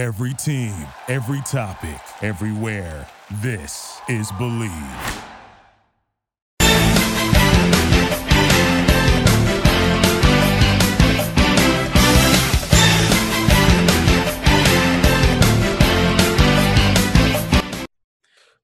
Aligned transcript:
Every 0.00 0.32
team, 0.32 0.72
every 1.08 1.42
topic, 1.42 2.00
everywhere. 2.22 3.06
This 3.42 4.00
is 4.08 4.32
Believe. 4.38 4.72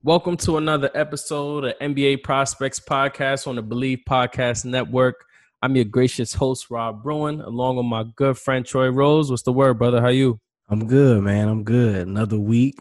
Welcome 0.02 0.38
to 0.38 0.56
another 0.56 0.90
episode 0.94 1.66
of 1.66 1.78
NBA 1.80 2.22
Prospects 2.22 2.80
Podcast 2.80 3.46
on 3.46 3.56
the 3.56 3.62
Believe 3.62 3.98
Podcast 4.08 4.64
Network. 4.64 5.26
I'm 5.60 5.76
your 5.76 5.84
gracious 5.84 6.32
host, 6.32 6.70
Rob 6.70 7.02
Bruin, 7.02 7.42
along 7.42 7.76
with 7.76 7.84
my 7.84 8.04
good 8.16 8.38
friend 8.38 8.64
Troy 8.64 8.88
Rose. 8.88 9.30
What's 9.30 9.42
the 9.42 9.52
word, 9.52 9.78
brother? 9.78 10.00
How 10.00 10.08
you? 10.08 10.40
I'm 10.68 10.86
good, 10.86 11.22
man. 11.22 11.48
I'm 11.48 11.62
good. 11.62 12.08
Another 12.08 12.38
week, 12.38 12.80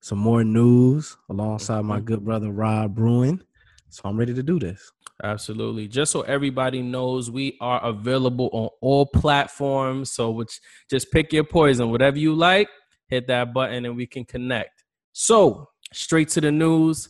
some 0.00 0.18
more 0.18 0.44
news 0.44 1.16
alongside 1.30 1.82
my 1.82 2.00
Mhm. 2.00 2.04
good 2.04 2.24
brother 2.24 2.50
Rob 2.50 2.94
Bruin. 2.94 3.42
So 3.88 4.02
I'm 4.04 4.18
ready 4.18 4.34
to 4.34 4.42
do 4.42 4.58
this. 4.58 4.90
Absolutely. 5.22 5.86
Just 5.86 6.12
so 6.12 6.22
everybody 6.22 6.82
knows, 6.82 7.30
we 7.30 7.56
are 7.60 7.82
available 7.84 8.50
on 8.52 8.68
all 8.80 9.06
platforms. 9.06 10.10
So 10.12 10.30
which 10.30 10.60
just 10.90 11.10
pick 11.12 11.32
your 11.32 11.44
poison. 11.44 11.90
Whatever 11.90 12.18
you 12.18 12.34
like, 12.34 12.68
hit 13.08 13.26
that 13.28 13.54
button 13.54 13.84
and 13.86 13.96
we 13.96 14.06
can 14.06 14.24
connect. 14.24 14.84
So 15.12 15.68
straight 15.92 16.28
to 16.30 16.40
the 16.40 16.50
news. 16.50 17.08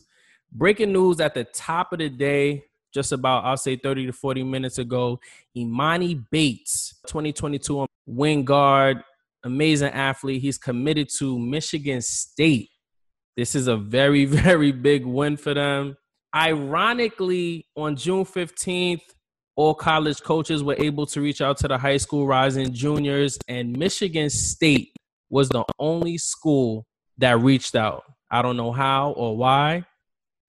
Breaking 0.51 0.93
news 0.93 1.19
at 1.19 1.33
the 1.33 1.45
top 1.45 1.93
of 1.93 1.99
the 1.99 2.09
day, 2.09 2.65
just 2.93 3.11
about 3.11 3.43
I'll 3.45 3.57
say 3.57 3.75
30 3.75 4.05
to 4.05 4.13
40 4.13 4.43
minutes 4.43 4.77
ago. 4.77 5.19
Emoni 5.57 6.23
Bates, 6.29 6.95
2022 7.07 7.87
wing 8.05 8.45
guard, 8.45 9.03
amazing 9.43 9.89
athlete. 9.89 10.41
He's 10.41 10.57
committed 10.57 11.09
to 11.19 11.39
Michigan 11.39 12.01
State. 12.01 12.69
This 13.35 13.55
is 13.55 13.67
a 13.67 13.77
very, 13.77 14.25
very 14.25 14.71
big 14.71 15.05
win 15.05 15.37
for 15.37 15.53
them. 15.53 15.97
Ironically, 16.35 17.67
on 17.75 17.95
June 17.95 18.25
15th, 18.25 19.01
all 19.55 19.75
college 19.75 20.21
coaches 20.21 20.63
were 20.63 20.75
able 20.79 21.05
to 21.07 21.21
reach 21.21 21.41
out 21.41 21.57
to 21.57 21.67
the 21.67 21.77
high 21.77 21.97
school 21.97 22.25
rising 22.25 22.73
juniors, 22.73 23.37
and 23.47 23.77
Michigan 23.77 24.29
State 24.29 24.93
was 25.29 25.49
the 25.49 25.63
only 25.77 26.17
school 26.17 26.85
that 27.19 27.39
reached 27.39 27.75
out. 27.75 28.03
I 28.31 28.41
don't 28.41 28.57
know 28.57 28.71
how 28.71 29.11
or 29.11 29.37
why, 29.37 29.85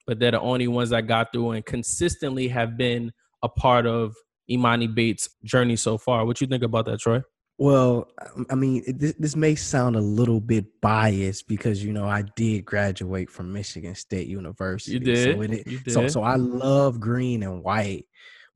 but 0.06 0.18
they're 0.18 0.30
the 0.30 0.40
only 0.40 0.68
ones 0.68 0.90
that 0.90 1.06
got 1.06 1.32
through 1.32 1.52
and 1.52 1.64
consistently 1.64 2.48
have 2.48 2.78
been 2.78 3.12
a 3.42 3.48
part 3.48 3.86
of 3.86 4.14
Emoni 4.50 4.94
Bates' 4.94 5.28
journey 5.44 5.76
so 5.76 5.98
far. 5.98 6.24
What 6.24 6.40
you 6.40 6.46
think 6.46 6.62
about 6.62 6.86
that, 6.86 7.00
Troy? 7.00 7.22
Well, 7.56 8.08
um, 8.34 8.46
I 8.50 8.56
mean, 8.56 8.82
this, 8.86 9.14
this 9.18 9.36
may 9.36 9.54
sound 9.54 9.94
a 9.94 10.00
little 10.00 10.40
bit 10.40 10.80
biased 10.80 11.46
because 11.46 11.84
you 11.84 11.92
know 11.92 12.06
I 12.06 12.22
did 12.34 12.64
graduate 12.64 13.30
from 13.30 13.52
Michigan 13.52 13.94
State 13.94 14.26
University. 14.26 14.92
You 14.92 15.00
did. 15.00 15.36
So, 15.36 15.42
it, 15.42 15.66
You 15.66 15.78
so 15.92 16.00
did. 16.02 16.10
so 16.10 16.22
I 16.22 16.34
love 16.36 16.98
green 16.98 17.42
and 17.42 17.62
white. 17.62 18.06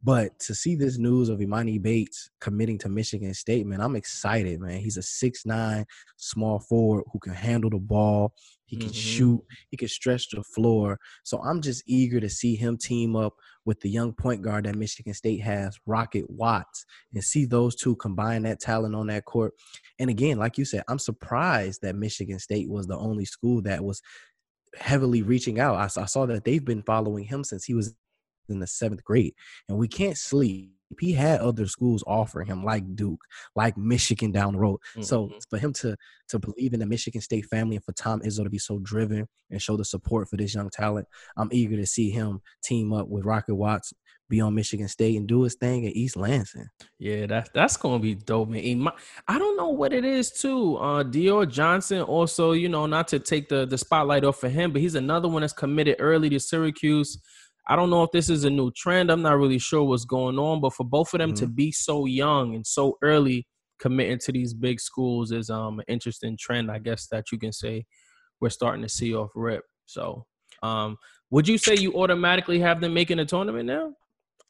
But 0.02 0.38
to 0.40 0.54
see 0.54 0.76
this 0.76 0.96
news 0.96 1.28
of 1.28 1.40
Emoni 1.40 1.80
Bates 1.80 2.30
committing 2.40 2.78
to 2.78 2.88
Michigan 2.88 3.34
State, 3.34 3.66
man, 3.66 3.80
I'm 3.80 3.96
excited, 3.96 4.60
man. 4.60 4.78
He's 4.80 4.96
a 4.96 5.02
six 5.02 5.44
nine 5.44 5.84
small 6.16 6.60
forward 6.60 7.04
who 7.12 7.18
can 7.18 7.34
handle 7.34 7.70
the 7.70 7.78
ball. 7.78 8.32
He 8.68 8.76
can 8.76 8.90
Mhm. 8.90 8.94
shoot. 8.94 9.44
He 9.70 9.76
can 9.76 9.88
stretch 9.88 10.28
the 10.30 10.44
floor. 10.44 11.00
So 11.24 11.42
I'm 11.42 11.60
just 11.60 11.82
eager 11.86 12.20
to 12.20 12.28
see 12.28 12.54
him 12.54 12.76
team 12.76 13.16
up 13.16 13.34
with 13.64 13.80
the 13.80 13.90
young 13.90 14.12
point 14.12 14.42
guard 14.42 14.66
that 14.66 14.76
Michigan 14.76 15.14
State 15.14 15.40
has, 15.40 15.76
Rocket 15.86 16.30
Watts, 16.30 16.84
and 17.12 17.24
see 17.24 17.46
those 17.46 17.74
two 17.74 17.96
combine 17.96 18.42
that 18.42 18.60
talent 18.60 18.94
on 18.94 19.08
that 19.08 19.24
court. 19.24 19.54
And 19.98 20.10
again, 20.10 20.38
like 20.38 20.58
you 20.58 20.64
said, 20.64 20.84
I'm 20.86 20.98
surprised 20.98 21.82
that 21.82 21.96
Michigan 21.96 22.38
State 22.38 22.68
was 22.68 22.86
the 22.86 22.96
only 22.96 23.24
school 23.24 23.62
that 23.62 23.84
was 23.84 24.00
heavily 24.76 25.22
reaching 25.22 25.58
out. 25.58 25.76
I 25.76 26.04
saw 26.04 26.26
that 26.26 26.44
they've 26.44 26.64
been 26.64 26.82
following 26.82 27.24
him 27.24 27.42
since 27.44 27.64
he 27.64 27.74
was 27.74 27.94
in 28.48 28.60
the 28.60 28.66
seventh 28.66 29.02
grade, 29.02 29.34
and 29.68 29.78
we 29.78 29.88
can't 29.88 30.16
sleep. 30.16 30.77
He 31.00 31.12
had 31.12 31.40
other 31.40 31.66
schools 31.66 32.02
offering 32.06 32.46
him, 32.46 32.64
like 32.64 32.96
Duke, 32.96 33.20
like 33.54 33.76
Michigan 33.76 34.32
down 34.32 34.54
the 34.54 34.58
road. 34.58 34.80
So 35.00 35.26
Mhm. 35.28 35.42
for 35.50 35.58
him 35.58 35.72
to 35.74 35.96
to 36.28 36.38
believe 36.38 36.74
in 36.74 36.80
the 36.80 36.86
Michigan 36.86 37.20
State 37.22 37.46
family 37.46 37.76
and 37.76 37.84
for 37.84 37.92
Tom 37.92 38.20
Izzo 38.20 38.44
to 38.44 38.50
be 38.50 38.58
so 38.58 38.78
driven 38.80 39.26
and 39.50 39.62
show 39.62 39.76
the 39.76 39.84
support 39.84 40.28
for 40.28 40.36
this 40.36 40.54
young 40.54 40.68
talent, 40.70 41.06
I'm 41.36 41.48
eager 41.52 41.76
to 41.76 41.86
see 41.86 42.10
him 42.10 42.40
team 42.62 42.92
up 42.92 43.08
with 43.08 43.24
Rocket 43.24 43.54
Watts, 43.54 43.92
be 44.28 44.40
on 44.42 44.54
Michigan 44.54 44.88
State, 44.88 45.16
and 45.16 45.26
do 45.26 45.42
his 45.42 45.54
thing 45.54 45.86
at 45.86 45.96
East 45.96 46.16
Lansing. 46.16 46.66
Yeah, 46.98 47.24
that's 47.26 47.48
that's 47.54 47.76
gonna 47.78 47.98
be 47.98 48.14
dope, 48.14 48.50
man. 48.50 48.88
I 49.26 49.38
don't 49.38 49.56
know 49.56 49.68
what 49.70 49.92
it 49.94 50.04
is 50.04 50.30
too. 50.30 50.76
Uh 50.76 51.02
Dior 51.04 51.50
Johnson 51.50 52.02
also, 52.02 52.52
you 52.52 52.68
know, 52.68 52.84
not 52.86 53.08
to 53.08 53.18
take 53.18 53.48
the 53.48 53.64
the 53.66 53.78
spotlight 53.78 54.24
off 54.24 54.38
for 54.38 54.48
him, 54.50 54.72
but 54.72 54.82
he's 54.82 54.94
another 54.96 55.28
one 55.28 55.40
that's 55.42 55.52
committed 55.54 55.96
early 55.98 56.28
to 56.30 56.40
Syracuse. 56.40 57.18
I 57.68 57.76
don't 57.76 57.90
know 57.90 58.02
if 58.02 58.10
this 58.12 58.30
is 58.30 58.44
a 58.44 58.50
new 58.50 58.70
trend. 58.70 59.10
I'm 59.10 59.22
not 59.22 59.38
really 59.38 59.58
sure 59.58 59.84
what's 59.84 60.06
going 60.06 60.38
on, 60.38 60.60
but 60.60 60.72
for 60.72 60.84
both 60.84 61.12
of 61.12 61.18
them 61.18 61.34
to 61.34 61.46
be 61.46 61.70
so 61.70 62.06
young 62.06 62.54
and 62.54 62.66
so 62.66 62.96
early 63.02 63.46
committing 63.78 64.18
to 64.18 64.32
these 64.32 64.54
big 64.54 64.80
schools 64.80 65.30
is 65.30 65.50
um 65.50 65.78
an 65.78 65.84
interesting 65.88 66.36
trend, 66.38 66.70
I 66.70 66.78
guess 66.78 67.06
that 67.08 67.30
you 67.30 67.38
can 67.38 67.52
say 67.52 67.84
we're 68.40 68.50
starting 68.50 68.82
to 68.82 68.88
see 68.88 69.14
off 69.14 69.30
rip. 69.34 69.64
So, 69.86 70.26
um, 70.62 70.96
would 71.30 71.46
you 71.46 71.58
say 71.58 71.74
you 71.74 71.94
automatically 71.94 72.58
have 72.60 72.80
them 72.80 72.94
making 72.94 73.18
a 73.18 73.24
tournament 73.24 73.66
now? 73.66 73.92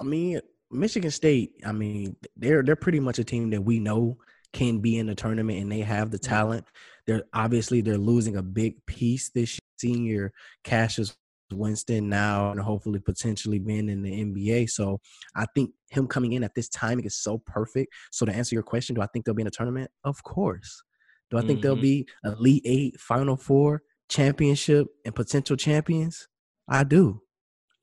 I 0.01 0.05
mean, 0.05 0.41
Michigan 0.71 1.11
State. 1.11 1.53
I 1.65 1.73
mean, 1.73 2.17
they're 2.37 2.63
they're 2.63 2.77
pretty 2.77 3.01
much 3.01 3.19
a 3.19 3.25
team 3.25 3.51
that 3.51 3.63
we 3.63 3.79
know 3.79 4.17
can 4.53 4.79
be 4.79 4.99
in 4.99 5.07
the 5.07 5.15
tournament, 5.15 5.61
and 5.61 5.71
they 5.71 5.81
have 5.81 6.11
the 6.11 6.19
talent. 6.19 6.67
They're 7.07 7.25
obviously 7.33 7.81
they're 7.81 7.99
losing 7.99 8.37
a 8.37 8.43
big 8.43 8.85
piece 8.87 9.31
this 9.31 9.55
year. 9.55 9.59
senior 9.79 10.33
Cassius 10.65 11.17
Winston 11.57 12.09
now, 12.09 12.51
and 12.51 12.61
hopefully 12.61 12.99
potentially 12.99 13.59
being 13.59 13.89
in 13.89 14.03
the 14.03 14.11
NBA. 14.25 14.71
So 14.71 15.01
I 15.35 15.47
think 15.55 15.71
him 15.91 16.07
coming 16.07 16.33
in 16.35 16.45
at 16.45 16.55
this 16.55 16.69
timing 16.69 17.05
is 17.05 17.17
so 17.21 17.39
perfect. 17.39 17.93
So 18.13 18.27
to 18.27 18.33
answer 18.33 18.55
your 18.55 18.63
question, 18.63 18.95
do 18.95 19.01
I 19.03 19.07
think 19.07 19.25
they'll 19.25 19.35
be 19.35 19.43
in 19.43 19.49
a 19.49 19.51
tournament? 19.51 19.91
Of 20.05 20.23
course. 20.23 20.83
Do 21.31 21.39
I 21.39 21.43
think 21.43 21.61
they'll 21.63 21.77
Mhm. 21.77 21.83
be 21.83 22.09
Elite 22.25 22.63
Eight, 22.65 23.01
Final 23.01 23.37
Four, 23.37 23.83
championship, 24.09 24.89
and 25.05 25.15
potential 25.15 25.57
champions? 25.57 26.29
I 26.69 26.85
do. 26.85 27.23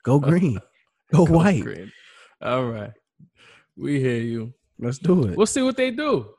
Go 0.04 0.20
green. 0.20 0.60
Go 1.14 1.26
Go 1.26 1.34
white. 1.34 1.62
green. 1.64 1.92
All 2.42 2.66
right. 2.66 2.92
We 3.78 4.00
hear 4.00 4.20
you. 4.22 4.54
Let's 4.80 4.98
do 4.98 5.26
it. 5.28 5.38
We'll 5.38 5.46
see 5.46 5.62
what 5.62 5.78
they 5.78 5.92
do. 5.92 6.34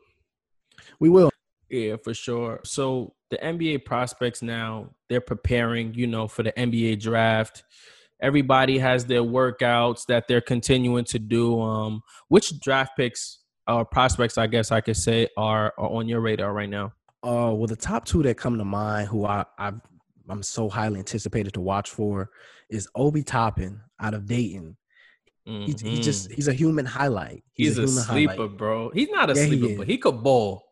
We 1.00 1.08
will. 1.08 1.30
Yeah, 1.70 1.96
for 2.02 2.14
sure. 2.14 2.60
So 2.64 3.14
the 3.30 3.38
NBA 3.38 3.84
prospects 3.84 4.40
now, 4.42 4.90
they're 5.08 5.20
preparing, 5.20 5.94
you 5.94 6.06
know, 6.06 6.28
for 6.28 6.42
the 6.42 6.52
NBA 6.52 7.00
draft. 7.00 7.64
Everybody 8.20 8.78
has 8.78 9.04
their 9.04 9.22
workouts 9.22 10.06
that 10.06 10.26
they're 10.28 10.40
continuing 10.40 11.04
to 11.06 11.18
do. 11.18 11.60
Um, 11.60 12.02
which 12.28 12.58
draft 12.60 12.92
picks 12.96 13.40
or 13.68 13.84
prospects, 13.84 14.38
I 14.38 14.46
guess 14.46 14.70
I 14.72 14.80
could 14.80 14.96
say, 14.96 15.28
are, 15.36 15.74
are 15.76 15.88
on 15.90 16.08
your 16.08 16.20
radar 16.20 16.52
right 16.52 16.68
now? 16.70 16.92
Uh, 17.22 17.50
well, 17.52 17.66
the 17.66 17.76
top 17.76 18.04
two 18.04 18.22
that 18.22 18.36
come 18.38 18.56
to 18.58 18.64
mind, 18.64 19.08
who 19.08 19.26
I 19.26 19.44
I've, 19.58 19.80
I'm 20.28 20.42
so 20.42 20.68
highly 20.68 20.98
anticipated 21.00 21.54
to 21.54 21.60
watch 21.60 21.90
for, 21.90 22.30
is 22.70 22.88
Obi 22.94 23.22
Toppin 23.22 23.80
out 24.00 24.14
of 24.14 24.26
Dayton. 24.26 24.76
He's, 25.44 25.80
he's 25.80 26.00
just 26.00 26.28
Mhm. 26.30 26.34
he's 26.34 26.48
a 26.48 26.52
human 26.52 26.84
highlight. 26.86 27.44
he's, 27.54 27.78
a, 27.78 27.82
human 27.82 28.02
sleeper, 28.04 28.32
highlight. 28.34 28.56
bro. 28.58 28.90
He's 28.90 29.08
not 29.10 29.30
a 29.30 29.34
Yeah, 29.34 29.46
sleeper, 29.46 29.66
is. 29.66 29.78
but 29.78 29.86
he 29.86 29.98
could 29.98 30.22
ball. 30.24 30.64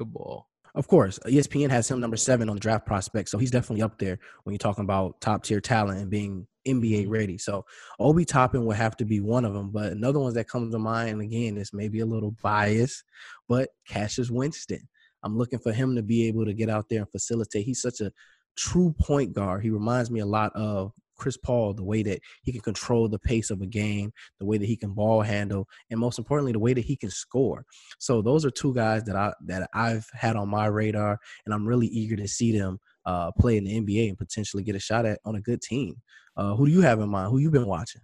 Ball. 0.00 0.46
Of 0.74 0.88
course, 0.88 1.18
ESPN 1.26 1.70
has 1.70 1.90
him 1.90 2.00
number 2.00 2.18
seven 2.18 2.50
on 2.50 2.56
the 2.56 2.60
draft 2.60 2.84
prospect, 2.84 3.30
so 3.30 3.38
he's 3.38 3.50
definitely 3.50 3.82
up 3.82 3.98
there 3.98 4.18
when 4.44 4.52
you're 4.52 4.58
talking 4.58 4.84
about 4.84 5.18
top 5.22 5.42
tier 5.42 5.60
talent 5.60 6.00
and 6.00 6.10
being 6.10 6.46
NBA 6.68 7.02
mm-hmm. 7.02 7.10
ready. 7.10 7.38
So 7.38 7.64
Obi 7.98 8.26
Toppin 8.26 8.66
would 8.66 8.76
have 8.76 8.96
to 8.98 9.06
be 9.06 9.20
one 9.20 9.46
of 9.46 9.54
them, 9.54 9.70
but 9.70 9.92
another 9.92 10.18
one 10.18 10.34
that 10.34 10.48
comes 10.48 10.72
to 10.72 10.78
mind, 10.78 11.10
and 11.10 11.22
again, 11.22 11.54
this 11.54 11.72
maybe 11.72 12.00
a 12.00 12.06
little 12.06 12.34
biased, 12.42 13.04
but 13.48 13.70
Cassius 13.88 14.30
Winston. 14.30 14.86
I'm 15.22 15.38
looking 15.38 15.58
for 15.58 15.72
him 15.72 15.96
to 15.96 16.02
be 16.02 16.28
able 16.28 16.44
to 16.44 16.52
get 16.52 16.68
out 16.68 16.88
there 16.88 17.00
and 17.00 17.10
facilitate. 17.10 17.64
He's 17.64 17.80
such 17.80 18.00
a 18.00 18.12
true 18.56 18.94
point 19.00 19.32
guard. 19.32 19.62
He 19.62 19.70
reminds 19.70 20.10
me 20.10 20.20
a 20.20 20.26
lot 20.26 20.52
of 20.54 20.92
Chris 21.16 21.36
Paul, 21.36 21.74
the 21.74 21.84
way 21.84 22.02
that 22.02 22.20
he 22.42 22.52
can 22.52 22.60
control 22.60 23.08
the 23.08 23.18
pace 23.18 23.50
of 23.50 23.60
a 23.62 23.66
game, 23.66 24.12
the 24.38 24.46
way 24.46 24.58
that 24.58 24.66
he 24.66 24.76
can 24.76 24.92
ball 24.92 25.22
handle, 25.22 25.66
and 25.90 25.98
most 26.00 26.18
importantly, 26.18 26.52
the 26.52 26.58
way 26.58 26.74
that 26.74 26.84
he 26.84 26.96
can 26.96 27.10
score. 27.10 27.64
So 27.98 28.22
those 28.22 28.44
are 28.44 28.50
two 28.50 28.74
guys 28.74 29.04
that 29.04 29.16
I 29.16 29.32
that 29.46 29.68
I've 29.74 30.06
had 30.12 30.36
on 30.36 30.48
my 30.48 30.66
radar, 30.66 31.18
and 31.44 31.54
I'm 31.54 31.66
really 31.66 31.86
eager 31.88 32.16
to 32.16 32.28
see 32.28 32.56
them 32.56 32.78
uh, 33.04 33.32
play 33.32 33.56
in 33.56 33.64
the 33.64 33.80
NBA 33.80 34.08
and 34.08 34.18
potentially 34.18 34.62
get 34.62 34.76
a 34.76 34.80
shot 34.80 35.06
at 35.06 35.20
on 35.24 35.36
a 35.36 35.40
good 35.40 35.62
team. 35.62 35.96
Uh, 36.36 36.54
who 36.54 36.66
do 36.66 36.72
you 36.72 36.82
have 36.82 37.00
in 37.00 37.08
mind? 37.08 37.30
Who 37.30 37.38
you 37.38 37.50
been 37.50 37.66
watching? 37.66 38.02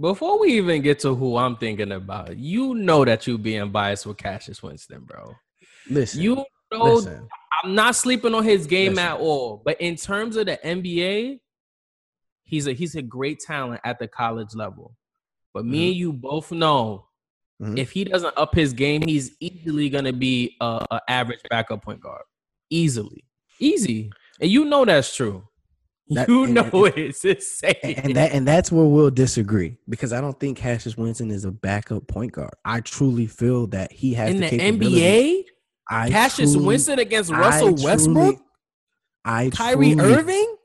Before 0.00 0.40
we 0.40 0.54
even 0.54 0.82
get 0.82 0.98
to 1.00 1.14
who 1.14 1.36
I'm 1.36 1.56
thinking 1.56 1.92
about, 1.92 2.36
you 2.36 2.74
know 2.74 3.04
that 3.04 3.26
you 3.26 3.38
being 3.38 3.70
biased 3.70 4.06
with 4.06 4.16
Cassius 4.16 4.60
Winston, 4.62 5.04
bro. 5.04 5.34
Listen, 5.88 6.20
You 6.20 6.44
know 6.72 6.84
listen. 6.84 7.28
I'm 7.62 7.74
not 7.74 7.94
sleeping 7.94 8.34
on 8.34 8.42
his 8.42 8.66
game 8.66 8.94
Listen. 8.94 9.06
at 9.06 9.20
all. 9.20 9.62
But 9.64 9.80
in 9.80 9.96
terms 9.96 10.36
of 10.36 10.46
the 10.46 10.58
NBA, 10.64 11.38
he's 12.44 12.66
a 12.66 12.72
he's 12.72 12.94
a 12.94 13.02
great 13.02 13.40
talent 13.40 13.80
at 13.84 13.98
the 13.98 14.06
college 14.08 14.54
level. 14.54 14.96
But 15.52 15.64
me 15.64 15.88
and 15.88 15.96
you 15.96 16.12
both 16.12 16.50
know 16.52 17.06
Mhm. 17.62 17.78
if 17.78 17.92
he 17.92 18.04
doesn't 18.04 18.36
up 18.36 18.54
his 18.54 18.72
game, 18.72 19.02
he's 19.02 19.36
easily 19.40 19.88
gonna 19.88 20.12
be 20.12 20.56
a, 20.60 20.84
a 20.90 21.00
average 21.08 21.40
backup 21.50 21.82
point 21.84 22.00
guard. 22.00 22.22
Easily. 22.70 23.24
Easy. 23.60 24.10
And 24.40 24.50
you 24.50 24.64
know 24.64 24.84
that's 24.84 25.14
true. 25.14 25.44
That- 26.10 26.28
you 26.28 26.44
and- 26.44 26.54
know 26.54 26.84
and- 26.86 26.98
it's 26.98 27.24
insane. 27.24 27.74
and 27.82 28.16
that 28.16 28.32
and 28.32 28.46
that's 28.46 28.70
where 28.72 28.84
we'll 28.84 29.10
disagree 29.10 29.78
because 29.88 30.12
I 30.12 30.20
don't 30.20 30.38
think 30.40 30.58
Cassius 30.58 30.96
Winston 30.98 31.30
is 31.30 31.44
a 31.44 31.52
backup 31.52 32.06
point 32.08 32.32
guard. 32.32 32.52
I 32.64 32.80
truly 32.80 33.26
feel 33.26 33.68
that 33.68 33.92
he 33.92 34.14
has 34.14 34.30
in 34.34 34.40
the, 34.40 34.48
the. 34.50 34.58
NBA, 34.58 35.44
I 35.88 36.10
Cassius 36.10 36.52
truly- 36.52 36.66
Winston 36.66 36.98
against 36.98 37.30
I 37.32 37.38
Russell 37.40 37.68
truly- 37.68 37.84
Westbrook, 37.84 38.40
I 39.24 39.50
Kyrie 39.50 39.94
truly- 39.94 40.12
Irving. 40.14 40.56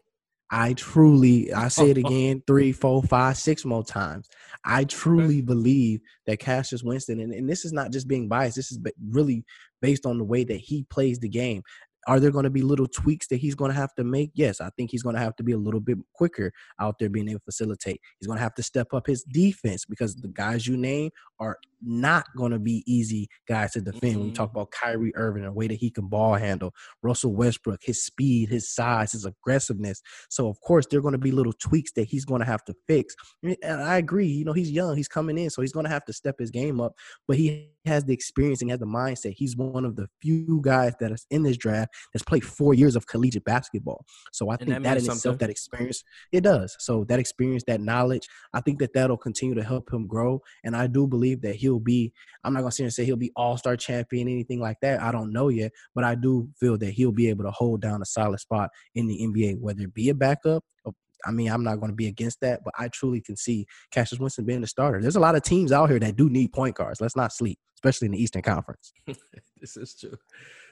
I 0.51 0.73
truly, 0.73 1.53
I 1.53 1.67
say 1.67 1.91
it 1.91 1.97
again, 2.05 2.43
three, 2.47 2.71
four, 2.71 3.03
five, 3.03 3.37
six 3.37 3.65
more 3.65 3.83
times. 3.83 4.29
I 4.65 4.83
truly 4.83 5.41
believe 5.41 6.01
that 6.25 6.39
Cassius 6.39 6.83
Winston, 6.83 7.19
and, 7.19 7.33
and 7.33 7.49
this 7.49 7.65
is 7.65 7.73
not 7.73 7.91
just 7.91 8.07
being 8.07 8.27
biased, 8.27 8.55
this 8.55 8.71
is 8.71 8.79
really 9.09 9.45
based 9.81 10.05
on 10.05 10.17
the 10.17 10.23
way 10.23 10.43
that 10.43 10.57
he 10.57 10.83
plays 10.89 11.19
the 11.19 11.29
game. 11.29 11.63
Are 12.09 12.19
there 12.19 12.31
going 12.31 12.45
to 12.45 12.49
be 12.49 12.63
little 12.63 12.87
tweaks 12.87 13.27
that 13.27 13.37
he's 13.37 13.53
going 13.53 13.69
to 13.69 13.77
have 13.77 13.93
to 13.95 14.03
make? 14.03 14.31
Yes, 14.33 14.59
I 14.61 14.71
think 14.75 14.89
he's 14.89 15.03
going 15.03 15.15
to 15.15 15.21
have 15.21 15.35
to 15.35 15.43
be 15.43 15.51
a 15.51 15.57
little 15.57 15.79
bit 15.79 15.99
quicker 16.15 16.51
out 16.81 16.95
there 16.99 17.07
being 17.09 17.29
able 17.29 17.39
to 17.39 17.45
facilitate. 17.45 18.01
He's 18.19 18.25
going 18.25 18.37
to 18.37 18.43
have 18.43 18.55
to 18.55 18.63
step 18.63 18.93
up 18.93 19.05
his 19.05 19.23
defense 19.23 19.85
because 19.85 20.15
the 20.15 20.27
guys 20.29 20.65
you 20.65 20.75
name 20.75 21.11
are 21.39 21.57
not 21.81 22.25
going 22.35 22.51
to 22.51 22.59
be 22.59 22.83
easy 22.85 23.29
guys 23.47 23.71
to 23.73 23.81
defend. 23.81 24.17
When 24.17 24.25
you 24.27 24.31
Mhm. 24.31 24.35
talk 24.35 24.51
about 24.51 24.71
Kyrie 24.71 25.15
Irving, 25.15 25.43
the 25.43 25.51
way 25.51 25.67
that 25.67 25.75
he 25.75 25.91
can 25.91 26.07
ball 26.07 26.33
handle, 26.33 26.73
Russell 27.03 27.33
Westbrook, 27.35 27.81
his 27.83 28.03
speed, 28.03 28.49
his 28.49 28.73
size, 28.73 29.13
his 29.13 29.25
aggressiveness. 29.25 30.01
So 30.29 30.49
of 30.49 30.59
course 30.61 30.87
there 30.87 30.99
are 30.99 31.01
going 31.03 31.13
to 31.13 31.17
be 31.17 31.31
little 31.31 31.53
tweaks 31.53 31.91
that 31.93 32.05
he's 32.09 32.25
going 32.25 32.39
to 32.41 32.45
have 32.45 32.65
to 32.65 32.73
fix. 32.87 33.15
And 33.43 33.81
I 33.81 33.97
agree. 33.97 34.27
You 34.27 34.43
know, 34.45 34.53
he's 34.53 34.71
young, 34.71 34.97
he's 34.97 35.07
coming 35.07 35.37
in, 35.37 35.49
so 35.51 35.61
he's 35.61 35.71
going 35.71 35.85
to 35.85 35.89
have 35.91 36.05
to 36.05 36.13
step 36.13 36.35
his 36.39 36.51
game 36.51 36.81
up. 36.81 36.93
But 37.27 37.37
he 37.37 37.69
has 37.89 38.05
the 38.05 38.13
experience 38.13 38.61
and 38.61 38.71
has 38.71 38.79
the 38.79 38.85
mindset. 38.85 39.33
He's 39.35 39.57
one 39.57 39.83
of 39.83 39.95
the 39.95 40.07
few 40.21 40.61
guys 40.61 40.93
that 40.99 41.11
is 41.11 41.25
in 41.29 41.43
this 41.43 41.57
draft 41.57 41.93
that's 42.13 42.23
played 42.23 42.45
four 42.45 42.73
years 42.73 42.95
of 42.95 43.07
collegiate 43.07 43.43
basketball. 43.43 44.05
So 44.31 44.49
I 44.49 44.53
And 44.53 44.59
think 44.59 44.69
that 44.69 44.83
that, 44.83 44.97
in 44.97 45.03
means 45.03 45.15
itself, 45.17 45.37
that 45.39 45.49
experience, 45.49 46.03
it 46.31 46.41
does. 46.41 46.75
So 46.79 47.03
that 47.09 47.19
experience, 47.19 47.63
that 47.67 47.81
knowledge, 47.81 48.27
I 48.53 48.61
think 48.61 48.79
that 48.79 48.93
that'll 48.93 49.17
continue 49.17 49.55
to 49.55 49.63
help 49.63 49.91
him 49.91 50.07
grow. 50.07 50.41
And 50.63 50.75
I 50.75 50.87
do 50.87 51.07
believe 51.07 51.41
that 51.41 51.55
he'll 51.55 51.79
be. 51.79 52.13
I'm 52.43 52.53
not 52.53 52.61
gonna 52.61 52.71
sit 52.71 52.83
here 52.83 52.87
and 52.87 52.93
say 52.93 53.05
he'll 53.05 53.15
be 53.15 53.31
All 53.35 53.57
Star 53.57 53.75
champion, 53.75 54.27
anything 54.27 54.59
like 54.59 54.77
that. 54.81 55.01
I 55.01 55.11
don't 55.11 55.33
know 55.33 55.49
yet, 55.49 55.71
but 55.95 56.03
I 56.03 56.15
do 56.15 56.49
feel 56.59 56.77
that 56.77 56.91
he'll 56.91 57.11
be 57.11 57.29
able 57.29 57.43
to 57.43 57.51
hold 57.51 57.81
down 57.81 58.01
a 58.01 58.05
solid 58.05 58.39
spot 58.39 58.69
in 58.95 59.07
the 59.07 59.19
NBA, 59.21 59.59
whether 59.59 59.81
it 59.81 59.93
be 59.93 60.09
a 60.09 60.13
backup. 60.13 60.63
Or, 60.85 60.93
I 61.25 61.31
mean, 61.31 61.49
I'm 61.49 61.63
not 61.63 61.79
going 61.79 61.91
to 61.91 61.95
be 61.95 62.07
against 62.07 62.41
that, 62.41 62.61
but 62.63 62.73
I 62.77 62.87
truly 62.87 63.21
can 63.21 63.35
see 63.35 63.67
Cassius 63.91 64.19
Winston 64.19 64.45
being 64.45 64.61
the 64.61 64.67
starter. 64.67 65.01
There's 65.01 65.15
a 65.15 65.19
lot 65.19 65.35
of 65.35 65.43
teams 65.43 65.71
out 65.71 65.89
here 65.89 65.99
that 65.99 66.15
do 66.15 66.29
need 66.29 66.53
point 66.53 66.75
guards. 66.75 67.01
Let's 67.01 67.15
not 67.15 67.33
sleep, 67.33 67.59
especially 67.75 68.07
in 68.07 68.11
the 68.13 68.21
Eastern 68.21 68.41
Conference. 68.41 68.93
this 69.59 69.77
is 69.77 69.95
true. 69.95 70.17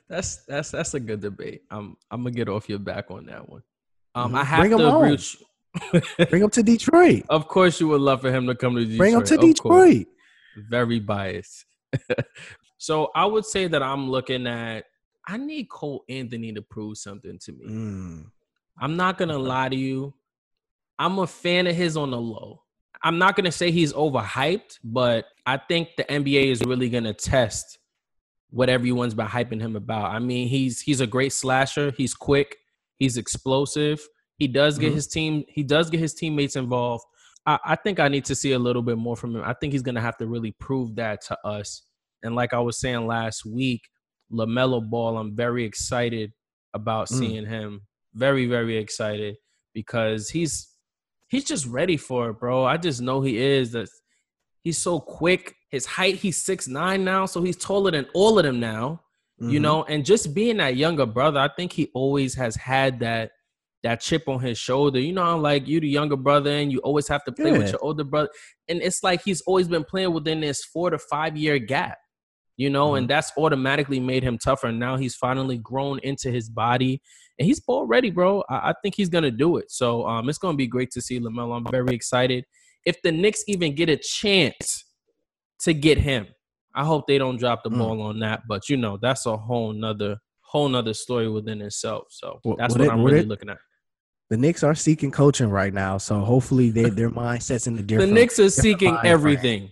That's 0.10 0.46
that's 0.46 0.72
that's 0.72 0.94
a 0.94 1.00
good 1.00 1.20
debate. 1.20 1.64
I'm 1.70 1.98
I'm 2.10 2.24
gonna 2.24 2.32
get 2.32 2.48
off 2.48 2.70
your 2.70 2.80
back 2.80 3.12
on 3.12 3.26
that 3.26 3.50
one. 3.50 3.64
Um. 4.16 4.36
I 4.36 4.44
have 4.44 4.60
Bring 4.60 4.72
him 4.72 4.80
to 4.80 4.96
agree 4.96 5.12
with 5.12 5.36
you. 5.40 6.26
Bring 6.30 6.44
him 6.44 6.50
to 6.52 6.64
Detroit. 6.64 7.24
of 7.30 7.48
course, 7.48 7.80
you 7.80 7.90
would 7.90 8.02
love 8.02 8.22
for 8.22 8.32
him 8.32 8.48
to 8.48 8.56
come 8.56 8.76
to 8.76 8.82
Detroit. 8.82 8.98
Bring 8.98 9.14
him 9.14 9.24
to. 9.24 9.38
Detroit. 9.38 10.08
Very 10.70 11.00
biased. 11.00 11.66
so 12.78 13.12
I 13.16 13.26
would 13.26 13.46
say 13.46 13.68
that 13.68 13.84
I'm 13.84 14.10
looking 14.10 14.48
at. 14.48 14.86
I 15.28 15.36
need 15.36 15.70
Cole 15.70 16.06
Anthony 16.08 16.54
to 16.54 16.62
prove 16.62 16.98
something 16.98 17.38
to 17.40 17.52
me. 17.52 17.66
Mm. 17.68 18.26
I'm 18.80 18.96
not 18.96 19.18
gonna 19.18 19.38
lie 19.38 19.70
to 19.70 19.76
you. 19.76 20.14
I'm 21.00 21.20
a 21.20 21.28
fan 21.28 21.68
of 21.68 21.76
his 21.76 21.96
on 21.98 22.12
the 22.12 22.20
low. 22.20 22.64
I'm 23.04 23.18
not 23.20 23.36
gonna 23.36 23.52
say 23.52 23.72
he's 23.72 23.94
overhyped, 23.94 24.80
but 24.84 25.26
I 25.46 25.58
think 25.58 25.90
the 25.98 26.04
NBA 26.06 26.48
is 26.52 26.62
really 26.64 26.90
gonna 26.90 27.14
test 27.14 27.78
what 28.50 28.70
everyone's 28.70 29.14
been 29.14 29.28
hyping 29.28 29.62
him 29.62 29.76
about. 29.76 30.12
I 30.12 30.20
mean, 30.20 30.48
he's 30.48 30.82
he's 30.82 31.02
a 31.02 31.08
great 31.08 31.34
slasher. 31.34 31.92
He's 31.96 32.14
quick. 32.14 32.56
He's 32.98 33.18
explosive. 33.18 34.02
He 34.38 34.48
does 34.48 34.78
get 34.80 34.92
Mhm. 34.92 34.96
his 34.96 35.08
team. 35.08 35.44
He 35.50 35.64
does 35.64 35.90
get 35.90 36.00
his 36.00 36.14
teammates 36.14 36.56
involved. 36.56 37.04
I, 37.46 37.60
I 37.66 37.76
think 37.76 38.00
I 38.00 38.08
need 38.08 38.26
to 38.26 38.36
see 38.36 38.54
a 38.54 38.60
little 38.60 38.82
bit 38.82 38.98
more 38.98 39.16
from 39.16 39.36
him. 39.36 39.44
I 39.46 39.54
think 39.54 39.74
he's 39.74 39.82
gonna 39.84 40.02
have 40.02 40.18
to 40.18 40.28
really 40.28 40.52
prove 40.60 40.96
that 40.96 41.22
to 41.28 41.38
us. 41.46 41.84
And 42.24 42.36
like 42.36 42.54
I 42.54 42.60
was 42.60 42.80
saying 42.80 43.06
last 43.06 43.46
week, 43.46 43.82
Lamelo 44.32 44.82
Ball. 44.90 45.18
I'm 45.18 45.36
very 45.36 45.64
excited 45.64 46.34
about 46.74 47.08
Mm. 47.10 47.18
seeing 47.20 47.46
him. 47.46 47.82
Very 48.14 48.46
very 48.48 48.78
excited 48.78 49.38
because 49.74 50.30
he's 50.30 50.68
he's 51.28 51.44
just 51.44 51.66
ready 51.66 51.98
for 51.98 52.30
it, 52.30 52.40
bro. 52.40 52.64
I 52.66 52.78
just 52.78 53.02
know 53.02 53.22
he 53.22 53.38
is. 53.38 53.72
That 53.72 53.90
he's 54.64 54.78
so 54.78 55.00
quick. 55.00 55.56
His 55.70 55.86
height, 55.86 56.16
he's 56.16 56.38
six 56.38 56.68
nine 56.68 57.04
now, 57.04 57.26
so 57.26 57.42
he's 57.42 57.58
taller 57.58 57.92
than 57.92 58.08
all 58.14 58.38
of 58.40 58.46
them 58.46 58.60
now. 58.60 59.02
You 59.40 59.60
Mhm. 59.60 59.62
know, 59.62 59.84
and 59.84 60.04
just 60.04 60.34
being 60.34 60.58
that 60.58 60.78
younger 60.78 61.06
brother, 61.06 61.40
I 61.40 61.48
think 61.50 61.72
he 61.74 61.92
always 61.94 62.34
has 62.36 62.56
had 62.56 63.00
that 63.02 63.32
that 63.84 64.02
chip 64.02 64.28
on 64.28 64.40
his 64.40 64.58
shoulder. 64.58 65.00
You 65.00 65.14
know, 65.14 65.38
like 65.38 65.68
you 65.68 65.80
the 65.80 65.88
younger 65.88 66.16
brother, 66.16 66.50
and 66.50 66.72
you 66.72 66.80
always 66.80 67.08
have 67.10 67.24
to 67.26 67.32
play 67.32 67.52
with 67.52 67.70
your 67.72 67.84
older 67.84 68.04
brother, 68.04 68.30
and 68.68 68.82
it's 68.82 69.04
like 69.04 69.22
he's 69.24 69.42
always 69.42 69.68
been 69.68 69.84
playing 69.84 70.14
within 70.14 70.42
this 70.42 70.64
four 70.64 70.90
to 70.90 70.98
five 70.98 71.38
year 71.38 71.60
gap. 71.60 72.00
You 72.56 72.72
know, 72.72 72.88
Mm-hmm. 72.88 72.98
and 72.98 73.10
that's 73.10 73.32
automatically 73.38 74.00
made 74.00 74.24
him 74.24 74.40
tougher. 74.40 74.68
And 74.68 74.80
now 74.80 74.98
he's 74.98 75.16
finally 75.16 75.60
grown 75.60 76.00
into 76.00 76.32
his 76.32 76.50
body, 76.50 77.02
and 77.40 77.46
he's 77.46 77.60
ball 77.60 77.86
ready, 77.86 78.10
bro. 78.12 78.44
I, 78.50 78.70
I 78.70 78.74
think 78.82 78.96
he's 78.96 79.10
gonna 79.10 79.32
do 79.32 79.58
it. 79.58 79.72
So 79.72 80.08
um, 80.08 80.28
it's 80.30 80.38
gonna 80.38 80.58
be 80.58 80.68
great 80.68 80.92
to 80.92 81.02
see 81.02 81.20
Lamelo. 81.20 81.56
I'm 81.58 81.72
very 81.72 81.94
excited. 81.96 82.46
If 82.86 83.02
the 83.02 83.12
Knicks 83.12 83.44
even 83.48 83.76
get 83.76 83.90
a 83.90 83.98
chance 83.98 84.86
to 85.62 85.74
get 85.74 85.98
him, 85.98 86.28
I 86.76 86.86
hope 86.86 87.08
they 87.08 87.18
don't 87.18 87.38
drop 87.38 87.64
the 87.64 87.70
Mm. 87.70 87.78
ball 87.80 88.02
on 88.02 88.20
that. 88.20 88.44
But 88.48 88.70
you 88.70 88.78
know, 88.78 88.98
that's 89.02 89.26
a 89.26 89.36
whole 89.38 89.74
nother 89.74 90.18
whole 90.42 90.70
nother 90.70 90.94
story 90.94 91.28
within 91.30 91.62
itself. 91.62 92.06
So 92.10 92.40
Well, 92.46 92.56
that's 92.58 92.74
what 92.76 92.86
it- 92.86 92.92
I'm 92.92 93.04
really 93.04 93.20
it- 93.20 93.28
looking 93.28 93.50
at. 93.50 93.58
The 94.30 94.36
Knicks 94.38 94.62
are 94.62 94.76
seeking 94.76 95.10
coaching 95.10 95.50
right 95.50 95.74
now, 95.74 95.98
so 95.98 96.20
hopefully 96.20 96.70
they, 96.70 96.90
their 96.90 97.10
mindsets 97.10 97.66
in 97.68 97.78
the 97.78 97.84
different. 97.84 98.10
The. 98.10 98.14
Knicks 98.16 98.38
are 98.40 98.50
seeking 98.50 98.98
everything. 99.06 99.72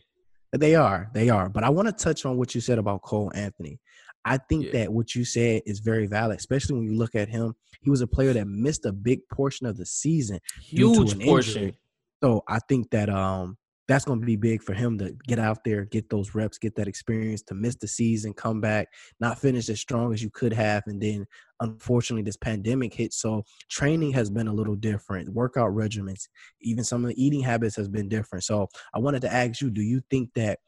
They 0.54 0.76
are, 0.76 1.10
they 1.14 1.28
are. 1.30 1.50
But 1.50 1.66
I 1.66 1.70
want 1.70 1.90
to 1.90 1.92
touch 1.94 2.26
on 2.26 2.38
what 2.38 2.56
you 2.56 2.62
said 2.62 2.78
about 2.80 3.02
Cole 3.02 3.32
Anthony. 3.36 3.80
I 4.26 4.38
think 4.38 4.66
Yeah. 4.66 4.72
that 4.74 4.94
what 4.94 5.14
you 5.16 5.24
said 5.24 5.62
is 5.66 5.80
very 5.80 6.08
valid, 6.08 6.40
especially 6.40 6.76
when 6.76 6.86
you 6.86 6.98
look 6.98 7.16
at 7.16 7.30
him. 7.30 7.56
He 7.82 7.90
was 7.92 8.02
a 8.02 8.08
player 8.08 8.34
that 8.34 8.48
missed 8.48 8.86
a 8.86 8.92
big 8.92 9.20
portion 9.30 9.68
of 9.68 9.78
the 9.78 9.86
season 9.86 10.40
Huge 10.62 11.18
portion. 11.20 11.62
injury. 11.62 11.80
So 12.24 12.44
I 12.48 12.60
think 12.68 12.90
that 12.92 13.10
um 13.10 13.58
that's 13.88 14.04
going 14.04 14.20
to 14.20 14.26
be 14.26 14.36
big 14.36 14.64
for 14.64 14.74
him 14.74 14.98
to 14.98 15.16
get 15.28 15.38
out 15.38 15.64
there, 15.64 15.86
get 15.86 16.10
those 16.10 16.34
reps, 16.34 16.58
get 16.58 16.76
that 16.76 16.88
experience, 16.88 17.44
to 17.44 17.54
miss 17.54 17.76
the 17.76 17.88
season, 17.88 18.34
come 18.34 18.60
back, 18.60 18.88
not 19.20 19.38
finish 19.38 19.70
as 19.70 19.80
strong 19.80 20.12
as 20.12 20.24
you 20.24 20.32
could 20.32 20.52
have, 20.54 20.82
and 20.88 21.00
then 21.00 21.28
unfortunately 21.60 22.24
this 22.24 22.36
pandemic 22.36 22.96
hit. 22.96 23.14
So 23.14 23.44
training 23.70 24.12
has 24.14 24.32
been 24.32 24.48
a 24.48 24.54
little 24.54 24.76
different, 24.76 25.30
workout 25.30 25.70
regimens, 25.70 26.28
even 26.62 26.84
some 26.84 27.04
of 27.06 27.10
the 27.12 27.24
eating 27.24 27.42
habits 27.42 27.76
has 27.76 27.88
been 27.88 28.10
different. 28.10 28.44
So 28.44 28.70
I 28.96 28.98
wanted 28.98 29.22
to 29.22 29.32
ask 29.32 29.62
you, 29.62 29.70
do 29.70 29.84
you 29.84 30.02
think 30.10 30.34
that 30.34 30.62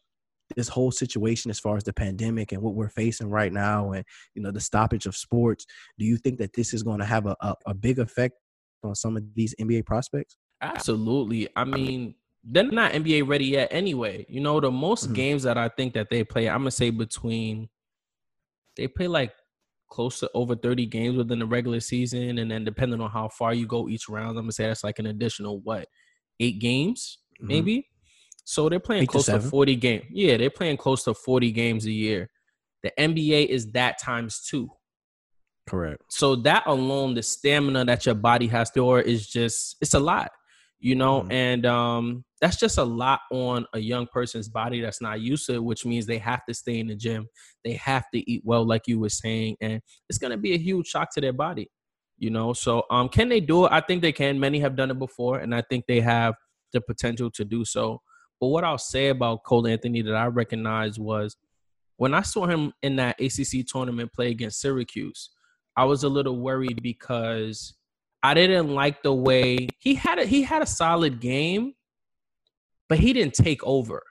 this 0.56 0.68
whole 0.68 0.92
situation 0.92 1.52
as 1.52 1.60
far 1.60 1.76
as 1.76 1.84
the 1.84 1.94
pandemic 1.94 2.52
and 2.52 2.62
what 2.62 2.74
we're 2.74 2.90
facing 2.90 3.30
right 3.30 3.52
now 3.52 3.92
and 3.92 4.06
you 4.34 4.42
know 4.42 4.52
the 4.52 4.60
stoppage 4.62 5.06
of 5.06 5.16
sports 5.16 5.66
do 5.98 6.06
you 6.06 6.18
think 6.18 6.38
that 6.40 6.54
this 6.54 6.74
is 6.74 6.84
going 6.84 7.00
to 7.00 7.06
have 7.06 7.26
a, 7.26 7.36
a, 7.42 7.54
a 7.68 7.74
big 7.74 8.00
effect 8.00 8.36
on 8.84 8.96
some 8.96 9.18
of 9.18 9.24
these 9.36 9.54
nba 9.60 9.86
prospects 9.86 10.38
Absolutely. 10.60 11.48
I 11.56 11.66
mean, 11.66 12.16
they're 12.44 12.64
not 12.64 12.92
NBA 12.94 13.28
ready 13.28 13.46
yet 13.46 13.68
anyway. 13.70 14.26
You 14.28 14.42
know, 14.42 14.60
the 14.60 14.72
most 14.72 15.08
Mhm. 15.08 15.14
games 15.14 15.44
that 15.44 15.56
I 15.56 15.70
think 15.70 15.94
that 15.94 16.10
they 16.10 16.24
play, 16.24 16.50
I'm 16.50 16.62
gonna 16.62 16.72
say 16.72 16.90
between 16.90 17.70
they 18.76 18.88
play 18.88 19.08
like 19.08 19.34
close 19.88 20.20
to 20.22 20.32
over 20.34 20.56
30 20.56 20.88
games 20.88 21.16
within 21.16 21.38
the 21.38 21.46
regular 21.46 21.80
season, 21.80 22.40
and 22.40 22.50
then 22.50 22.66
depending 22.66 23.02
on 23.02 23.12
how 23.12 23.30
far 23.30 23.54
you 23.54 23.68
go 23.68 23.88
each 23.88 24.10
round, 24.10 24.30
I'm 24.38 24.46
gonna 24.46 24.52
say 24.52 24.66
that's 24.66 24.84
like 24.84 24.98
an 24.98 25.06
additional 25.06 25.60
what 25.60 25.88
eight 26.40 26.58
games, 26.60 27.20
Mhm. 27.40 27.48
maybe. 27.48 27.90
So 28.50 28.70
they're 28.70 28.80
playing 28.80 29.04
Eight 29.04 29.10
close 29.10 29.26
to, 29.26 29.32
seven. 29.34 29.50
40 29.50 29.76
games. 29.76 30.06
Yeah, 30.10 30.38
they're 30.38 30.50
playing 30.50 30.78
close 30.78 31.04
to 31.04 31.14
40 31.14 31.52
games 31.52 31.86
a 31.86 31.92
year. 31.92 32.30
The 32.82 32.94
NBA 32.98 33.44
is 33.50 33.74
that 33.74 34.00
times 34.00 34.40
two. 34.50 34.72
correct 35.68 36.02
So 36.10 36.38
that 36.38 36.64
alone, 36.66 37.14
the 37.14 37.22
stamina 37.24 37.84
that 37.84 38.06
your 38.06 38.16
body 38.16 38.48
has 38.48 38.72
to 38.72 38.80
or 38.80 39.02
is 39.02 39.28
just 39.28 39.76
it's 39.82 39.94
a 39.96 40.00
lot, 40.00 40.32
you 40.80 40.96
know, 40.96 41.24
Mhm. 41.24 41.32
and 41.34 41.66
um 41.66 42.24
that's 42.40 42.56
just 42.56 42.78
a 42.78 42.84
lot 42.86 43.20
on 43.32 43.66
a 43.74 43.80
young 43.80 44.08
person's 44.14 44.48
body 44.48 44.80
that's 44.80 45.02
not 45.02 45.20
used 45.20 45.46
to 45.48 45.56
it, 45.56 45.64
which 45.64 45.86
means 45.86 46.06
they 46.06 46.20
have 46.20 46.46
to 46.46 46.54
stay 46.54 46.80
in 46.80 46.88
the 46.88 46.96
gym, 46.96 47.28
they 47.66 47.74
have 47.74 48.06
to 48.14 48.32
eat 48.32 48.44
well, 48.46 48.66
like 48.66 48.84
you 48.88 48.98
were 48.98 49.10
saying, 49.10 49.58
and 49.60 49.82
it's 50.10 50.20
gonna 50.20 50.38
be 50.38 50.54
a 50.54 50.58
huge 50.58 50.88
shock 50.88 51.12
to 51.16 51.20
their 51.20 51.34
body, 51.34 51.70
you 52.18 52.30
know. 52.30 52.54
So 52.54 52.84
um 52.90 53.10
can 53.10 53.28
they 53.28 53.42
do 53.42 53.66
it? 53.66 53.74
I 53.74 53.82
think 53.82 54.02
they 54.02 54.14
can. 54.14 54.40
Many 54.40 54.60
have 54.62 54.78
done 54.78 54.90
it 54.92 55.00
before, 55.00 55.40
and 55.40 55.54
I 55.54 55.64
think 55.70 55.84
they 55.86 56.00
have 56.00 56.36
the 56.72 56.80
potential 56.80 57.30
to 57.32 57.44
do 57.44 57.66
so. 57.66 58.02
But 58.40 58.48
what 58.48 58.64
I'll 58.64 58.78
say 58.78 59.10
about 59.10 59.44
Cole 59.44 59.68
Anthony 59.68 60.02
that 60.04 60.16
I 60.16 60.28
recognize 60.28 61.00
was 61.00 61.36
when 61.98 62.14
I 62.14 62.22
saw 62.22 62.46
him 62.46 62.74
in 62.82 62.96
that 62.98 63.20
ACC 63.20 63.66
tournament 63.66 64.14
play 64.14 64.30
against 64.30 64.62
Syracuse, 64.62 65.30
I 65.76 65.86
was 65.86 66.04
a 66.04 66.10
little 66.10 66.40
worried 66.40 66.82
because 66.82 67.74
I 68.24 68.34
didn't 68.34 68.70
like 68.70 69.04
the 69.04 69.14
way 69.14 69.70
he 69.80 69.96
had 69.96 70.20
a 70.20 70.26
he 70.26 70.44
had 70.44 70.62
a 70.62 70.68
solid 70.68 71.20
game, 71.20 71.74
but 72.90 73.00
he 73.00 73.14
didn't 73.14 73.34
take 73.34 73.64
over. 73.64 74.04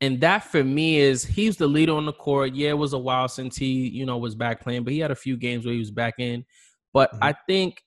And 0.00 0.20
that 0.20 0.44
for 0.44 0.64
me 0.64 0.98
is 0.98 1.24
he's 1.24 1.56
the 1.56 1.68
leader 1.68 1.92
on 1.92 2.06
the 2.06 2.12
court. 2.12 2.54
Yeah, 2.54 2.70
it 2.70 2.78
was 2.78 2.92
a 2.92 2.98
while 2.98 3.28
since 3.28 3.56
he, 3.56 3.88
you 3.88 4.04
know, 4.04 4.18
was 4.18 4.34
back 4.34 4.60
playing, 4.60 4.82
but 4.82 4.92
he 4.92 4.98
had 4.98 5.12
a 5.12 5.16
few 5.16 5.36
games 5.36 5.64
where 5.64 5.74
he 5.74 5.78
was 5.78 5.92
back 5.92 6.14
in. 6.18 6.44
But 6.92 7.12
mm-hmm. 7.12 7.24
I 7.24 7.34
think 7.46 7.82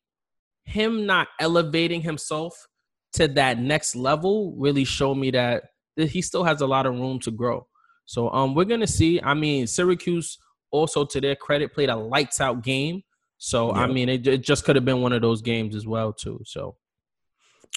him 0.64 1.06
not 1.06 1.28
elevating 1.40 2.02
himself 2.02 2.68
to 3.14 3.28
that 3.30 3.60
next 3.60 3.96
level 3.96 4.56
really 4.58 4.86
showed 4.86 5.16
me 5.16 5.32
that 5.32 5.64
he 5.96 6.22
still 6.22 6.44
has 6.44 6.62
a 6.62 6.68
lot 6.68 6.86
of 6.86 6.94
room 6.94 7.20
to 7.22 7.32
grow. 7.32 7.68
So 8.06 8.30
um, 8.32 8.54
we're 8.54 8.66
gonna 8.66 8.88
see. 8.88 9.22
I 9.22 9.34
mean, 9.34 9.68
Syracuse 9.68 10.38
also, 10.72 11.06
to 11.06 11.22
their 11.22 11.36
credit, 11.36 11.74
played 11.74 11.90
a 11.90 11.96
lights 11.96 12.42
out 12.42 12.64
game. 12.64 13.04
So 13.38 13.72
I 13.72 13.88
mean, 13.88 14.10
it, 14.10 14.26
it 14.28 14.42
just 14.42 14.66
could 14.66 14.76
have 14.76 14.86
been 14.86 15.02
one 15.02 15.14
of 15.14 15.22
those 15.22 15.42
games 15.42 15.76
as 15.76 15.86
well 15.86 16.14
too. 16.14 16.42
So 16.46 16.78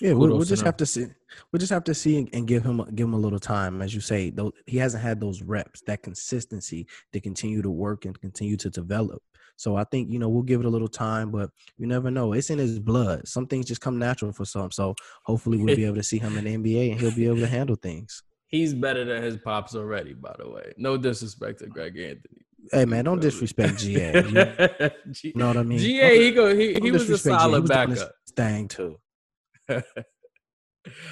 yeah, 0.00 0.12
we'll, 0.12 0.28
we'll 0.28 0.44
just 0.44 0.64
have 0.64 0.76
to 0.78 0.86
see. 0.86 1.06
We'll 1.50 1.58
just 1.58 1.72
have 1.72 1.84
to 1.84 1.94
see 1.94 2.18
and, 2.18 2.28
and, 2.32 2.46
give 2.46 2.64
him 2.64 2.82
give 2.94 3.08
him 3.08 3.14
a 3.14 3.18
little 3.18 3.40
time, 3.40 3.82
as 3.82 3.94
you 3.94 4.00
say. 4.00 4.30
Though 4.30 4.52
he 4.66 4.78
hasn't 4.78 5.02
had 5.02 5.20
those 5.20 5.42
reps, 5.42 5.82
that 5.82 6.02
consistency 6.02 6.86
to 7.12 7.20
continue 7.20 7.62
to 7.62 7.70
work 7.70 8.04
and 8.04 8.18
continue 8.20 8.56
to 8.58 8.70
develop. 8.70 9.22
So 9.58 9.74
I 9.74 9.82
think 9.82 10.10
you 10.10 10.20
know 10.20 10.28
we'll 10.28 10.44
give 10.44 10.60
it 10.60 10.66
a 10.66 10.70
little 10.70 10.88
time, 10.88 11.32
but 11.32 11.50
you 11.76 11.86
never 11.88 12.12
know. 12.12 12.32
It's 12.32 12.48
in 12.48 12.58
his 12.58 12.78
blood. 12.78 13.26
Some 13.26 13.48
things 13.48 13.66
just 13.66 13.80
come 13.80 13.98
natural 13.98 14.32
for 14.32 14.44
some. 14.44 14.70
So 14.70 14.94
hopefully 15.24 15.58
we'll 15.58 15.74
be 15.74 15.84
able 15.86 15.96
to 15.96 16.02
see 16.04 16.18
him 16.18 16.38
in 16.38 16.44
the 16.44 16.56
NBA 16.56 16.92
and 16.92 17.00
he'll 17.00 17.14
be 17.14 17.26
able 17.26 17.40
to 17.40 17.48
handle 17.48 17.74
things. 17.74 18.22
He's 18.46 18.72
better 18.72 19.04
than 19.04 19.20
his 19.20 19.36
pops 19.36 19.74
already, 19.74 20.14
by 20.14 20.34
the 20.38 20.48
way. 20.48 20.72
No 20.78 20.96
disrespect 20.96 21.58
to 21.58 21.66
Greg 21.66 21.98
Anthony. 21.98 22.46
Hey 22.72 22.84
man, 22.84 23.04
don't 23.04 23.20
disrespect 23.20 23.78
GA. 23.78 24.22
You 25.22 25.32
know 25.34 25.48
what 25.48 25.56
I 25.56 25.64
mean? 25.64 25.78
GA, 25.78 26.18
he 26.18 26.30
go 26.30 26.54
he, 26.54 26.74
he 26.74 26.90
was 26.92 27.10
a 27.10 27.18
solid 27.18 27.62
was 27.62 27.68
backup. 27.68 28.12
Thing 28.36 28.68
too. 28.68 28.96
All 29.68 29.80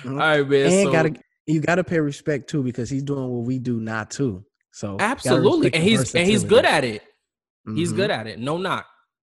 right, 0.04 0.48
man. 0.48 0.66
And 0.66 0.84
so, 0.84 0.92
gotta 0.92 1.14
you 1.46 1.60
gotta 1.60 1.82
pay 1.82 1.98
respect 1.98 2.48
too 2.48 2.62
because 2.62 2.88
he's 2.88 3.02
doing 3.02 3.28
what 3.28 3.44
we 3.44 3.58
do 3.58 3.80
not 3.80 4.10
too. 4.10 4.44
So 4.70 4.98
absolutely, 5.00 5.74
and 5.74 5.82
he's 5.82 6.14
and 6.14 6.28
he's 6.28 6.44
good 6.44 6.64
at 6.64 6.84
it. 6.84 7.02
Mm-hmm. 7.66 7.76
He's 7.76 7.92
good 7.92 8.10
at 8.10 8.26
it. 8.26 8.38
No 8.38 8.56
knock. 8.56 8.86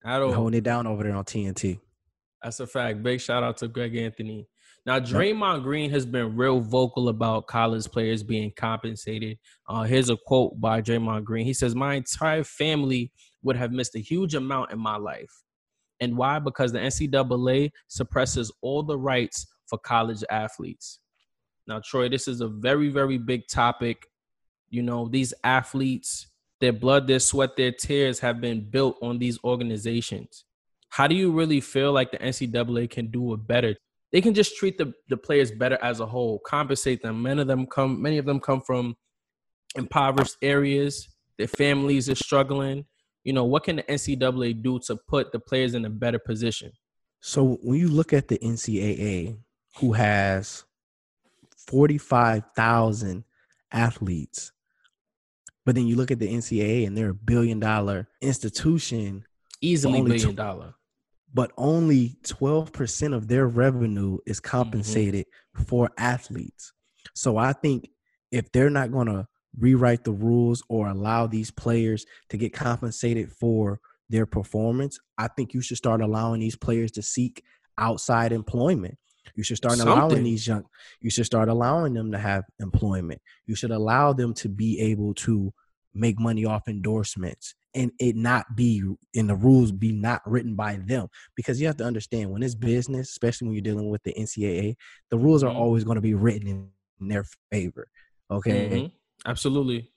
I 0.05 0.19
don't 0.19 0.33
holding 0.33 0.59
it 0.59 0.65
down 0.65 0.87
over 0.87 1.03
there 1.03 1.15
on 1.15 1.25
TNT. 1.25 1.81
That's 2.43 2.61
a 2.61 2.67
fact. 2.67 3.03
Big 3.03 3.21
shout 3.21 3.43
out 3.43 3.57
to 3.59 3.69
Greg 3.69 3.97
Anthony. 3.97 4.49
Now, 4.85 5.01
Draymond 5.01 5.65
Green 5.65 5.91
has 5.91 6.07
been 6.07 6.37
real 6.37 6.61
vocal 6.61 7.09
about 7.09 7.49
college 7.49 7.87
players 7.87 8.23
being 8.23 8.53
compensated. 8.57 9.37
Uh, 9.69 9.83
here's 9.83 10.11
a 10.11 10.17
quote 10.17 10.61
by 10.61 10.81
Draymond 10.81 11.25
Green. 11.25 11.45
He 11.45 11.55
says, 11.55 11.75
My 11.75 11.95
entire 11.95 12.45
family 12.45 13.11
would 13.43 13.57
have 13.57 13.73
missed 13.73 13.97
a 13.97 14.01
huge 14.01 14.37
amount 14.37 14.71
in 14.71 14.79
my 14.79 14.97
life. 14.97 15.33
And 16.01 16.17
why? 16.17 16.39
Because 16.39 16.73
the 16.73 16.79
NCAA 16.79 17.71
suppresses 17.89 18.53
all 18.63 18.85
the 18.85 18.97
rights 18.97 19.47
for 19.69 19.79
college 19.79 20.23
athletes. 20.31 21.01
Now, 21.67 21.81
Troy, 21.85 22.09
this 22.09 22.29
is 22.29 22.41
a 22.41 22.49
very, 22.49 22.89
very 22.89 23.19
big 23.19 23.49
topic. 23.49 24.07
You 24.69 24.83
know, 24.83 25.09
these 25.09 25.35
athletes, 25.43 26.29
their 26.61 26.73
blood, 26.73 27.07
their 27.07 27.19
sweat, 27.19 27.57
their 27.57 27.73
tears 27.73 28.21
have 28.21 28.41
been 28.41 28.69
built 28.71 28.97
on 29.03 29.19
these 29.19 29.39
organizations. 29.45 30.45
How 30.89 31.07
do 31.07 31.15
you 31.15 31.31
really 31.33 31.61
feel 31.61 31.93
like 31.93 32.11
the 32.11 32.19
NCAA 32.19 32.91
can 32.91 33.09
do 33.09 33.35
it 33.35 33.47
better? 33.47 33.77
They 34.13 34.21
can 34.21 34.35
just 34.35 34.57
treat 34.57 34.79
the, 34.79 34.95
the 35.09 35.17
players 35.17 35.51
better 35.51 35.79
as 35.83 36.01
a 36.01 36.07
whole, 36.07 36.39
compensate 36.39 37.03
them. 37.03 37.23
Many 37.23 37.43
of 37.43 37.49
them 37.49 37.67
come 37.67 38.01
many 38.01 38.19
of 38.19 38.25
them 38.25 38.41
come 38.41 38.61
from 38.61 38.97
impoverished 39.75 40.37
areas. 40.41 41.09
Their 41.39 41.49
families 41.49 42.09
are 42.09 42.15
struggling. 42.15 42.87
You 43.25 43.33
know, 43.33 43.45
what 43.45 43.65
can 43.65 43.77
the 43.77 43.83
NCAA 43.83 44.63
do 44.63 44.79
to 44.87 44.97
put 44.97 45.33
the 45.33 45.41
players 45.41 45.75
in 45.75 45.85
a 45.85 45.91
better 45.91 46.19
position? 46.19 46.73
So 47.21 47.59
when 47.63 47.79
you 47.79 47.89
look 47.89 48.13
at 48.13 48.29
the 48.29 48.39
NCAA, 48.39 49.37
who 49.79 49.93
has 49.93 50.65
45,000 51.67 53.25
athletes, 53.73 54.53
but 55.67 55.75
then 55.75 55.87
you 55.87 55.97
look 55.97 56.13
at 56.13 56.21
the 56.21 56.33
NCAA 56.33 56.87
and 56.87 56.97
they're 56.97 57.11
a 57.11 57.15
billion 57.15 57.59
dollar 57.59 58.09
institution. 58.23 59.27
Easily 59.61 60.01
billion 60.01 60.33
tw- 60.33 60.37
dollar. 60.37 60.75
But 61.35 61.51
only 61.59 62.17
12% 62.23 63.15
of 63.15 63.29
their 63.29 63.47
revenue 63.47 64.19
is 64.25 64.41
mm-hmm. 64.41 64.57
compensated 64.57 65.27
mm-hmm. 65.27 65.65
for 65.65 65.91
athletes. 65.99 66.73
So 67.15 67.37
I 67.37 67.53
think 67.53 67.91
if 68.31 68.51
they're 68.53 68.71
not 68.71 68.93
going 68.93 69.09
to 69.09 69.27
rewrite 69.59 70.05
the 70.05 70.13
rules 70.13 70.63
or 70.69 70.89
allow 70.89 71.27
these 71.27 71.51
players 71.51 72.07
to 72.31 72.37
get 72.37 72.53
compensated 72.53 73.33
for 73.33 73.81
their 74.09 74.25
performance, 74.25 75.01
I 75.19 75.27
think 75.29 75.53
you 75.53 75.63
should 75.63 75.79
start 75.79 76.01
allowing 76.01 76.41
these 76.41 76.57
players 76.57 76.93
to 76.93 77.03
seek 77.03 77.43
outside 77.77 78.33
employment. 78.33 78.99
You 79.37 79.45
should 79.45 79.59
start 79.59 79.77
Something. 79.77 79.97
allowing 79.97 80.25
these 80.25 80.47
young 80.47 80.65
you 81.01 81.11
should 81.11 81.27
start 81.27 81.49
allowing 81.49 81.95
them 81.95 82.11
to 82.13 82.19
have 82.19 82.45
employment. 82.59 83.21
You 83.47 83.55
should 83.55 83.71
allow 83.71 84.13
them 84.13 84.35
to 84.35 84.49
be 84.49 84.81
able 84.81 85.15
to 85.15 85.53
make 85.95 86.19
money 86.19 86.45
off 86.45 86.69
endorsements 86.69 87.55
and 87.75 87.91
it 87.99 88.17
not 88.17 88.57
be 88.57 88.83
in 89.15 89.27
the 89.27 89.35
rules 89.35 89.73
be 89.73 89.93
not 89.93 90.21
written 90.27 90.55
by 90.55 90.77
them 90.87 91.09
because 91.35 91.61
you 91.61 91.67
have 91.67 91.77
to 91.77 91.85
understand 91.85 92.31
when 92.31 92.43
it's 92.43 92.55
business 92.55 93.11
especially 93.11 93.47
when 93.47 93.55
you're 93.55 93.63
dealing 93.63 93.89
with 93.89 94.03
the 94.03 94.13
ncaa 94.13 94.75
the 95.11 95.19
rules 95.19 95.43
are 95.43 95.49
mm-hmm. 95.49 95.59
always 95.59 95.85
going 95.85 95.95
to 95.95 96.03
be 96.03 96.15
written 96.15 96.71
in 97.01 97.09
their 97.09 97.25
favor 97.51 97.89
okay 98.31 98.69
mm-hmm. 98.69 99.29
absolutely 99.29 99.91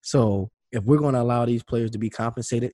so 0.00 0.50
if 0.70 0.82
we're 0.84 0.98
going 0.98 1.14
to 1.14 1.20
allow 1.20 1.44
these 1.44 1.62
players 1.62 1.90
to 1.90 1.98
be 1.98 2.10
compensated 2.10 2.72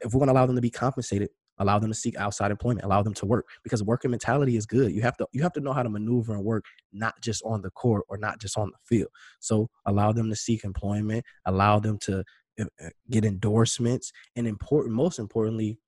if 0.00 0.12
we're 0.12 0.18
going 0.18 0.28
to 0.28 0.32
allow 0.32 0.46
them 0.46 0.56
to 0.56 0.62
be 0.62 0.70
compensated 0.70 1.28
allow 1.58 1.78
them 1.78 1.90
to 1.90 1.94
seek 1.94 2.16
outside 2.16 2.50
employment 2.50 2.84
allow 2.84 3.02
them 3.02 3.14
to 3.14 3.26
work 3.26 3.46
because 3.62 3.82
working 3.82 4.10
mentality 4.10 4.56
is 4.56 4.66
good. 4.66 4.92
You 4.92 5.02
have 5.02 5.16
to 5.18 5.26
you 5.32 5.42
have 5.42 5.52
to 5.54 5.60
know 5.60 5.72
how 5.72 5.82
to 5.82 5.90
maneuver 5.90 6.34
and 6.34 6.44
work 6.44 6.64
not 6.92 7.14
just 7.20 7.42
on 7.44 7.62
the 7.62 7.70
court 7.70 8.04
or 8.08 8.16
not 8.16 8.40
just 8.40 8.56
on 8.56 8.70
the 8.70 8.78
field. 8.84 9.10
So 9.40 9.68
allow 9.86 10.12
them 10.12 10.28
to 10.30 10.36
seek 10.36 10.64
employment 10.64 11.24
allow 11.46 11.78
them 11.78 11.98
to 12.02 12.24
uh, 12.60 12.64
uh, 12.84 12.88
get 13.10 13.24
endorsements 13.24 14.12
and 14.36 14.46
important 14.46 14.94
most 14.94 15.18
importantly 15.18 15.78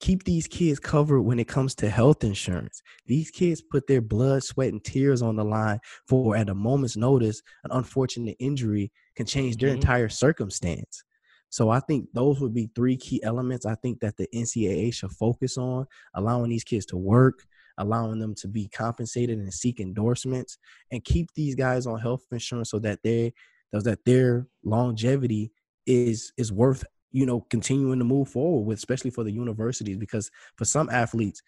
keep 0.00 0.24
these 0.24 0.46
kids 0.46 0.78
covered 0.78 1.22
when 1.22 1.38
it 1.38 1.48
comes 1.48 1.74
to 1.74 1.88
health 1.88 2.22
insurance. 2.22 2.82
These 3.06 3.30
kids 3.30 3.62
put 3.62 3.86
their 3.86 4.02
blood 4.02 4.42
sweat 4.42 4.72
and 4.72 4.84
tears 4.84 5.22
on 5.22 5.36
the 5.36 5.44
line 5.44 5.78
for 6.06 6.36
at 6.36 6.50
a 6.50 6.54
moment's 6.54 6.96
notice 6.96 7.40
an 7.64 7.70
unfortunate 7.72 8.36
injury 8.38 8.92
can 9.14 9.26
change 9.26 9.56
their 9.56 9.70
mm-hmm. 9.70 9.76
entire 9.76 10.08
circumstance 10.08 11.02
so 11.50 11.70
I 11.70 11.80
think 11.80 12.08
those 12.12 12.40
would 12.40 12.54
be 12.54 12.70
three 12.74 12.96
key 12.96 13.22
elements 13.22 13.66
I 13.66 13.76
think 13.76 14.00
that 14.00 14.16
the 14.16 14.28
NCAA 14.34 14.92
should 14.92 15.12
focus 15.12 15.56
on, 15.56 15.86
allowing 16.14 16.50
these 16.50 16.64
kids 16.64 16.86
to 16.86 16.96
work, 16.96 17.46
allowing 17.78 18.18
them 18.18 18.34
to 18.36 18.48
be 18.48 18.68
compensated 18.68 19.38
and 19.38 19.52
seek 19.52 19.80
endorsements, 19.80 20.58
and 20.90 21.04
keep 21.04 21.32
these 21.34 21.54
guys 21.54 21.86
on 21.86 22.00
health 22.00 22.24
insurance 22.30 22.70
so 22.70 22.78
that 22.80 23.00
they 23.02 23.32
that 23.72 24.04
their 24.04 24.46
longevity 24.64 25.52
is 25.86 26.32
is 26.36 26.52
worth 26.52 26.82
you 27.12 27.26
know 27.26 27.40
continuing 27.50 27.98
to 27.98 28.04
move 28.04 28.28
forward 28.28 28.66
with, 28.66 28.78
especially 28.78 29.10
for 29.10 29.24
the 29.24 29.32
universities, 29.32 29.96
because 29.96 30.30
for 30.56 30.64
some 30.64 30.88
athletes, 30.90 31.42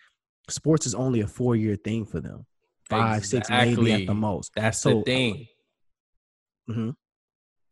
sports 0.49 0.87
is 0.87 0.95
only 0.95 1.21
a 1.21 1.27
four 1.27 1.57
year 1.57 1.77
thing 1.77 2.05
for 2.05 2.21
them, 2.21 2.47
five, 2.89 3.19
exactly. 3.19 3.39
six, 3.39 3.77
maybe 3.79 3.93
at 3.93 4.07
the 4.07 4.15
most. 4.15 4.53
That's 4.55 4.79
so, 4.79 4.99
the 4.99 5.03
thing. 5.03 5.47
Mm-hmm. 6.71 6.91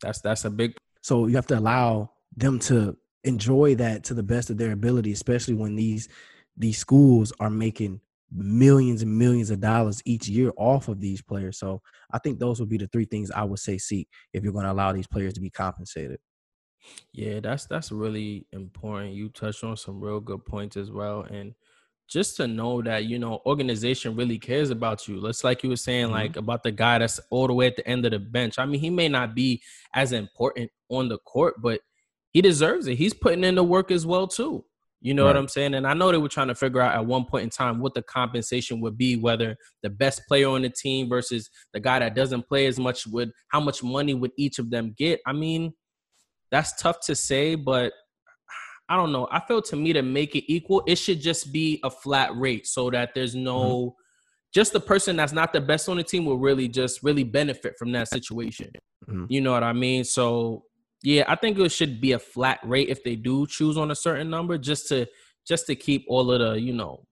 That's 0.02 0.20
that's 0.20 0.44
a 0.44 0.50
big. 0.50 0.76
So 1.02 1.26
you 1.26 1.36
have 1.36 1.46
to 1.48 1.58
allow 1.58 2.10
them 2.36 2.58
to 2.58 2.96
enjoy 3.24 3.74
that 3.76 4.04
to 4.04 4.14
the 4.14 4.22
best 4.22 4.50
of 4.50 4.58
their 4.58 4.72
ability, 4.72 5.12
especially 5.12 5.54
when 5.54 5.76
these 5.76 6.08
these 6.56 6.78
schools 6.78 7.32
are 7.38 7.50
making 7.50 8.00
millions 8.32 9.02
and 9.02 9.18
millions 9.18 9.50
of 9.50 9.60
dollars 9.60 10.02
each 10.04 10.28
year 10.28 10.52
off 10.56 10.88
of 10.88 11.00
these 11.00 11.22
players. 11.22 11.58
So 11.58 11.82
I 12.10 12.18
think 12.18 12.38
those 12.38 12.60
would 12.60 12.68
be 12.68 12.78
the 12.78 12.88
three 12.88 13.04
things 13.04 13.30
I 13.30 13.44
would 13.44 13.58
say 13.58 13.78
seek 13.78 14.08
if 14.32 14.42
you're 14.42 14.52
going 14.52 14.64
to 14.64 14.72
allow 14.72 14.92
these 14.92 15.06
players 15.06 15.34
to 15.34 15.40
be 15.40 15.50
compensated. 15.50 16.18
Yeah, 17.12 17.40
that's 17.40 17.66
that's 17.66 17.90
really 17.90 18.46
important. 18.52 19.14
You 19.14 19.28
touched 19.28 19.64
on 19.64 19.76
some 19.76 20.00
real 20.00 20.20
good 20.20 20.44
points 20.44 20.76
as 20.76 20.90
well, 20.90 21.22
and 21.22 21.54
just 22.08 22.36
to 22.36 22.46
know 22.46 22.80
that 22.82 23.06
you 23.06 23.18
know 23.18 23.42
organization 23.44 24.14
really 24.14 24.38
cares 24.38 24.70
about 24.70 25.08
you. 25.08 25.20
Let's 25.20 25.42
like 25.42 25.62
you 25.62 25.70
were 25.70 25.76
saying, 25.76 26.06
mm-hmm. 26.06 26.14
like 26.14 26.36
about 26.36 26.62
the 26.62 26.70
guy 26.70 26.98
that's 26.98 27.18
all 27.30 27.48
the 27.48 27.54
way 27.54 27.66
at 27.66 27.76
the 27.76 27.86
end 27.88 28.04
of 28.04 28.12
the 28.12 28.20
bench. 28.20 28.58
I 28.58 28.66
mean, 28.66 28.80
he 28.80 28.90
may 28.90 29.08
not 29.08 29.34
be 29.34 29.62
as 29.94 30.12
important 30.12 30.70
on 30.88 31.08
the 31.08 31.18
court, 31.18 31.54
but 31.60 31.80
he 32.36 32.42
deserves 32.42 32.86
it. 32.86 32.96
He's 32.96 33.14
putting 33.14 33.44
in 33.44 33.54
the 33.54 33.64
work 33.64 33.90
as 33.90 34.04
well 34.04 34.26
too. 34.26 34.62
You 35.00 35.14
know 35.14 35.24
right. 35.24 35.28
what 35.28 35.38
I'm 35.38 35.48
saying? 35.48 35.72
And 35.72 35.86
I 35.86 35.94
know 35.94 36.12
they 36.12 36.18
were 36.18 36.28
trying 36.28 36.48
to 36.48 36.54
figure 36.54 36.82
out 36.82 36.94
at 36.94 37.06
one 37.06 37.24
point 37.24 37.44
in 37.44 37.48
time 37.48 37.80
what 37.80 37.94
the 37.94 38.02
compensation 38.02 38.78
would 38.82 38.98
be, 38.98 39.16
whether 39.16 39.56
the 39.82 39.88
best 39.88 40.20
player 40.28 40.46
on 40.50 40.60
the 40.60 40.68
team 40.68 41.08
versus 41.08 41.48
the 41.72 41.80
guy 41.80 41.98
that 41.98 42.14
doesn't 42.14 42.46
play 42.46 42.66
as 42.66 42.78
much 42.78 43.06
would 43.06 43.30
how 43.48 43.60
much 43.60 43.82
money 43.82 44.12
would 44.12 44.32
each 44.36 44.58
of 44.58 44.68
them 44.68 44.94
get? 44.98 45.18
I 45.26 45.32
mean, 45.32 45.72
that's 46.50 46.78
tough 46.78 47.00
to 47.06 47.14
say, 47.14 47.54
but 47.54 47.94
I 48.90 48.96
don't 48.96 49.12
know. 49.12 49.26
I 49.30 49.40
feel 49.40 49.62
to 49.62 49.76
me 49.76 49.94
to 49.94 50.02
make 50.02 50.36
it 50.36 50.44
equal, 50.52 50.82
it 50.86 50.96
should 50.96 51.22
just 51.22 51.54
be 51.54 51.80
a 51.84 51.90
flat 51.90 52.36
rate 52.36 52.66
so 52.66 52.90
that 52.90 53.14
there's 53.14 53.34
no 53.34 53.62
mm-hmm. 53.62 53.98
just 54.52 54.74
the 54.74 54.80
person 54.80 55.16
that's 55.16 55.32
not 55.32 55.54
the 55.54 55.60
best 55.62 55.88
on 55.88 55.96
the 55.96 56.04
team 56.04 56.26
will 56.26 56.38
really 56.38 56.68
just 56.68 57.02
really 57.02 57.24
benefit 57.24 57.76
from 57.78 57.92
that 57.92 58.08
situation. 58.08 58.68
Mm-hmm. 59.08 59.24
You 59.30 59.40
know 59.40 59.52
what 59.52 59.62
I 59.62 59.72
mean? 59.72 60.04
So 60.04 60.64
yeah, 61.02 61.24
I 61.28 61.36
think 61.36 61.58
it 61.58 61.70
should 61.70 62.00
be 62.00 62.12
a 62.12 62.18
flat 62.18 62.60
rate 62.64 62.88
if 62.88 63.04
they 63.04 63.16
do 63.16 63.46
choose 63.46 63.76
on 63.76 63.90
a 63.90 63.94
certain 63.94 64.30
number, 64.30 64.58
just 64.58 64.88
to 64.88 65.06
just 65.46 65.66
to 65.66 65.74
keep 65.74 66.04
all 66.08 66.30
of 66.30 66.40
the 66.40 66.60
you 66.60 66.72
know 66.72 67.04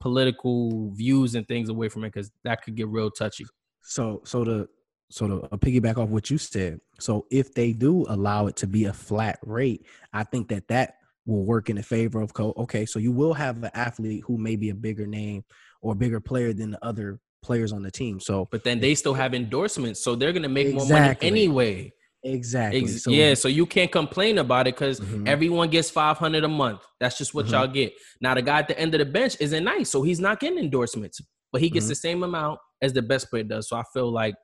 political 0.00 0.90
views 0.92 1.34
and 1.34 1.48
things 1.48 1.68
away 1.68 1.88
from 1.88 2.04
it, 2.04 2.12
because 2.12 2.30
that 2.44 2.62
could 2.62 2.74
get 2.74 2.88
real 2.88 3.10
touchy. 3.10 3.46
So, 3.82 4.22
so 4.24 4.44
to 4.44 4.68
so 5.10 5.28
to 5.28 5.34
uh, 5.52 5.56
piggyback 5.56 5.96
off 5.96 6.08
what 6.08 6.30
you 6.30 6.38
said, 6.38 6.80
so 6.98 7.26
if 7.30 7.54
they 7.54 7.72
do 7.72 8.04
allow 8.08 8.46
it 8.46 8.56
to 8.56 8.66
be 8.66 8.86
a 8.86 8.92
flat 8.92 9.38
rate, 9.42 9.86
I 10.12 10.24
think 10.24 10.48
that 10.48 10.68
that 10.68 10.96
will 11.26 11.44
work 11.44 11.70
in 11.70 11.76
the 11.76 11.82
favor 11.82 12.20
of 12.20 12.34
co. 12.34 12.52
Okay, 12.56 12.84
so 12.86 12.98
you 12.98 13.12
will 13.12 13.34
have 13.34 13.62
an 13.62 13.70
athlete 13.74 14.24
who 14.26 14.36
may 14.38 14.56
be 14.56 14.70
a 14.70 14.74
bigger 14.74 15.06
name 15.06 15.44
or 15.82 15.92
a 15.92 15.96
bigger 15.96 16.20
player 16.20 16.52
than 16.52 16.72
the 16.72 16.84
other 16.84 17.20
players 17.42 17.72
on 17.72 17.82
the 17.82 17.90
team. 17.90 18.18
So, 18.18 18.48
but 18.50 18.64
then 18.64 18.80
they 18.80 18.94
still 18.94 19.14
have 19.14 19.34
endorsements, 19.34 20.02
so 20.02 20.16
they're 20.16 20.32
gonna 20.32 20.48
make 20.48 20.68
exactly. 20.68 20.90
more 20.90 21.00
money 21.00 21.16
anyway. 21.22 21.92
Exactly. 22.24 22.80
Ex- 22.80 23.02
so, 23.02 23.10
yeah, 23.10 23.34
so 23.34 23.48
you 23.48 23.66
can't 23.66 23.92
complain 23.92 24.38
about 24.38 24.66
it 24.66 24.74
because 24.74 24.98
Mhm. 24.98 25.28
everyone 25.28 25.68
gets 25.68 25.90
five 25.90 26.16
hundred 26.16 26.42
a 26.44 26.48
month. 26.48 26.80
That's 26.98 27.18
just 27.18 27.34
what 27.34 27.46
Mhm. 27.46 27.50
y'all 27.52 27.66
get. 27.66 27.92
Now 28.20 28.34
the 28.34 28.40
guy 28.42 28.58
at 28.60 28.68
the 28.68 28.78
end 28.78 28.94
of 28.94 28.98
the 29.00 29.04
bench 29.04 29.36
isn't 29.40 29.62
nice, 29.62 29.90
so 29.90 30.02
he's 30.02 30.20
not 30.20 30.40
getting 30.40 30.58
endorsements, 30.58 31.20
but 31.52 31.60
he 31.60 31.68
gets 31.68 31.84
Mhm. 31.86 31.90
the 31.90 31.94
same 31.96 32.22
amount 32.22 32.60
as 32.80 32.94
the 32.94 33.02
best 33.02 33.28
player 33.28 33.44
does. 33.44 33.68
So 33.68 33.76
I 33.76 33.84
feel 33.92 34.10
like 34.10 34.34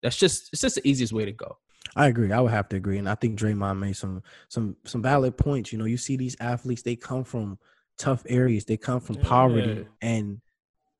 that's 0.00 0.16
just 0.16 0.50
it's 0.52 0.62
just 0.62 0.76
the 0.76 0.88
easiest 0.88 1.12
way 1.12 1.24
to 1.24 1.32
go. 1.32 1.58
I 1.96 2.06
agree. 2.06 2.30
I 2.30 2.40
would 2.40 2.52
have 2.52 2.68
to 2.68 2.76
agree, 2.76 2.98
and 2.98 3.08
I 3.08 3.16
think 3.16 3.36
Draymond 3.38 3.78
made 3.80 3.94
some 3.96 4.22
some 4.48 4.76
some 4.84 5.02
valid 5.02 5.36
points. 5.36 5.72
You 5.72 5.78
know, 5.78 5.86
you 5.86 5.96
see 5.96 6.16
these 6.16 6.36
athletes; 6.38 6.82
they 6.82 6.94
come 6.94 7.24
from 7.24 7.58
tough 7.96 8.22
areas. 8.28 8.64
They 8.64 8.76
come 8.76 9.00
from 9.00 9.16
poverty, 9.16 9.80
Yeah. 9.80 9.84
and 10.02 10.40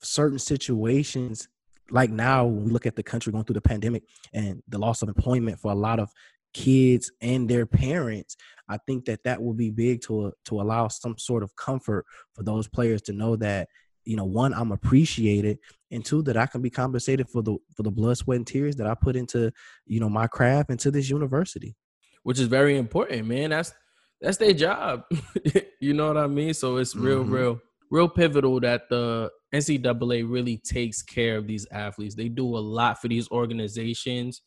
certain 0.02 0.38
situations, 0.40 1.48
like 1.90 2.10
now, 2.10 2.44
when 2.46 2.64
we 2.64 2.70
look 2.70 2.86
at 2.86 2.96
the 2.96 3.02
country 3.02 3.32
going 3.32 3.44
through 3.44 3.54
the 3.54 3.60
pandemic 3.60 4.04
and 4.32 4.62
the 4.68 4.78
loss 4.78 5.02
of 5.02 5.08
employment 5.08 5.58
for 5.60 5.72
a 5.72 5.74
lot 5.74 5.98
of 5.98 6.10
kids 6.54 7.10
and 7.20 7.48
their 7.48 7.66
parents. 7.66 8.36
I 8.68 8.78
think 8.86 9.04
that 9.06 9.22
that 9.24 9.42
will 9.42 9.54
be 9.54 9.70
big 9.70 10.00
to 10.02 10.32
to 10.46 10.60
allow 10.60 10.88
some 10.88 11.16
sort 11.18 11.42
of 11.42 11.54
comfort 11.56 12.04
for 12.34 12.42
those 12.42 12.66
players 12.68 13.02
to 13.02 13.12
know 13.12 13.36
that 13.36 13.68
you 14.04 14.16
know 14.16 14.24
one 14.24 14.54
I'm 14.54 14.72
appreciated 14.72 15.58
and 15.90 16.04
two 16.04 16.22
that 16.22 16.36
I 16.36 16.46
can 16.46 16.62
be 16.62 16.70
compensated 16.70 17.28
for 17.28 17.42
the 17.42 17.56
for 17.76 17.82
the 17.82 17.90
blood, 17.90 18.16
sweat, 18.16 18.36
and 18.36 18.46
tears 18.46 18.76
that 18.76 18.86
I 18.86 18.94
put 18.94 19.14
into 19.16 19.52
you 19.86 20.00
know 20.00 20.08
my 20.08 20.26
craft 20.26 20.70
into 20.70 20.90
this 20.90 21.08
university. 21.10 21.76
which 22.22 22.38
is 22.40 22.48
very 22.48 22.76
important, 22.76 23.26
man. 23.26 23.50
That's 23.50 23.72
that's 24.20 24.38
their 24.38 24.52
job. 24.54 25.04
you 25.80 25.94
know 25.94 26.08
what 26.08 26.16
I 26.16 26.26
mean? 26.26 26.52
So 26.54 26.76
it's 26.78 26.96
real, 26.96 27.24
Mhm. 27.24 27.30
real, 27.32 27.60
real 27.90 28.08
pivotal 28.08 28.60
that 28.60 28.88
the 28.88 29.30
NCAA 29.54 30.30
really 30.30 30.58
takes 30.58 31.02
care 31.02 31.36
of 31.36 31.46
these 31.46 31.66
athletes. 31.70 32.14
They 32.14 32.28
do 32.28 32.44
a 32.44 32.58
lot 32.58 33.00
for 33.00 33.08
these 33.08 33.30
organizations, 33.30 34.42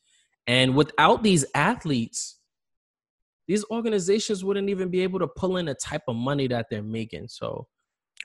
and 0.47 0.75
without 0.75 1.23
these 1.23 1.45
athletes, 1.55 2.37
these 3.47 3.65
organizations 3.69 4.43
wouldn't 4.43 4.69
even 4.69 4.89
be 4.89 5.01
able 5.01 5.19
to 5.19 5.27
pull 5.27 5.57
in 5.57 5.65
the 5.65 5.75
type 5.75 6.03
of 6.07 6.15
money 6.15 6.47
that 6.47 6.67
they're 6.69 6.83
making. 6.83 7.27
So 7.27 7.67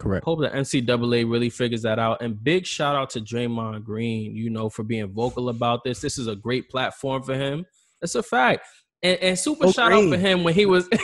Correct. 0.01 0.25
hope 0.25 0.41
the 0.41 0.49
NCAA 0.49 1.29
really 1.31 1.51
figures 1.51 1.83
that 1.83 1.99
out. 1.99 2.23
And 2.23 2.43
big 2.43 2.67
shout 2.67 2.95
out 2.95 3.11
to 3.11 3.21
Draymond 3.21 3.83
Green, 3.85 4.37
you 4.37 4.51
know, 4.51 4.69
for 4.69 4.83
being 4.83 5.13
vocal 5.13 5.49
about 5.49 5.85
this. 5.85 6.01
This 6.01 6.19
is 6.19 6.27
a 6.27 6.37
great 6.37 6.69
platform 6.69 7.23
for 7.23 7.35
him. 7.35 7.65
That's 8.01 8.15
a 8.15 8.23
fact. 8.23 8.67
And, 9.03 9.19
and 9.19 9.39
super 9.39 9.65
Go 9.65 9.73
shout 9.73 9.93
out 9.93 10.09
for 10.09 10.17
him 10.17 10.45
when 10.45 10.55
he 10.55 10.67
was. 10.67 10.89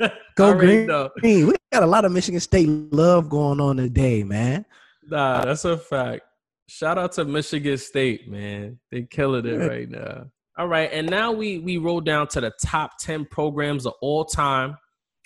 Go 0.36 0.54
Green. 0.54 0.86
know. 0.86 1.10
We 1.22 1.52
got 1.72 1.82
a 1.82 1.86
lot 1.86 2.04
of 2.04 2.12
Michigan 2.12 2.40
State 2.40 2.68
love 2.92 3.28
going 3.28 3.60
on 3.60 3.76
today, 3.76 4.22
man. 4.22 4.64
Nah, 5.08 5.44
that's 5.44 5.64
a 5.64 5.76
fact. 5.76 6.22
Shout 6.68 6.98
out 6.98 7.12
to 7.12 7.24
Michigan 7.24 7.76
State, 7.78 8.28
man. 8.30 8.78
They 8.90 9.02
killing 9.02 9.44
it 9.46 9.56
right 9.68 9.88
now. 9.88 10.26
All 10.58 10.68
right, 10.68 10.90
and 10.92 11.08
now 11.08 11.32
we 11.32 11.58
we 11.58 11.78
roll 11.78 12.00
down 12.00 12.28
to 12.28 12.40
the 12.40 12.52
top 12.64 12.92
ten 13.00 13.24
programs 13.24 13.86
of 13.86 13.94
all 14.02 14.24
time, 14.24 14.76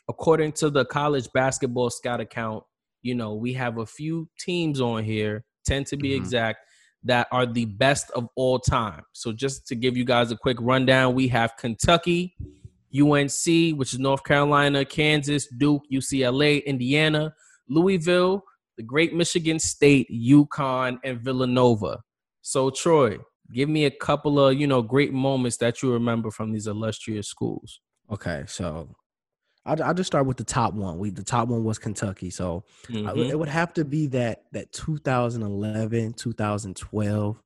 according 0.09 0.53
to 0.53 0.71
the 0.71 0.85
college 0.85 1.29
basketball 1.35 1.91
scout 1.91 2.21
account. 2.21 2.63
You 3.03 3.15
know, 3.15 3.35
we 3.35 3.53
have 3.55 3.79
a 3.79 3.87
few 3.87 4.29
teams 4.39 4.81
on 4.81 5.05
here, 5.05 5.45
ten 5.67 5.85
to 5.85 5.97
be 5.97 6.11
Mhm. 6.11 6.17
exact, 6.17 6.61
that 7.03 7.27
are 7.33 7.45
the 7.47 7.67
best 7.67 8.11
of 8.13 8.29
all 8.37 8.59
time. 8.59 9.03
So 9.13 9.33
just 9.33 9.67
to 9.69 9.75
give 9.75 9.97
you 9.97 10.05
guys 10.05 10.31
a 10.31 10.37
quick 10.37 10.57
rundown, 10.61 11.15
we 11.15 11.29
have 11.29 11.57
Kentucky, 11.59 12.35
UNC, 12.95 13.77
which 13.79 13.93
is 13.93 13.99
North 13.99 14.23
Carolina, 14.25 14.85
Kansas, 14.85 15.47
Duke, 15.59 15.83
UCLA, 15.93 16.65
Indiana, 16.65 17.35
Louisville, 17.69 18.45
the 18.77 18.83
Great 18.83 19.15
Michigan 19.15 19.59
State, 19.59 20.09
UConn, 20.11 20.99
and 21.05 21.21
Villanova. 21.21 22.01
So 22.43 22.71
Troy, 22.71 23.19
give 23.53 23.69
me 23.69 23.85
a 23.87 23.91
couple 23.91 24.39
of 24.39 24.59
you 24.59 24.67
know 24.67 24.83
great 24.83 25.13
moments 25.13 25.57
that 25.59 25.83
you 25.83 25.93
remember 25.93 26.31
from 26.31 26.53
these 26.53 26.67
illustrious 26.67 27.29
schools. 27.29 27.81
Okay, 28.13 28.45
so 28.47 28.95
I'll, 29.65 29.83
I'll 29.83 29.95
just 29.95 30.09
start 30.09 30.27
with 30.27 30.37
the 30.37 30.45
top 30.45 30.75
one. 30.75 30.99
We 30.99 31.11
the 31.11 31.23
top 31.23 31.49
one 31.49 31.65
was 31.65 31.79
Kentucky, 31.79 32.29
so 32.31 32.65
I- 32.91 32.93
Mhm. 32.93 33.31
it 33.31 33.39
would 33.39 33.49
have 33.49 33.73
to 33.75 33.85
be 33.85 34.09
that 34.09 34.45
that 34.53 34.73
2011 34.73 36.13
2012 36.15 37.41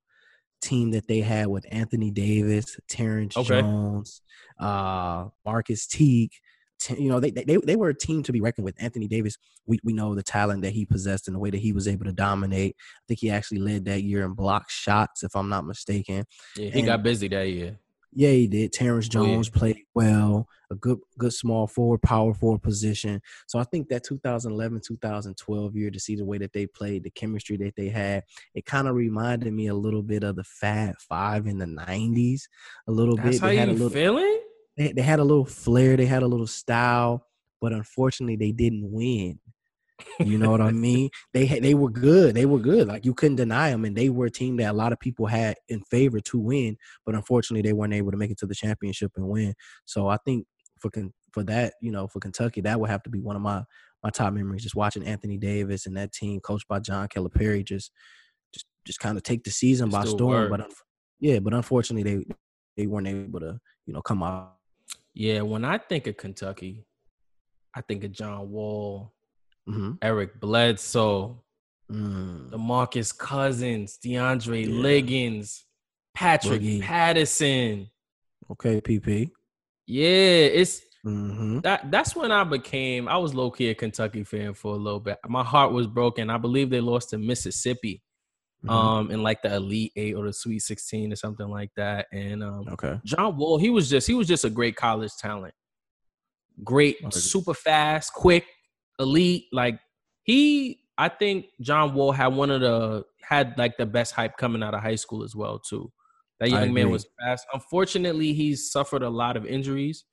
team 0.60 0.90
that 0.92 1.08
they 1.08 1.20
had 1.20 1.46
with 1.48 1.64
Anthony 1.70 2.10
Davis, 2.10 2.76
Terrence 2.88 3.36
Okay. 3.36 3.60
Jones, 3.60 4.22
uh, 4.58 5.26
Marquis 5.44 5.76
Teague. 5.88 6.32
T- 6.80 7.02
You 7.02 7.08
know, 7.08 7.18
they, 7.18 7.32
they 7.32 7.56
they 7.56 7.74
were 7.76 7.88
a 7.88 7.94
team 7.98 8.22
to 8.22 8.32
be 8.32 8.40
reckoned 8.40 8.64
with. 8.64 8.76
Anthony 8.78 9.08
Davis, 9.08 9.36
we, 9.66 9.80
we 9.82 9.92
know 9.92 10.14
the 10.14 10.22
talent 10.22 10.62
that 10.62 10.72
he 10.72 10.84
possessed 10.86 11.26
and 11.26 11.34
the 11.34 11.40
way 11.40 11.50
that 11.50 11.58
he 11.58 11.72
was 11.72 11.88
able 11.88 12.04
to 12.04 12.12
dominate. 12.12 12.76
I 12.78 13.02
think 13.08 13.20
he 13.20 13.30
actually 13.30 13.58
led 13.58 13.84
that 13.86 14.02
year 14.04 14.24
in 14.24 14.34
block 14.34 14.70
shots, 14.70 15.24
if 15.24 15.34
I'm 15.34 15.48
not 15.48 15.66
mistaken. 15.66 16.24
Yeah, 16.56 16.70
he 16.70 16.78
and- 16.80 16.86
got 16.86 17.02
busy 17.02 17.26
that 17.28 17.48
year. 17.48 17.78
Yeah, 18.12 18.30
he 18.30 18.46
did. 18.46 18.72
Terrence 18.72 19.08
Oh, 19.14 19.22
yeah. 19.22 19.34
Jones 19.34 19.48
played 19.50 19.82
well, 19.94 20.48
a 20.70 20.74
good 20.74 20.98
good 21.18 21.32
small 21.32 21.66
forward, 21.66 22.02
power 22.02 22.34
forward 22.34 22.62
position. 22.62 23.20
So 23.46 23.58
I 23.58 23.64
think 23.64 23.88
that 23.88 24.04
2011, 24.04 24.80
2012 24.86 25.76
year 25.76 25.90
to 25.90 26.00
see 26.00 26.16
the 26.16 26.24
way 26.24 26.38
that 26.38 26.52
they 26.52 26.66
played, 26.66 27.04
the 27.04 27.10
chemistry 27.10 27.56
that 27.58 27.76
they 27.76 27.88
had, 27.88 28.24
it 28.54 28.64
kind 28.66 28.88
of 28.88 28.94
reminded 28.94 29.52
me 29.52 29.66
a 29.68 29.74
little 29.74 30.02
bit 30.02 30.24
of 30.24 30.36
the 30.36 30.44
Fab 30.44 30.96
Five 31.00 31.46
in 31.46 31.58
the 31.58 31.66
90s. 31.66 32.42
A 32.86 32.92
little 32.92 33.16
That's 33.16 33.38
bit. 33.38 33.40
how 33.40 33.48
had 33.48 33.68
a 33.68 33.72
you 33.72 33.78
little 33.78 33.90
feeling? 33.90 34.40
they, 34.76 34.92
they 34.92 35.02
had 35.02 35.20
a 35.20 35.24
little 35.24 35.44
flair, 35.44 35.96
they 35.96 36.06
had 36.06 36.22
a 36.22 36.26
little 36.28 36.46
style, 36.46 37.26
but 37.60 37.72
unfortunately 37.72 38.36
they 38.36 38.52
didn't 38.52 38.90
win. 38.90 39.38
You 40.20 40.38
know 40.38 40.50
what 40.50 40.60
I 40.60 40.70
mean? 40.72 41.10
They 41.32 41.46
had, 41.46 41.62
they 41.62 41.74
were 41.74 41.90
good. 41.90 42.34
They 42.34 42.46
were 42.46 42.58
good. 42.58 42.88
Like 42.88 43.04
you 43.04 43.14
couldn't 43.14 43.36
deny 43.36 43.70
them, 43.70 43.84
and 43.84 43.96
they 43.96 44.08
were 44.08 44.26
a 44.26 44.30
team 44.30 44.56
that 44.56 44.70
a 44.70 44.72
lot 44.72 44.92
of 44.92 45.00
people 45.00 45.26
had 45.26 45.56
in 45.68 45.82
favor 45.82 46.20
to 46.20 46.38
win. 46.38 46.76
But 47.04 47.14
unfortunately, 47.14 47.68
they 47.68 47.72
weren't 47.72 47.94
able 47.94 48.10
to 48.10 48.16
make 48.16 48.30
it 48.30 48.38
to 48.38 48.46
the 48.46 48.54
championship 48.54 49.12
and 49.16 49.28
win. 49.28 49.54
So 49.84 50.08
I 50.08 50.18
think 50.24 50.46
for 50.80 50.90
for 51.32 51.42
that, 51.44 51.74
you 51.80 51.90
know, 51.90 52.06
for 52.08 52.20
Kentucky, 52.20 52.60
that 52.62 52.78
would 52.80 52.90
have 52.90 53.02
to 53.04 53.10
be 53.10 53.20
one 53.20 53.36
of 53.36 53.42
my 53.42 53.64
my 54.02 54.10
top 54.10 54.32
memories. 54.32 54.62
Just 54.62 54.76
watching 54.76 55.04
Anthony 55.04 55.38
Davis 55.38 55.86
and 55.86 55.96
that 55.96 56.12
team, 56.12 56.40
coached 56.40 56.68
by 56.68 56.80
John 56.80 57.08
Calipari, 57.08 57.64
just 57.64 57.90
just 58.52 58.66
just 58.84 59.00
kind 59.00 59.16
of 59.16 59.22
take 59.22 59.44
the 59.44 59.50
season 59.50 59.90
by 59.90 60.04
storm. 60.04 60.50
work. 60.50 60.50
But 60.50 60.72
yeah, 61.20 61.38
but 61.38 61.54
unfortunately, 61.54 62.02
they 62.02 62.34
they 62.76 62.86
weren't 62.86 63.08
able 63.08 63.40
to 63.40 63.58
you 63.86 63.92
know 63.92 64.02
come 64.02 64.22
out. 64.22 64.54
Yeah, 65.14 65.40
when 65.42 65.64
I 65.64 65.78
think 65.78 66.06
of 66.06 66.16
Kentucky, 66.16 66.86
I 67.74 67.80
think 67.80 68.04
of 68.04 68.12
John 68.12 68.50
Wall, 68.50 69.12
hmm 69.68 69.92
Eric 70.02 70.40
Bledsoe, 70.40 71.42
Mm. 71.90 72.50
DeMarcus 72.50 73.16
Cousins, 73.16 73.98
DeAndre 74.04 74.66
Yeah. 74.66 74.82
Liggins, 74.82 75.64
Patrick 76.14 76.60
Boogie. 76.60 76.82
Patterson. 76.82 77.90
Okay, 78.50 78.80
PP. 78.80 79.30
Yeah, 79.86 80.50
it's 80.60 80.82
hmm 81.02 81.60
that 81.60 81.90
that's 81.90 82.14
when 82.14 82.30
I 82.30 82.44
became 82.44 83.08
I 83.08 83.16
was 83.16 83.34
low 83.34 83.50
key 83.50 83.70
a 83.70 83.74
Kentucky 83.74 84.22
fan 84.24 84.52
for 84.52 84.74
a 84.74 84.76
little 84.78 85.00
bit. 85.00 85.18
My 85.26 85.42
heart 85.42 85.72
was 85.72 85.86
broken. 85.86 86.28
I 86.28 86.36
believe 86.36 86.68
they 86.70 86.80
lost 86.80 87.10
to 87.10 87.18
Mississippi 87.18 88.02
Mm-hmm. 88.64 88.74
um 88.74 89.10
in 89.12 89.22
like 89.22 89.40
the 89.40 89.54
Elite 89.54 89.92
8 89.94 90.14
or 90.16 90.26
the 90.26 90.32
Sweet 90.32 90.58
16 90.58 91.12
or 91.12 91.16
something 91.16 91.48
like 91.48 91.70
that. 91.76 92.06
And 92.12 92.42
um 92.42 92.66
okay. 92.72 93.00
John 93.04 93.36
Wall, 93.36 93.56
he 93.56 93.70
was 93.70 93.88
just 93.88 94.06
he 94.06 94.14
was 94.14 94.26
just 94.26 94.44
a 94.44 94.50
great 94.50 94.74
college 94.76 95.12
talent. 95.16 95.54
Great, 96.64 96.96
super 97.14 97.54
fast, 97.54 98.12
quick, 98.12 98.44
elite. 98.98 99.46
Like 99.52 99.80
he, 100.24 100.80
I 100.96 101.08
think 101.08 101.46
John 101.60 101.94
Wall 101.94 102.12
had 102.12 102.28
one 102.28 102.50
of 102.50 102.60
the 102.60 103.04
had 103.22 103.54
like 103.58 103.76
the 103.76 103.86
best 103.86 104.14
hype 104.14 104.36
coming 104.36 104.62
out 104.62 104.74
of 104.74 104.82
high 104.82 104.94
school 104.94 105.22
as 105.22 105.34
well 105.34 105.58
too. 105.58 105.92
That 106.40 106.50
young 106.50 106.72
man 106.72 106.90
was 106.90 107.06
fast. 107.20 107.46
Unfortunately, 107.52 108.32
he's 108.32 108.70
suffered 108.70 109.02
a 109.02 109.10
lot 109.10 109.36
of 109.36 109.44
injuries, 109.44 110.04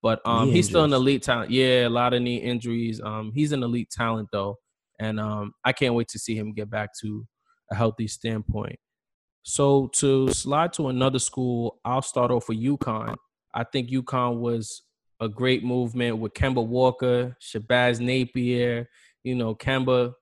but 0.00 0.20
um, 0.24 0.46
Knee 0.48 0.54
he's 0.54 0.68
still 0.68 0.84
an 0.84 0.92
elite 0.92 1.22
talent. 1.22 1.50
Yeah, 1.50 1.88
a 1.88 1.90
lot 1.90 2.14
of 2.14 2.22
knee 2.22 2.36
injuries. 2.36 3.00
Um, 3.00 3.32
he's 3.34 3.50
an 3.52 3.64
elite 3.64 3.90
talent 3.90 4.28
though, 4.32 4.58
and 5.00 5.18
um, 5.18 5.54
I 5.64 5.72
can't 5.72 5.94
wait 5.94 6.08
to 6.08 6.18
see 6.20 6.36
him 6.36 6.54
get 6.54 6.70
back 6.70 6.90
to 7.00 7.26
a 7.70 7.74
healthy 7.74 8.06
standpoint. 8.06 8.78
So 9.42 9.88
to 9.94 10.32
slide 10.32 10.72
to 10.74 10.88
another 10.88 11.18
school, 11.18 11.80
I'll 11.84 12.02
start 12.02 12.30
off 12.30 12.48
with 12.48 12.58
UConn. 12.62 13.16
I 13.52 13.64
think 13.64 13.90
UConn 13.90 14.38
was 14.38 14.82
a 15.22 15.28
great 15.28 15.62
movement 15.64 16.18
with 16.18 16.34
Kemba 16.34 16.66
Walker, 16.66 17.36
Shabazz 17.40 18.00
Napier. 18.00 18.88
You 19.22 19.36
know, 19.36 19.54
Kemba. 19.54 20.12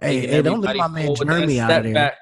Hey, 0.00 0.26
hey, 0.26 0.42
don't 0.42 0.60
leave 0.62 0.76
my 0.76 0.88
man 0.88 1.14
Jeremy 1.14 1.60
out 1.60 1.70
of 1.70 1.84
there. 1.84 1.94
back. 1.94 2.14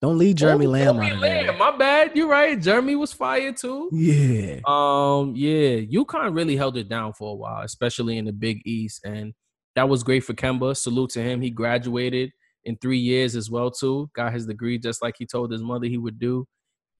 Don't 0.00 0.18
leave 0.18 0.36
Jeremy 0.36 0.66
Oh, 0.66 0.70
Lamb 0.70 0.84
Jeremy 0.96 1.06
out 1.10 1.14
of 1.14 1.20
there. 1.20 1.42
Lamb, 1.48 1.58
My 1.58 1.76
bad. 1.76 2.12
You're 2.16 2.28
right. 2.28 2.60
Jeremy 2.60 2.94
was 2.96 3.12
fired 3.12 3.56
too. 3.56 3.88
Yeah. 3.92 4.60
Um, 4.66 5.34
yeah, 5.36 5.80
UConn 5.80 6.34
really 6.36 6.56
held 6.56 6.76
it 6.76 6.88
down 6.88 7.12
for 7.14 7.32
a 7.32 7.34
while, 7.34 7.62
especially 7.64 8.18
in 8.18 8.24
the 8.24 8.32
Big 8.32 8.60
East, 8.64 9.04
and 9.04 9.34
that 9.74 9.88
was 9.88 10.02
great 10.02 10.20
for 10.24 10.34
Kemba. 10.34 10.76
Salute 10.76 11.10
to 11.10 11.22
him. 11.22 11.40
He 11.40 11.50
graduated 11.50 12.30
in 12.64 12.76
three 12.76 12.98
years 12.98 13.34
as 13.36 13.50
well 13.50 13.70
too. 13.70 14.10
Got 14.14 14.32
his 14.32 14.46
degree 14.46 14.78
just 14.78 15.02
like 15.02 15.14
he 15.18 15.26
told 15.26 15.50
his 15.52 15.62
mother 15.62 15.86
he 15.86 15.98
would 15.98 16.18
do. 16.18 16.46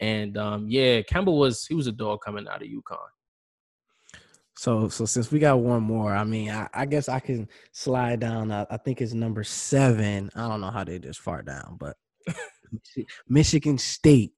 And 0.01 0.37
um, 0.39 0.67
yeah, 0.69 1.03
Kemba 1.03 1.37
was 1.37 1.67
he 1.67 1.75
was 1.75 1.87
a 1.89 1.93
dog 1.93 2.21
coming 2.25 2.47
out 2.49 2.63
of 2.63 2.69
UConn. 2.69 2.99
So, 4.59 4.89
so 4.89 5.05
since 5.05 5.31
we 5.31 5.39
got 5.39 5.61
one 5.61 5.85
more, 5.85 6.13
I 6.13 6.25
mean, 6.25 6.51
I, 6.51 6.69
I 6.75 6.85
guess 6.85 7.09
I 7.09 7.21
can 7.21 7.47
slide 7.71 8.19
down. 8.19 8.51
I, 8.51 8.67
I, 8.69 8.77
think 8.77 9.01
it's 9.01 9.13
number 9.13 9.45
seven. 9.45 10.31
I 10.35 10.49
don't 10.49 10.61
know 10.61 10.73
how 10.73 10.83
they 10.83 10.99
just 10.99 11.21
far 11.21 11.43
down, 11.43 11.77
but 11.79 11.97
Michigan 13.29 13.79
State. 13.79 14.33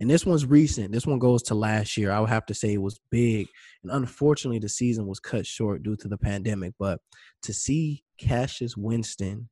And 0.00 0.08
this 0.08 0.24
one's 0.24 0.46
recent. 0.46 0.90
This 0.90 1.06
one 1.06 1.18
goes 1.18 1.42
to 1.44 1.54
last 1.54 1.98
year. 1.98 2.12
I 2.12 2.20
would 2.20 2.30
have 2.30 2.46
to 2.46 2.54
say 2.54 2.72
it 2.72 2.80
was 2.80 2.98
big. 3.10 3.48
And 3.82 3.92
unfortunately, 3.92 4.58
the 4.58 4.70
season 4.70 5.06
was 5.06 5.20
cut 5.20 5.44
short 5.44 5.82
due 5.82 5.96
to 5.96 6.08
the 6.08 6.16
pandemic. 6.16 6.72
But 6.78 7.00
to 7.42 7.52
see 7.52 8.04
Cassius 8.18 8.74
Winston 8.74 9.50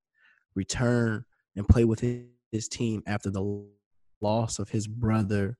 return 0.54 1.26
and 1.56 1.68
play 1.68 1.84
with 1.84 2.00
his, 2.00 2.22
his 2.50 2.68
team 2.68 3.02
after 3.06 3.30
the 3.30 3.66
loss 4.22 4.58
of 4.58 4.70
his 4.70 4.86
brother 4.86 5.58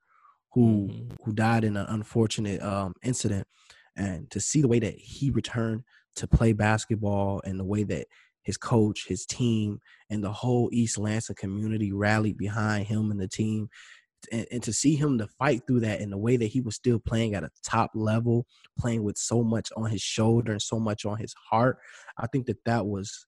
who 0.52 0.88
mm-hmm. 0.88 1.14
who 1.24 1.32
died 1.34 1.64
in 1.64 1.76
an 1.76 1.86
unfortunate 1.90 2.62
um, 2.62 2.94
incident 3.02 3.46
and 3.96 4.30
to 4.30 4.40
see 4.40 4.60
the 4.60 4.68
way 4.68 4.78
that 4.78 4.94
he 4.94 5.30
returned 5.30 5.82
to 6.16 6.26
play 6.26 6.52
basketball 6.52 7.40
and 7.44 7.58
the 7.58 7.64
way 7.64 7.82
that 7.84 8.06
his 8.42 8.56
coach, 8.56 9.06
his 9.08 9.26
team, 9.26 9.80
and 10.10 10.22
the 10.22 10.32
whole 10.32 10.68
East 10.72 10.98
Lansing 10.98 11.36
community 11.36 11.92
rallied 11.92 12.36
behind 12.36 12.86
him 12.86 13.10
and 13.10 13.20
the 13.20 13.28
team. 13.28 13.68
And, 14.32 14.46
and, 14.50 14.62
to 14.62 14.72
see 14.72 14.96
him 14.96 15.18
to 15.18 15.26
fight 15.26 15.62
through 15.66 15.80
that 15.80 16.00
in 16.00 16.08
the 16.08 16.16
way 16.16 16.38
that 16.38 16.46
he 16.46 16.62
was 16.62 16.76
still 16.76 16.98
playing 16.98 17.34
at 17.34 17.44
a 17.44 17.50
top 17.62 17.90
level, 17.94 18.46
playing 18.78 19.02
with 19.02 19.18
so 19.18 19.42
much 19.42 19.70
on 19.76 19.90
his 19.90 20.00
shoulder 20.00 20.52
and 20.52 20.62
so 20.62 20.78
much 20.78 21.04
on 21.04 21.18
his 21.18 21.34
heart, 21.50 21.76
I 22.16 22.26
think 22.26 22.46
that 22.46 22.64
that 22.64 22.86
was, 22.86 23.26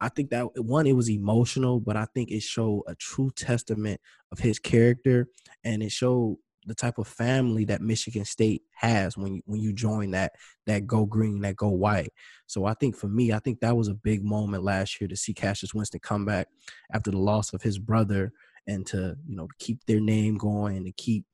I 0.00 0.08
think 0.08 0.30
that 0.30 0.46
one, 0.56 0.86
it 0.86 0.96
was 0.96 1.10
emotional, 1.10 1.78
but 1.78 1.98
I 1.98 2.06
think 2.14 2.30
it 2.30 2.42
showed 2.42 2.84
a 2.86 2.94
true 2.94 3.30
testament 3.36 4.00
of 4.32 4.38
his 4.38 4.58
character 4.58 5.28
and 5.62 5.82
it 5.82 5.92
showed 5.92 6.38
the 6.66 6.74
type 6.74 6.98
of 6.98 7.08
family 7.08 7.64
that 7.64 7.80
Michigan 7.80 8.24
State 8.24 8.62
has 8.74 9.16
when 9.16 9.36
you, 9.36 9.42
when 9.46 9.60
you 9.60 9.72
join 9.72 10.10
that 10.10 10.32
that 10.66 10.86
go 10.86 11.06
green, 11.06 11.40
that 11.40 11.56
go 11.56 11.68
white. 11.68 12.12
So 12.46 12.66
I 12.66 12.74
think 12.74 12.96
for 12.96 13.08
me, 13.08 13.32
I 13.32 13.38
think 13.38 13.60
that 13.60 13.76
was 13.76 13.88
a 13.88 13.94
big 13.94 14.22
moment 14.22 14.62
last 14.62 15.00
year 15.00 15.08
to 15.08 15.16
see 15.16 15.32
Cassius 15.32 15.74
Winston 15.74 16.00
come 16.00 16.24
back 16.24 16.48
after 16.92 17.10
the 17.10 17.18
loss 17.18 17.52
of 17.52 17.62
his 17.62 17.78
brother 17.78 18.32
and 18.66 18.86
to 18.86 19.16
you 19.26 19.36
know 19.36 19.48
keep 19.58 19.84
their 19.86 20.00
name 20.00 20.36
going 20.36 20.76
and 20.76 20.86
to 20.86 20.92
keep 20.92 21.24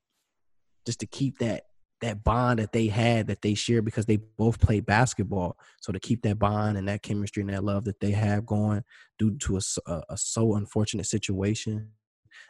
just 0.84 1.00
to 1.00 1.06
keep 1.06 1.38
that 1.38 1.64
that 2.00 2.22
bond 2.22 2.58
that 2.58 2.72
they 2.72 2.88
had 2.88 3.26
that 3.26 3.42
they 3.42 3.54
shared 3.54 3.84
because 3.84 4.06
they 4.06 4.16
both 4.16 4.60
played 4.60 4.84
basketball. 4.84 5.56
So 5.80 5.92
to 5.92 5.98
keep 5.98 6.22
that 6.22 6.38
bond 6.38 6.76
and 6.76 6.88
that 6.88 7.02
chemistry 7.02 7.40
and 7.40 7.50
that 7.50 7.64
love 7.64 7.84
that 7.84 8.00
they 8.00 8.10
have 8.10 8.44
going 8.44 8.84
due 9.18 9.36
to 9.38 9.56
a, 9.56 9.60
a, 9.90 10.02
a 10.10 10.16
so 10.16 10.56
unfortunate 10.56 11.06
situation, 11.06 11.90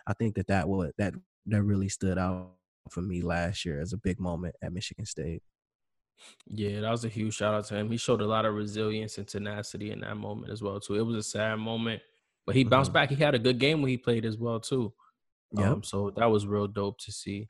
I 0.07 0.15
think 0.15 0.35
that 0.35 0.49
that 0.49 0.69
would 0.69 0.93
that 0.99 1.15
that 1.47 1.63
really 1.63 1.89
stood 1.89 2.19
out 2.19 2.56
for 2.91 3.03
me 3.03 3.23
last 3.23 3.65
year 3.65 3.81
as 3.81 3.93
a 3.93 3.99
big 3.99 4.21
moment 4.21 4.55
at 4.63 4.73
Michigan 4.73 5.07
State. 5.07 5.43
Yeah, 6.47 6.81
that 6.81 6.91
was 6.91 7.05
a 7.05 7.09
huge 7.09 7.35
shout 7.35 7.55
out 7.55 7.67
to 7.67 7.77
him. 7.77 7.91
He 7.91 7.97
showed 7.97 8.21
a 8.21 8.27
lot 8.27 8.45
of 8.45 8.55
resilience 8.55 9.19
and 9.19 9.29
tenacity 9.29 9.91
in 9.91 10.01
that 10.01 10.17
moment 10.17 10.53
as 10.53 10.63
well 10.63 10.81
too. 10.81 10.95
It 10.95 11.03
was 11.03 11.17
a 11.17 11.23
sad 11.23 11.57
moment, 11.57 12.03
but 12.47 12.55
he 12.55 12.65
bounced 12.65 12.91
mm-hmm. 12.91 12.95
back. 12.95 13.11
He 13.11 13.17
had 13.17 13.35
a 13.35 13.39
good 13.39 13.59
game 13.59 13.83
when 13.83 13.91
he 13.91 13.97
played 13.97 14.25
as 14.25 14.39
well 14.39 14.61
too. 14.61 14.93
Yeah. 15.53 15.73
Um, 15.73 15.83
so 15.83 16.11
that 16.17 16.31
was 16.31 16.47
real 16.47 16.67
dope 16.67 16.99
to 17.01 17.13
see. 17.13 17.49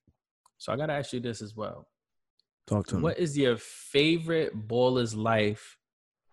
So 0.58 0.72
I 0.72 0.76
gotta 0.76 0.94
ask 0.94 1.12
you 1.12 1.20
this 1.20 1.42
as 1.42 1.54
well. 1.54 1.86
Talk 2.66 2.86
to 2.88 2.96
me. 2.96 3.02
What 3.02 3.18
is 3.18 3.38
your 3.38 3.56
favorite 3.56 4.52
Baller's 4.66 5.14
Life 5.14 5.78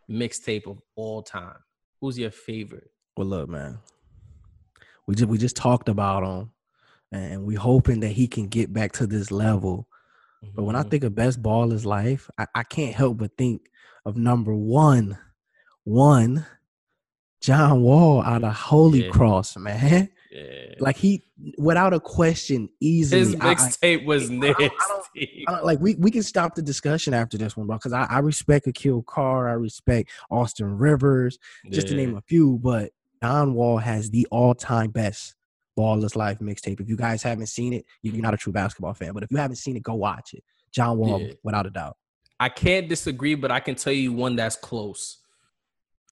mixtape 0.09 0.67
of 0.67 0.81
all 0.95 1.21
time? 1.21 1.57
Who's 2.01 2.17
your 2.17 2.31
favorite? 2.31 2.89
Well, 3.15 3.27
look, 3.27 3.49
man. 3.49 3.79
We 5.05 5.15
just 5.15 5.29
we 5.29 5.37
just 5.37 5.55
talked 5.55 5.89
about 5.89 6.23
him 6.23 6.51
and 7.13 7.43
we 7.45 7.55
hoping 7.55 7.99
that 8.01 8.09
he 8.09 8.27
can 8.27 8.47
get 8.47 8.73
back 8.73 8.91
to 8.93 9.07
this 9.07 9.31
level. 9.31 9.87
Mm-hmm. 10.43 10.55
But 10.55 10.63
when 10.63 10.75
I 10.75 10.81
mm-hmm. 10.81 10.89
think 10.89 11.03
of 11.03 11.15
best 11.15 11.41
Baller's 11.41 11.85
Life, 11.85 12.29
I, 12.37 12.47
I 12.55 12.63
can't 12.63 12.95
help 12.95 13.17
but 13.17 13.37
think 13.37 13.69
of 14.05 14.17
number 14.17 14.53
one, 14.53 15.17
one, 15.83 16.45
John 17.41 17.81
Wall 17.81 18.21
out 18.21 18.43
of 18.43 18.53
Holy 18.53 19.05
yeah. 19.05 19.11
Cross, 19.11 19.57
man. 19.57 20.09
Yeah. 20.31 20.73
Like 20.79 20.97
he, 20.97 21.23
without 21.57 21.93
a 21.93 21.99
question, 21.99 22.69
easily. 22.79 23.19
His 23.19 23.35
mixtape 23.35 24.05
was 24.05 24.29
nasty. 24.29 25.45
I 25.47 25.51
don't, 25.51 25.65
like 25.65 25.79
we, 25.79 25.93
we 25.95 26.09
can 26.09 26.23
stop 26.23 26.55
the 26.55 26.61
discussion 26.61 27.13
after 27.13 27.37
this 27.37 27.55
one, 27.55 27.67
bro. 27.67 27.75
Because 27.75 27.93
I, 27.93 28.05
I 28.09 28.19
respect 28.19 28.65
Aquille 28.65 29.05
Carr, 29.05 29.47
I 29.47 29.53
respect 29.53 30.09
Austin 30.31 30.77
Rivers, 30.77 31.37
just 31.69 31.87
yeah. 31.87 31.91
to 31.91 31.97
name 31.97 32.17
a 32.17 32.21
few. 32.21 32.57
But 32.57 32.91
John 33.21 33.53
Wall 33.53 33.77
has 33.77 34.09
the 34.09 34.25
all-time 34.31 34.89
best 34.89 35.35
Baller's 35.75 36.15
Life 36.15 36.39
mixtape. 36.39 36.79
If 36.79 36.89
you 36.89 36.95
guys 36.95 37.23
haven't 37.23 37.47
seen 37.47 37.73
it, 37.73 37.85
you're 38.01 38.15
not 38.15 38.33
a 38.33 38.37
true 38.37 38.53
basketball 38.53 38.93
fan. 38.93 39.13
But 39.13 39.23
if 39.23 39.31
you 39.31 39.37
haven't 39.37 39.57
seen 39.57 39.75
it, 39.75 39.83
go 39.83 39.95
watch 39.95 40.33
it. 40.33 40.43
John 40.73 40.97
Wall, 40.97 41.21
yeah. 41.21 41.33
without 41.43 41.65
a 41.65 41.69
doubt. 41.69 41.97
I 42.39 42.49
can't 42.49 42.89
disagree, 42.89 43.35
but 43.35 43.51
I 43.51 43.59
can 43.59 43.75
tell 43.75 43.93
you 43.93 44.11
one 44.11 44.35
that's 44.35 44.55
close. 44.55 45.19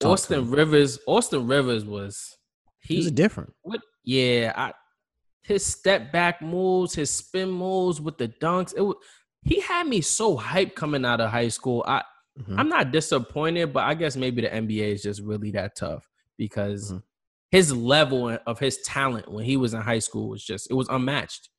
Talk 0.00 0.12
Austin 0.12 0.50
Rivers. 0.50 0.98
Austin 1.06 1.46
Rivers 1.46 1.84
was 1.84 2.36
he 2.80 2.96
was 2.98 3.10
different. 3.10 3.52
What? 3.62 3.80
Yeah, 4.04 4.52
I, 4.56 4.72
his 5.42 5.64
step 5.64 6.12
back 6.12 6.42
moves, 6.42 6.94
his 6.94 7.10
spin 7.10 7.50
moves 7.50 8.00
with 8.00 8.18
the 8.18 8.28
dunks. 8.28 8.74
It 8.76 8.80
was, 8.80 8.96
he 9.42 9.60
had 9.60 9.86
me 9.86 10.00
so 10.00 10.38
hyped 10.38 10.74
coming 10.74 11.04
out 11.04 11.20
of 11.20 11.30
high 11.30 11.48
school. 11.48 11.84
I 11.86 12.02
mm-hmm. 12.38 12.58
I'm 12.58 12.68
not 12.68 12.92
disappointed, 12.92 13.72
but 13.72 13.84
I 13.84 13.94
guess 13.94 14.16
maybe 14.16 14.42
the 14.42 14.48
NBA 14.48 14.94
is 14.94 15.02
just 15.02 15.20
really 15.20 15.50
that 15.52 15.76
tough 15.76 16.08
because 16.38 16.92
mm-hmm 16.92 16.98
his 17.52 17.70
level 17.72 18.36
of 18.46 18.58
his 18.58 18.78
talent 18.78 19.30
when 19.30 19.44
he 19.44 19.58
was 19.58 19.74
in 19.74 19.82
high 19.82 19.98
school 19.98 20.30
was 20.30 20.42
just 20.42 20.70
it 20.70 20.74
was 20.74 20.88
unmatched. 20.88 21.50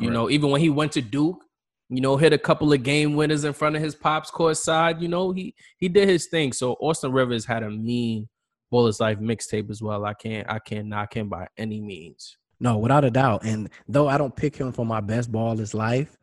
You 0.00 0.08
right. 0.08 0.14
know, 0.14 0.30
even 0.30 0.50
when 0.50 0.60
he 0.60 0.70
went 0.70 0.92
to 0.92 1.02
Duke, 1.02 1.44
you 1.90 2.00
know, 2.00 2.16
hit 2.16 2.32
a 2.32 2.38
couple 2.38 2.72
of 2.72 2.82
game 2.82 3.14
winners 3.14 3.44
in 3.44 3.52
front 3.52 3.76
of 3.76 3.82
his 3.82 3.94
pops 3.94 4.30
court 4.30 4.56
side. 4.56 5.02
You 5.02 5.08
know, 5.08 5.32
he 5.32 5.54
he 5.76 5.88
did 5.88 6.08
his 6.08 6.26
thing. 6.26 6.54
So 6.54 6.72
Austin 6.80 7.12
Rivers 7.12 7.44
had 7.44 7.62
a 7.62 7.70
mean 7.70 8.26
Baller's 8.70 9.00
Life 9.00 9.18
mixtape 9.20 9.70
as 9.70 9.82
well. 9.82 10.06
I 10.06 10.14
can't 10.14 10.48
I 10.50 10.58
can't 10.58 10.88
knock 10.88 11.14
him 11.14 11.28
by 11.28 11.46
any 11.58 11.80
means. 11.80 12.38
No, 12.58 12.78
without 12.78 13.04
a 13.04 13.10
doubt. 13.10 13.44
And 13.44 13.68
though 13.86 14.08
I 14.08 14.16
don't 14.16 14.34
pick 14.34 14.56
him 14.56 14.72
for 14.72 14.86
my 14.86 15.02
best 15.02 15.30
ball 15.30 15.54
Baller's 15.54 15.74
Life, 15.74 16.16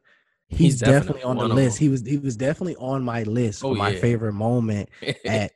he's, 0.47 0.57
he's 0.57 0.79
definitely, 0.79 1.21
definitely, 1.21 1.23
on 1.23 1.37
the 1.37 1.55
list. 1.55 1.77
He 1.77 1.89
was 1.89 2.01
he 2.01 2.17
was 2.17 2.35
definitely 2.35 2.75
on 2.77 3.03
my 3.03 3.21
list 3.23 3.63
oh, 3.63 3.69
for 3.69 3.75
my 3.75 3.89
yeah. 3.89 4.01
favorite 4.01 4.33
moment 4.33 4.89
at 5.25 5.51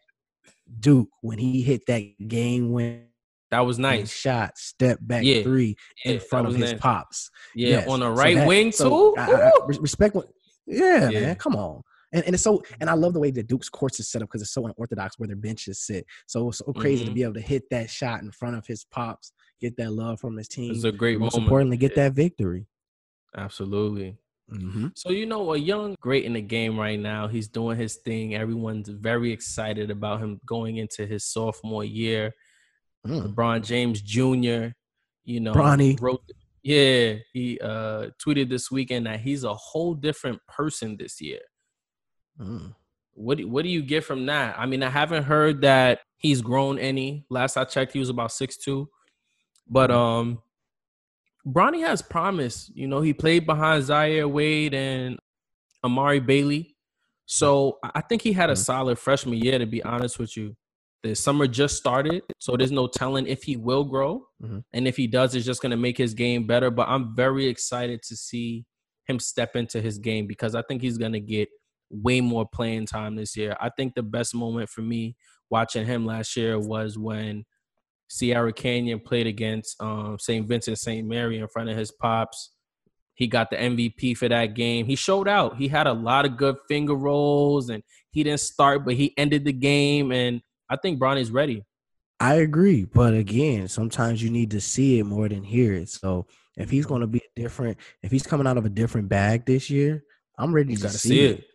Duke 0.80 1.10
when 1.22 1.40
he 1.40 1.64
hit 1.64 1.88
that 1.88 2.28
game 2.28 2.72
win 2.72 3.08
that 3.56 3.66
was 3.66 3.80
nice. 3.80 4.12
Shot, 4.12 4.58
step 4.58 5.00
back 5.02 5.24
yeah. 5.24 5.44
three 5.44 5.76
in 6.04 6.20
front 6.20 6.48
of 6.48 6.56
his 6.56 6.72
nice. 6.74 6.80
pops. 6.80 7.32
Yeah, 7.56 7.70
yes. 7.70 7.88
on 7.88 8.02
the 8.02 8.10
right 8.10 8.34
so 8.34 8.40
that, 8.40 8.48
wing 8.48 8.72
so 8.72 8.90
too. 8.90 9.16
I, 9.18 9.32
I, 9.32 9.52
respect 9.80 10.16
what 10.16 10.28
yeah, 10.68 11.10
yeah, 11.10 11.22
man. 11.22 11.36
Come 11.36 11.56
on. 11.56 11.82
And, 12.12 12.24
and 12.26 12.34
it's 12.34 12.44
so 12.44 12.62
and 12.80 12.90
I 12.90 12.94
love 12.94 13.14
the 13.14 13.20
way 13.20 13.32
the 13.32 13.44
Duke's 13.44 13.70
courts 13.70 14.00
is 14.00 14.10
set 14.10 14.22
up 14.22 14.28
because 14.28 14.42
it's 14.42 14.54
so 14.54 14.66
unorthodox 14.66 15.18
where 15.18 15.28
their 15.28 15.36
benches 15.36 15.86
sit. 15.86 16.06
So 16.28 16.50
it's 16.50 16.60
so 16.60 16.74
crazy 16.74 17.04
mm-hmm. 17.04 17.12
to 17.12 17.16
be 17.16 17.24
able 17.24 17.34
to 17.36 17.42
hit 17.42 17.64
that 17.72 17.90
shot 17.90 18.22
in 18.22 18.32
front 18.32 18.56
of 18.56 18.68
his 18.68 18.86
pops, 18.86 19.32
get 19.62 19.78
that 19.78 19.92
love 19.92 20.20
from 20.20 20.38
his 20.38 20.48
team. 20.48 20.72
It's 20.72 20.84
a 20.84 20.92
great 20.92 21.20
Most 21.20 21.34
moment. 21.34 21.48
importantly, 21.48 21.78
get 21.78 21.96
that 21.96 22.14
victory. 22.14 22.68
Absolutely. 23.38 24.18
Mm-hmm. 24.52 24.88
So 24.96 25.10
you 25.10 25.26
know, 25.26 25.54
a 25.54 25.58
young 25.58 25.96
great 26.00 26.26
in 26.26 26.34
the 26.34 26.42
game 26.42 26.80
right 26.80 27.00
now. 27.00 27.28
He's 27.28 27.48
doing 27.48 27.78
his 27.78 27.96
thing. 27.96 28.36
Everyone's 28.36 28.90
very 28.90 29.32
excited 29.32 29.90
about 29.90 30.22
him 30.22 30.40
going 30.46 30.78
into 30.78 31.06
his 31.06 31.26
sophomore 31.26 31.84
year. 31.84 32.34
Mm. 33.06 33.34
LeBron 33.34 33.64
James 33.64 34.02
Jr. 34.02 34.74
You 35.24 35.40
know, 35.40 35.54
Bronny. 35.54 36.00
wrote. 36.02 36.22
Yeah, 36.64 37.16
he 37.32 37.60
uh, 37.60 38.08
tweeted 38.26 38.50
this 38.50 38.72
weekend 38.72 39.06
that 39.06 39.20
he's 39.20 39.44
a 39.44 39.54
whole 39.54 39.94
different 39.94 40.40
person 40.48 40.98
this 40.98 41.22
year. 41.22 41.42
Mm. 42.40 42.74
What 43.14 43.40
what 43.46 43.64
do 43.64 43.70
you 43.70 43.84
get 43.84 44.04
from 44.04 44.26
that? 44.26 44.56
I 44.58 44.66
mean, 44.66 44.82
I 44.82 44.90
haven't 44.90 45.24
heard 45.24 45.62
that 45.62 46.00
he's 46.18 46.42
grown 46.42 46.80
any. 46.80 47.26
Last 47.30 47.56
I 47.56 47.66
checked, 47.66 47.94
he 47.94 48.00
was 48.00 48.10
about 48.10 48.32
six 48.32 48.58
two, 48.58 48.90
but 49.70 49.90
mm. 49.90 49.96
um, 49.96 50.42
Bronny 51.46 51.86
has 51.86 52.02
promise. 52.02 52.72
You 52.74 52.88
know, 52.88 53.02
he 53.02 53.14
played 53.14 53.46
behind 53.46 53.84
Zaire 53.84 54.28
Wade 54.28 54.74
and 54.74 55.20
Amari 55.84 56.20
Bailey, 56.20 56.76
so 57.28 57.78
I 57.84 58.02
think 58.02 58.24
he 58.24 58.34
had 58.34 58.50
a 58.50 58.54
mm. 58.54 58.58
solid 58.58 58.98
freshman 58.98 59.38
year. 59.38 59.60
To 59.60 59.68
be 59.68 59.84
honest 59.84 60.18
with 60.18 60.36
you, 60.36 60.56
the 61.06 61.16
summer 61.16 61.46
just 61.46 61.78
started, 61.78 62.24
so 62.40 62.58
there's 62.58 62.72
no 62.72 62.88
telling 62.88 63.28
if 63.28 63.44
he 63.44 63.58
will 63.58 63.84
grow. 63.84 64.26
Mm-hmm. 64.42 64.60
And 64.74 64.88
if 64.88 64.98
he 64.98 65.06
does, 65.06 65.36
it's 65.36 65.46
just 65.46 65.62
going 65.62 65.70
to 65.70 65.78
make 65.78 65.98
his 65.98 66.16
game 66.16 66.48
better. 66.48 66.72
But 66.72 66.88
I'm 66.90 67.16
very 67.16 67.46
excited 67.46 68.02
to 68.04 68.16
see 68.16 68.66
him 69.08 69.20
step 69.20 69.56
into 69.56 69.82
his 69.82 70.00
game 70.00 70.26
because 70.26 70.56
I 70.56 70.64
think 70.64 70.82
he's 70.82 70.98
going 70.98 71.14
to 71.14 71.20
get 71.20 71.48
way 71.92 72.22
more 72.22 72.48
playing 72.52 72.88
time 72.88 73.16
this 73.16 73.38
year. 73.38 73.56
I 73.62 73.70
think 73.70 73.94
the 73.94 74.02
best 74.02 74.34
moment 74.34 74.68
for 74.70 74.82
me 74.82 75.16
watching 75.52 75.86
him 75.86 76.08
last 76.08 76.36
year 76.36 76.60
was 76.60 76.98
when 76.98 77.46
Sierra 78.08 78.52
Canyon 78.52 79.00
played 79.00 79.28
against 79.28 79.80
um, 79.80 80.18
St. 80.20 80.48
Vincent 80.48 80.80
St. 80.80 81.08
Mary 81.08 81.38
in 81.38 81.48
front 81.48 81.70
of 81.70 81.78
his 81.78 81.92
pops. 81.92 82.52
He 83.14 83.28
got 83.28 83.52
the 83.52 83.58
MVP 83.58 84.18
for 84.18 84.28
that 84.28 84.56
game. 84.56 84.88
He 84.88 84.96
showed 84.96 85.28
out. 85.28 85.58
He 85.58 85.68
had 85.68 85.86
a 85.86 85.94
lot 85.94 86.26
of 86.26 86.36
good 86.36 86.56
finger 86.68 86.96
rolls 86.96 87.70
and 87.70 87.84
he 88.10 88.24
didn't 88.24 88.40
start, 88.40 88.84
but 88.84 88.96
he 88.96 89.14
ended 89.18 89.46
the 89.46 89.54
game. 89.54 90.12
And 90.12 90.42
I 90.70 90.78
think 90.78 91.00
Bronny's 91.00 91.32
ready. 91.32 91.64
I 92.20 92.36
agree, 92.36 92.86
but 92.86 93.14
again, 93.14 93.68
sometimes 93.68 94.24
you 94.24 94.30
need 94.30 94.52
to 94.52 94.62
see 94.62 95.00
it 95.00 95.04
more 95.04 95.28
than 95.28 95.44
hear 95.44 95.74
it. 95.74 95.90
So 95.90 96.28
if 96.56 96.70
he's 96.70 96.86
going 96.86 97.02
to 97.02 97.08
be 97.08 97.22
different, 97.36 97.78
if 98.02 98.12
he's 98.12 98.24
coming 98.24 98.48
out 98.48 98.58
of 98.58 98.66
a 98.66 98.70
different 98.70 99.10
bag 99.10 99.46
this 99.46 99.70
year, 99.70 100.04
I'm 100.38 100.54
ready 100.54 100.74
you 100.74 100.80
to 100.80 100.90
see, 100.90 101.10
see 101.10 101.26
it. 101.26 101.40
it. 101.40 101.46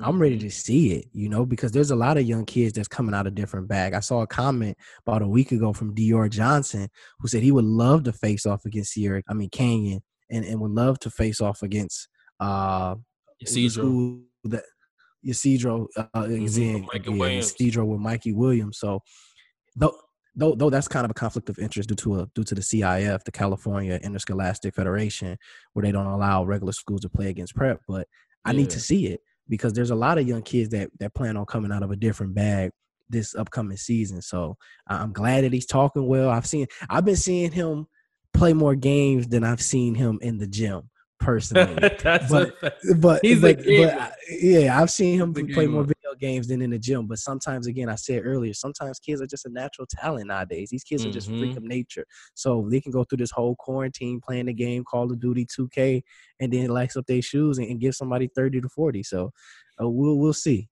I'm 0.00 0.20
ready 0.20 0.38
to 0.38 0.50
see 0.50 0.92
it, 0.92 1.06
you 1.12 1.28
know, 1.28 1.46
because 1.46 1.72
there's 1.72 1.90
a 1.90 1.96
lot 1.96 2.18
of 2.18 2.24
young 2.24 2.44
kids 2.44 2.74
that's 2.74 2.88
coming 2.88 3.14
out 3.14 3.26
of 3.26 3.34
different 3.34 3.68
bag. 3.68 3.94
I 3.94 4.00
saw 4.00 4.22
a 4.22 4.26
comment 4.26 4.76
about 5.06 5.22
a 5.22 5.28
week 5.28 5.52
ago 5.52 5.72
from 5.72 5.94
Dior 5.94 6.28
Johnson 6.28 6.88
who 7.18 7.28
said 7.28 7.42
he 7.42 7.52
would 7.52 7.64
love 7.64 8.04
to 8.04 8.12
face 8.12 8.44
off 8.44 8.64
against 8.66 8.92
Sierra, 8.92 9.22
I 9.28 9.34
mean 9.34 9.48
Canyon, 9.48 10.02
and, 10.30 10.44
and 10.44 10.60
would 10.60 10.72
love 10.72 10.98
to 11.00 11.10
face 11.10 11.40
off 11.40 11.62
against 11.62 12.08
uh 12.40 12.96
school 13.44 14.20
that 14.44 14.64
Ysidro 15.26 15.88
uh, 15.96 16.26
is 16.28 16.58
in, 16.58 16.86
Mikey 16.92 17.12
yeah, 17.12 17.82
with 17.84 18.00
Mikey 18.00 18.32
Williams. 18.32 18.78
So 18.78 19.02
though 19.74 19.96
though 20.34 20.54
though 20.54 20.70
that's 20.70 20.88
kind 20.88 21.04
of 21.04 21.10
a 21.10 21.14
conflict 21.14 21.48
of 21.48 21.58
interest 21.58 21.88
due 21.88 21.94
to 21.96 22.20
a 22.20 22.26
due 22.34 22.44
to 22.44 22.54
the 22.54 22.60
CIF, 22.60 23.24
the 23.24 23.32
California 23.32 23.98
Interscholastic 24.02 24.74
Federation, 24.74 25.36
where 25.72 25.82
they 25.82 25.92
don't 25.92 26.06
allow 26.06 26.44
regular 26.44 26.72
schools 26.72 27.00
to 27.02 27.08
play 27.08 27.28
against 27.28 27.56
prep. 27.56 27.80
But 27.88 28.06
I 28.44 28.52
need 28.52 28.70
to 28.70 28.80
see 28.80 29.06
it 29.06 29.20
because 29.48 29.72
there's 29.72 29.90
a 29.90 29.96
lot 29.96 30.18
of 30.18 30.28
young 30.28 30.42
kids 30.42 30.70
that 30.70 30.90
that 31.00 31.14
plan 31.14 31.36
on 31.36 31.46
coming 31.46 31.72
out 31.72 31.82
of 31.82 31.90
a 31.90 31.96
different 31.96 32.34
bag 32.34 32.70
this 33.08 33.34
upcoming 33.34 33.76
season. 33.76 34.20
So 34.20 34.56
I'm 34.86 35.12
glad 35.12 35.44
that 35.44 35.52
he's 35.52 35.66
talking 35.66 36.06
well. 36.06 36.28
I've 36.28 36.46
seen 36.46 36.66
I've 36.88 37.04
been 37.04 37.16
seeing 37.16 37.52
him 37.52 37.86
play 38.34 38.52
more 38.52 38.74
games 38.74 39.28
than 39.28 39.44
I've 39.44 39.62
seen 39.62 39.94
him 39.94 40.18
in 40.20 40.38
the 40.38 40.46
gym 40.46 40.90
personally. 41.18 41.74
That's 42.02 42.30
But- 42.30 42.54
but 42.98 43.20
He's 43.22 43.40
but 43.40 43.64
yeah, 43.66 44.80
I've 44.80 44.90
seen 44.90 45.20
him 45.20 45.32
play 45.32 45.66
more 45.66 45.82
video 45.84 46.14
games 46.18 46.48
than 46.48 46.62
in 46.62 46.70
the 46.70 46.78
gym. 46.78 47.06
But 47.06 47.18
sometimes, 47.18 47.66
again, 47.66 47.88
I 47.88 47.94
said 47.96 48.22
earlier, 48.24 48.54
sometimes 48.54 48.98
kids 48.98 49.20
are 49.20 49.26
just 49.26 49.44
a 49.46 49.50
natural 49.50 49.86
talent 49.88 50.28
nowadays. 50.28 50.70
These 50.70 50.84
kids 50.84 51.04
are 51.04 51.10
just 51.10 51.28
freak 51.28 51.52
Mhm. 51.52 51.56
of 51.58 51.62
nature, 51.64 52.06
so 52.34 52.66
they 52.70 52.80
can 52.80 52.92
go 52.92 53.04
through 53.04 53.18
this 53.18 53.30
whole 53.30 53.56
quarantine 53.56 54.20
playing 54.20 54.46
the 54.46 54.52
game, 54.54 54.84
Call 54.84 55.10
of 55.10 55.20
Duty 55.20 55.44
2K, 55.46 56.02
and 56.40 56.52
then 56.52 56.70
lax 56.70 56.96
up 56.96 57.06
their 57.06 57.22
shoes 57.22 57.58
and, 57.58 57.68
and 57.68 57.80
give 57.80 57.94
somebody 57.94 58.28
30 58.34 58.60
to 58.62 58.68
40. 58.68 59.02
So 59.02 59.32
uh, 59.80 59.88
we'll 59.88 60.18
we'll 60.18 60.32
see. 60.32 60.68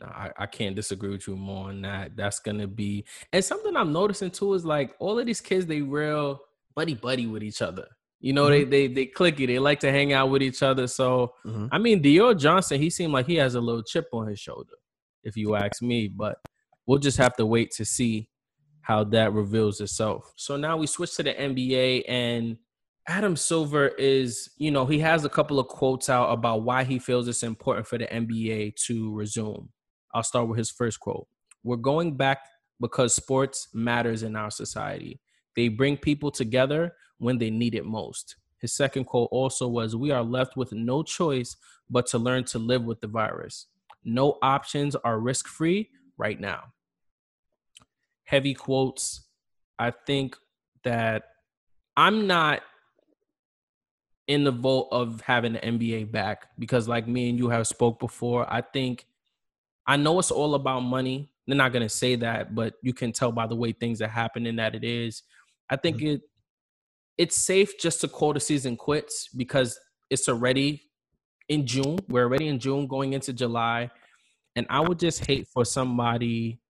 No, 0.00 0.06
I, 0.08 0.30
I 0.36 0.46
can't 0.46 0.74
disagree 0.76 1.10
with 1.10 1.26
you 1.28 1.36
more 1.36 1.68
on 1.68 1.82
that. 1.82 2.16
That's 2.16 2.40
gonna 2.40 2.66
be 2.66 3.04
and 3.32 3.44
something 3.44 3.76
I'm 3.76 3.92
noticing 3.92 4.30
too 4.30 4.54
is 4.54 4.64
like 4.64 4.94
all 4.98 5.18
of 5.18 5.26
these 5.26 5.40
kids 5.40 5.66
they 5.66 5.80
real 5.80 6.40
buddy 6.74 6.94
buddy 6.94 7.26
with 7.26 7.42
each 7.42 7.62
other. 7.62 7.86
You 8.20 8.32
know, 8.34 8.48
they 8.48 8.64
they 8.64 8.86
they 8.86 9.06
clicky. 9.06 9.46
They 9.46 9.58
like 9.58 9.80
to 9.80 9.90
hang 9.90 10.12
out 10.12 10.30
with 10.30 10.42
each 10.42 10.62
other. 10.62 10.86
So 10.86 11.34
Mhm. 11.46 11.68
I 11.72 11.78
mean, 11.78 12.02
Dior 12.02 12.38
Johnson, 12.38 12.80
he 12.80 12.90
seemed 12.90 13.12
like 13.12 13.26
he 13.26 13.36
has 13.36 13.54
a 13.54 13.60
little 13.60 13.82
chip 13.82 14.08
on 14.12 14.28
his 14.28 14.38
shoulder, 14.38 14.74
if 15.24 15.36
you 15.36 15.56
ask 15.56 15.80
me. 15.80 16.08
But 16.08 16.36
we'll 16.86 16.98
just 16.98 17.18
have 17.18 17.34
to 17.36 17.46
wait 17.46 17.70
to 17.72 17.84
see 17.84 18.28
how 18.82 19.04
that 19.04 19.32
reveals 19.32 19.80
itself. 19.80 20.32
So 20.36 20.56
now 20.56 20.76
we 20.76 20.86
switch 20.86 21.14
to 21.16 21.22
the 21.22 21.32
NBA, 21.32 22.04
and 22.08 22.58
Adam 23.08 23.36
Silver 23.36 23.88
is, 23.88 24.50
you 24.58 24.70
know, 24.70 24.86
he 24.86 24.98
has 25.00 25.24
a 25.24 25.28
couple 25.28 25.58
of 25.58 25.68
quotes 25.68 26.08
out 26.08 26.30
about 26.30 26.62
why 26.62 26.84
he 26.84 26.98
feels 26.98 27.26
it's 27.26 27.42
important 27.42 27.86
for 27.86 27.98
the 27.98 28.06
NBA 28.06 28.72
to 28.86 29.14
resume. 29.14 29.70
I'll 30.14 30.22
start 30.22 30.48
with 30.48 30.58
his 30.58 30.70
first 30.70 31.00
quote. 31.00 31.26
We're 31.62 31.76
going 31.76 32.16
back 32.16 32.38
because 32.80 33.14
sports 33.14 33.68
matters 33.74 34.22
in 34.22 34.36
our 34.36 34.50
society. 34.50 35.20
They 35.56 35.68
bring 35.68 35.96
people 35.96 36.30
together 36.30 36.94
when 37.18 37.38
they 37.38 37.50
need 37.50 37.74
it 37.74 37.84
most. 37.84 38.36
His 38.58 38.72
second 38.72 39.04
quote 39.04 39.28
also 39.32 39.68
was 39.68 39.96
We 39.96 40.10
are 40.10 40.22
left 40.22 40.56
with 40.56 40.72
no 40.72 41.02
choice 41.02 41.56
but 41.88 42.06
to 42.08 42.18
learn 42.18 42.44
to 42.44 42.58
live 42.58 42.84
with 42.84 43.00
the 43.00 43.08
virus. 43.08 43.66
No 44.04 44.38
options 44.42 44.94
are 44.96 45.18
risk 45.18 45.48
free 45.48 45.90
right 46.16 46.38
now. 46.38 46.72
Heavy 48.24 48.54
quotes. 48.54 49.22
I 49.78 49.90
think 49.90 50.36
that 50.84 51.24
I'm 51.96 52.26
not 52.26 52.60
in 54.28 54.44
the 54.44 54.52
vote 54.52 54.88
of 54.92 55.20
having 55.22 55.54
the 55.54 55.58
NBA 55.58 56.12
back 56.12 56.46
because, 56.58 56.86
like 56.86 57.08
me 57.08 57.30
and 57.30 57.38
you 57.38 57.48
have 57.48 57.66
spoke 57.66 57.98
before, 57.98 58.50
I 58.50 58.60
think 58.60 59.06
I 59.86 59.96
know 59.96 60.18
it's 60.18 60.30
all 60.30 60.54
about 60.54 60.80
money. 60.80 61.32
They're 61.46 61.56
not 61.56 61.72
gonna 61.72 61.88
say 61.88 62.14
that, 62.16 62.54
but 62.54 62.74
you 62.82 62.92
can 62.94 63.10
tell 63.10 63.32
by 63.32 63.46
the 63.46 63.56
way 63.56 63.72
things 63.72 64.00
are 64.00 64.08
happening 64.08 64.56
that 64.56 64.74
it 64.74 64.84
is. 64.84 65.22
I 65.70 65.76
think 65.76 65.98
mm-hmm. 65.98 66.06
it 66.06 66.20
it's 67.20 67.36
safe 67.36 67.78
just 67.78 68.00
to 68.00 68.08
call 68.08 68.32
the 68.32 68.40
season 68.40 68.76
quits 68.76 69.28
because 69.36 69.78
it's 70.08 70.26
already 70.26 70.82
in 71.50 71.66
June. 71.66 71.98
We're 72.08 72.24
already 72.24 72.48
in 72.48 72.58
June 72.58 72.86
going 72.86 73.12
into 73.12 73.34
July. 73.34 73.90
And 74.56 74.66
I 74.70 74.80
would 74.80 74.98
just 74.98 75.26
hate 75.26 75.46
for 75.48 75.66
somebody 75.66 76.60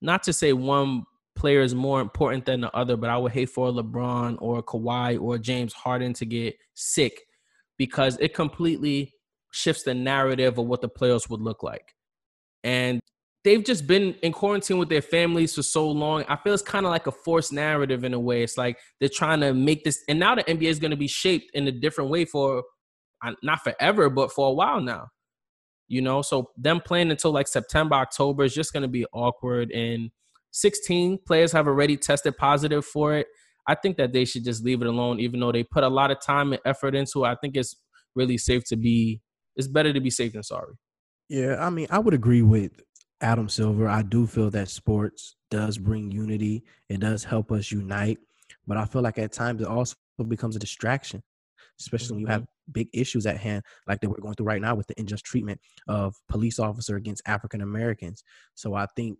not 0.00 0.22
to 0.22 0.32
say 0.32 0.54
one 0.54 1.04
player 1.34 1.60
is 1.60 1.74
more 1.74 2.00
important 2.00 2.46
than 2.46 2.62
the 2.62 2.74
other, 2.74 2.96
but 2.96 3.10
I 3.10 3.18
would 3.18 3.32
hate 3.32 3.50
for 3.50 3.70
LeBron 3.70 4.38
or 4.40 4.62
Kawhi 4.62 5.20
or 5.20 5.36
James 5.36 5.74
Harden 5.74 6.14
to 6.14 6.24
get 6.24 6.56
sick 6.74 7.20
because 7.76 8.16
it 8.18 8.34
completely 8.34 9.12
shifts 9.52 9.82
the 9.82 9.94
narrative 9.94 10.58
of 10.58 10.66
what 10.66 10.80
the 10.80 10.88
playoffs 10.88 11.28
would 11.28 11.42
look 11.42 11.62
like. 11.62 11.94
And 12.64 13.00
they've 13.44 13.64
just 13.64 13.86
been 13.86 14.14
in 14.22 14.32
quarantine 14.32 14.78
with 14.78 14.88
their 14.88 15.02
families 15.02 15.54
for 15.54 15.62
so 15.62 15.90
long. 15.90 16.24
I 16.28 16.36
feel 16.36 16.52
it's 16.52 16.62
kind 16.62 16.86
of 16.86 16.90
like 16.90 17.06
a 17.06 17.12
forced 17.12 17.52
narrative 17.52 18.04
in 18.04 18.14
a 18.14 18.20
way. 18.20 18.42
It's 18.42 18.58
like 18.58 18.78
they're 18.98 19.08
trying 19.08 19.40
to 19.40 19.54
make 19.54 19.84
this, 19.84 20.02
and 20.08 20.18
now 20.18 20.34
the 20.34 20.44
NBA 20.44 20.68
is 20.68 20.78
going 20.78 20.90
to 20.90 20.96
be 20.96 21.08
shaped 21.08 21.50
in 21.54 21.66
a 21.66 21.72
different 21.72 22.10
way 22.10 22.24
for 22.24 22.62
uh, 23.24 23.32
not 23.42 23.62
forever, 23.62 24.10
but 24.10 24.32
for 24.32 24.48
a 24.48 24.52
while 24.52 24.80
now. 24.80 25.08
You 25.88 26.02
know, 26.02 26.22
so 26.22 26.50
them 26.56 26.80
playing 26.80 27.10
until 27.10 27.32
like 27.32 27.48
September, 27.48 27.96
October 27.96 28.44
is 28.44 28.54
just 28.54 28.72
going 28.72 28.82
to 28.82 28.88
be 28.88 29.06
awkward. 29.12 29.72
And 29.72 30.10
16 30.52 31.18
players 31.26 31.50
have 31.52 31.66
already 31.66 31.96
tested 31.96 32.36
positive 32.36 32.84
for 32.84 33.14
it. 33.14 33.26
I 33.66 33.74
think 33.74 33.96
that 33.96 34.12
they 34.12 34.24
should 34.24 34.44
just 34.44 34.64
leave 34.64 34.82
it 34.82 34.86
alone, 34.86 35.20
even 35.20 35.40
though 35.40 35.52
they 35.52 35.64
put 35.64 35.82
a 35.82 35.88
lot 35.88 36.10
of 36.10 36.20
time 36.20 36.52
and 36.52 36.62
effort 36.64 36.94
into 36.94 37.24
it. 37.24 37.28
I 37.28 37.34
think 37.40 37.56
it's 37.56 37.76
really 38.14 38.38
safe 38.38 38.64
to 38.66 38.76
be. 38.76 39.20
It's 39.56 39.66
better 39.66 39.92
to 39.92 40.00
be 40.00 40.10
safe 40.10 40.32
than 40.32 40.42
sorry. 40.42 40.74
Yeah, 41.28 41.56
I 41.64 41.70
mean, 41.70 41.86
I 41.90 41.98
would 41.98 42.14
agree 42.14 42.42
with 42.42 42.72
Adam 43.20 43.48
Silver. 43.48 43.88
I 43.88 44.02
do 44.02 44.26
feel 44.26 44.50
that 44.50 44.68
sports 44.68 45.36
does 45.50 45.78
bring 45.78 46.10
unity. 46.10 46.64
It 46.88 47.00
does 47.00 47.24
help 47.24 47.52
us 47.52 47.70
unite, 47.70 48.18
but 48.66 48.76
I 48.76 48.84
feel 48.84 49.02
like 49.02 49.18
at 49.18 49.32
times 49.32 49.60
it 49.60 49.66
also 49.66 49.94
becomes 50.28 50.56
a 50.56 50.58
distraction, 50.58 51.22
especially 51.78 52.14
when 52.14 52.20
you 52.20 52.26
have 52.28 52.42
mm-hmm. 52.42 52.72
big 52.72 52.88
issues 52.92 53.26
at 53.26 53.36
hand, 53.36 53.62
like 53.86 54.00
that 54.00 54.08
we're 54.08 54.20
going 54.20 54.34
through 54.34 54.46
right 54.46 54.62
now 54.62 54.74
with 54.74 54.86
the 54.86 54.94
unjust 54.98 55.24
treatment 55.24 55.60
of 55.88 56.14
police 56.28 56.58
officer 56.58 56.96
against 56.96 57.22
African 57.26 57.60
Americans. 57.60 58.24
So 58.54 58.74
I 58.74 58.86
think, 58.96 59.18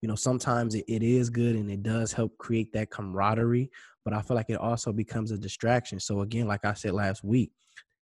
you 0.00 0.08
know, 0.08 0.14
sometimes 0.14 0.74
it, 0.74 0.84
it 0.88 1.02
is 1.02 1.30
good 1.30 1.56
and 1.56 1.70
it 1.70 1.82
does 1.82 2.12
help 2.12 2.36
create 2.38 2.72
that 2.72 2.90
camaraderie, 2.90 3.70
but 4.04 4.14
I 4.14 4.22
feel 4.22 4.36
like 4.36 4.50
it 4.50 4.58
also 4.58 4.92
becomes 4.92 5.30
a 5.30 5.38
distraction. 5.38 5.98
So 5.98 6.20
again, 6.20 6.46
like 6.46 6.64
I 6.64 6.74
said 6.74 6.92
last 6.92 7.24
week, 7.24 7.52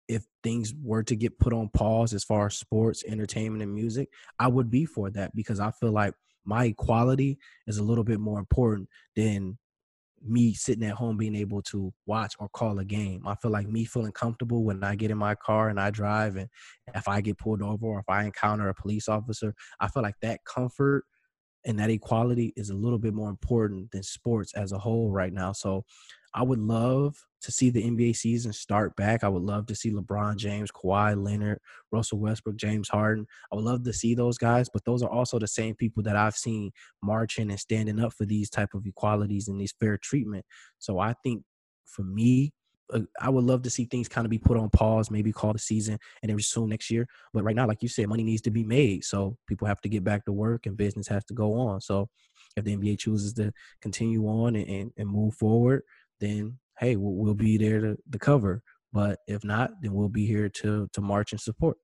if 0.09 0.25
things 0.42 0.75
were 0.83 1.03
to 1.05 1.14
get 1.14 1.38
put 1.38 1.53
on 1.53 1.68
pause 1.68 2.14
as 2.14 2.25
far 2.25 2.47
as 2.47 2.59
sports, 2.59 3.05
entertainment, 3.07 3.62
and 3.62 3.75
music, 3.75 4.09
I 4.38 4.49
would 4.49 4.71
be 4.71 4.85
for 4.85 5.11
that 5.11 5.35
because 5.35 5.61
I 5.61 5.71
feel 5.71 5.92
like 5.92 6.14
my 6.44 6.64
equality 6.64 7.38
is 7.66 7.79
a 7.79 7.83
little 7.83 8.05
bit 8.05 8.18
more 8.18 8.38
important 8.38 8.88
than 9.14 9.59
me 10.27 10.53
sitting 10.53 10.85
at 10.85 10.94
home 10.94 11.16
being 11.16 11.37
able 11.37 11.62
to 11.62 11.92
watch 12.07 12.35
or 12.38 12.49
call 12.49 12.79
a 12.79 12.85
game. 12.85 13.23
I 13.27 13.35
feel 13.37 13.51
like 13.51 13.68
me 13.68 13.85
feeling 13.85 14.12
comfortable 14.12 14.64
when 14.64 14.83
I 14.83 14.97
get 14.97 15.11
in 15.11 15.18
my 15.18 15.35
car 15.35 15.68
and 15.68 15.79
I 15.79 15.90
drive 15.90 16.37
and 16.37 16.49
if 16.94 17.07
I 17.07 17.21
get 17.21 17.38
pulled 17.38 17.62
over 17.62 17.87
or 17.87 18.01
if 18.01 18.09
I 18.09 18.25
encounter 18.25 18.68
a 18.68 18.75
police 18.75 19.09
officer, 19.09 19.55
I 19.79 19.88
feel 19.88 20.03
like 20.03 20.16
that 20.23 20.40
comfort 20.44 21.05
and 21.64 21.79
that 21.79 21.90
equality 21.90 22.53
is 22.57 22.71
a 22.71 22.75
little 22.75 22.99
bit 22.99 23.14
more 23.14 23.29
important 23.29 23.90
than 23.90 24.03
sports 24.03 24.55
as 24.55 24.73
a 24.73 24.79
whole 24.79 25.11
right 25.11 25.33
now. 25.33 25.53
So 25.53 25.85
I 26.35 26.43
would 26.43 26.59
love 26.59 27.17
to 27.41 27.53
see 27.53 27.71
the 27.71 27.83
NBA 27.83 28.17
season 28.17 28.53
start 28.53 28.97
back. 28.97 29.23
I 29.23 29.29
would 29.29 29.43
love 29.43 29.67
to 29.67 29.75
see 29.75 29.93
LeBron 29.93 30.37
James, 30.37 30.71
Kawhi 30.71 31.23
Leonard, 31.23 31.61
Russell 31.93 32.19
Westbrook, 32.19 32.57
James 32.57 32.88
Harden. 32.88 33.27
I 33.53 33.57
would 33.57 33.64
love 33.64 33.85
to 33.85 33.93
see 33.93 34.14
those 34.14 34.38
guys, 34.38 34.69
but 34.69 34.85
those 34.85 35.03
are 35.03 35.11
also 35.11 35.38
the 35.38 35.47
same 35.47 35.75
people 35.75 36.03
that 36.03 36.17
I've 36.17 36.37
seen 36.37 36.73
marching 37.03 37.51
and 37.51 37.61
standing 37.61 38.01
up 38.01 38.12
for 38.12 38.27
these 38.27 38.51
type 38.51 38.71
of 38.75 38.87
equalities 38.87 39.49
and 39.49 39.61
these 39.61 39.75
fair 39.79 39.99
treatment. 39.99 40.45
So 40.79 40.99
I 40.99 41.14
think 41.23 41.45
for 41.85 42.03
me, 42.03 42.53
uh, 42.93 43.01
I 43.21 43.31
would 43.31 43.45
love 43.45 43.62
to 43.62 43.71
see 43.71 43.85
things 43.85 44.09
kind 44.09 44.25
of 44.25 44.31
be 44.31 44.38
put 44.38 44.57
on 44.57 44.71
pause, 44.71 45.11
maybe 45.11 45.33
call 45.33 45.53
the 45.53 45.59
season 45.59 45.99
and 46.23 46.29
then 46.31 46.37
resume 46.37 46.69
next 46.69 46.91
year. 46.91 47.07
But 47.35 47.45
right 47.45 47.57
now, 47.57 47.67
like 47.67 47.83
you 47.83 47.88
said, 47.88 48.09
money 48.09 48.25
needs 48.25 48.43
to 48.43 48.51
be 48.51 48.64
made. 48.64 49.05
So 49.05 49.37
people 49.47 49.67
have 49.67 49.81
to 49.83 49.88
get 49.88 50.05
back 50.05 50.25
to 50.25 50.33
work 50.33 50.67
and 50.67 50.77
business 50.77 51.09
has 51.09 51.25
to 51.27 51.35
go 51.35 51.55
on. 51.55 51.81
So 51.81 52.09
if 52.57 52.64
the 52.64 52.77
NBA 52.77 52.99
chooses 52.99 53.35
to 53.35 53.53
continue 53.81 54.27
on 54.27 54.57
and, 54.57 54.69
and, 54.69 54.93
and 54.97 55.09
move 55.09 55.35
forward, 55.35 55.83
then 56.20 56.59
hey, 56.78 56.96
we'll, 56.96 57.14
we'll 57.14 57.35
be 57.35 57.57
there 57.57 57.81
to, 57.81 57.96
to 58.11 58.18
cover. 58.18 58.62
But 58.92 59.18
if 59.26 59.44
not, 59.44 59.70
then 59.83 59.92
we'll 59.92 60.09
be 60.09 60.26
here 60.26 60.48
to 60.48 60.88
to 60.92 61.00
march 61.00 61.33
and 61.33 61.40
support. 61.40 61.76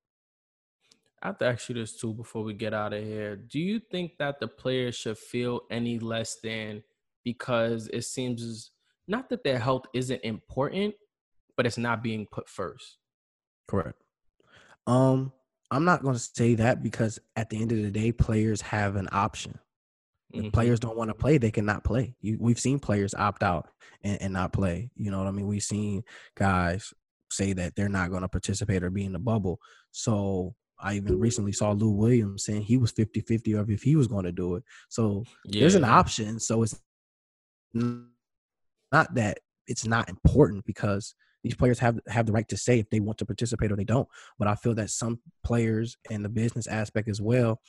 I 1.22 1.28
have 1.28 1.38
to 1.38 1.46
ask 1.46 1.68
you 1.68 1.74
this 1.74 1.96
too 1.96 2.12
before 2.12 2.42
we 2.42 2.52
get 2.52 2.74
out 2.74 2.92
of 2.92 3.02
here. 3.02 3.36
Do 3.36 3.58
you 3.58 3.80
think 3.90 4.18
that 4.18 4.40
the 4.40 4.48
players 4.48 4.94
should 4.94 5.16
feel 5.16 5.62
any 5.70 5.98
less 5.98 6.36
than 6.42 6.82
because 7.24 7.88
it 7.92 8.02
seems 8.02 8.72
not 9.08 9.30
that 9.30 9.42
their 9.42 9.58
health 9.58 9.84
isn't 9.94 10.20
important, 10.22 10.94
but 11.56 11.66
it's 11.66 11.78
not 11.78 12.02
being 12.02 12.26
put 12.30 12.48
first? 12.48 12.98
Correct. 13.68 14.02
Um, 14.86 15.32
I'm 15.70 15.84
not 15.86 16.02
going 16.02 16.14
to 16.14 16.20
say 16.20 16.56
that 16.56 16.82
because 16.82 17.18
at 17.36 17.48
the 17.48 17.60
end 17.60 17.72
of 17.72 17.78
the 17.78 17.90
day, 17.90 18.12
players 18.12 18.60
have 18.60 18.96
an 18.96 19.08
option. 19.10 19.58
If 20.34 20.46
Mhm. 20.46 20.52
players 20.52 20.80
don't 20.80 20.96
want 20.96 21.10
to 21.10 21.14
play, 21.14 21.38
they 21.38 21.50
cannot 21.50 21.84
play. 21.84 22.16
You, 22.20 22.36
we've 22.40 22.58
seen 22.58 22.78
players 22.80 23.14
opt 23.14 23.42
out 23.42 23.68
and, 24.02 24.20
and 24.20 24.32
not 24.32 24.52
play. 24.52 24.90
You 24.96 25.10
know 25.10 25.18
what 25.18 25.28
I 25.28 25.30
mean? 25.30 25.46
We've 25.46 25.62
seen 25.62 26.02
guys 26.34 26.92
say 27.30 27.52
that 27.52 27.74
they're 27.76 27.88
not 27.88 28.10
going 28.10 28.22
to 28.22 28.28
participate 28.28 28.82
or 28.82 28.90
be 28.90 29.04
in 29.04 29.12
the 29.12 29.18
bubble. 29.18 29.60
So 29.92 30.54
I 30.78 30.94
even 30.96 31.18
recently 31.20 31.52
saw 31.52 31.70
Lou 31.72 31.90
Williams 31.90 32.44
saying 32.44 32.62
he 32.62 32.76
was 32.76 32.90
50 32.90 33.20
50 33.20 33.52
of 33.52 33.70
if 33.70 33.82
he 33.82 33.94
was 33.96 34.08
going 34.08 34.24
to 34.24 34.32
do 34.32 34.56
it. 34.56 34.64
So 34.88 35.24
Yeah. 35.44 35.60
there's 35.60 35.76
an 35.76 35.84
option. 35.84 36.40
So 36.40 36.62
it's 36.64 36.80
not 38.92 39.14
that 39.14 39.38
it's 39.66 39.86
not 39.86 40.08
important 40.08 40.64
because 40.64 41.14
these 41.42 41.54
players 41.54 41.78
have 41.78 41.98
have 42.08 42.26
the 42.26 42.32
right 42.32 42.48
to 42.48 42.56
say 42.56 42.78
if 42.78 42.88
they 42.90 43.00
want 43.00 43.18
to 43.18 43.26
participate 43.26 43.70
or 43.72 43.76
they 43.76 43.84
don't. 43.84 44.08
But 44.38 44.48
I 44.48 44.54
feel 44.54 44.74
that 44.74 44.90
some 44.90 45.20
players 45.44 45.96
and 46.10 46.24
the 46.24 46.28
business 46.28 46.66
aspect 46.66 47.08
as 47.08 47.20
well, 47.20 47.60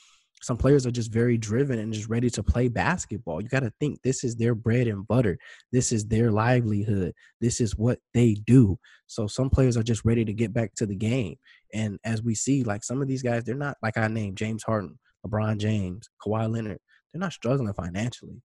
some 0.42 0.56
players 0.56 0.86
are 0.86 0.90
just 0.90 1.12
very 1.12 1.38
driven 1.38 1.78
and 1.78 1.92
just 1.92 2.08
ready 2.08 2.28
to 2.30 2.42
play 2.42 2.68
basketball. 2.68 3.40
You 3.40 3.48
got 3.48 3.60
to 3.60 3.72
think 3.80 4.02
this 4.02 4.22
is 4.22 4.36
their 4.36 4.54
bread 4.54 4.86
and 4.86 5.06
butter. 5.06 5.38
This 5.72 5.92
is 5.92 6.06
their 6.06 6.30
livelihood. 6.30 7.14
This 7.40 7.60
is 7.60 7.76
what 7.76 7.98
they 8.12 8.34
do. 8.34 8.78
So 9.06 9.26
some 9.26 9.50
players 9.50 9.76
are 9.76 9.82
just 9.82 10.04
ready 10.04 10.24
to 10.24 10.32
get 10.32 10.52
back 10.52 10.74
to 10.76 10.86
the 10.86 10.96
game. 10.96 11.36
And 11.72 11.98
as 12.04 12.22
we 12.22 12.34
see, 12.34 12.64
like 12.64 12.84
some 12.84 13.00
of 13.00 13.08
these 13.08 13.22
guys, 13.22 13.44
they're 13.44 13.54
not 13.54 13.76
like 13.82 13.96
I 13.96 14.08
named 14.08 14.36
James 14.36 14.62
Harden, 14.62 14.98
LeBron 15.26 15.58
James, 15.58 16.08
Kawhi 16.24 16.50
Leonard. 16.50 16.78
They're 17.12 17.20
not 17.20 17.32
struggling 17.32 17.72
financially. 17.72 18.42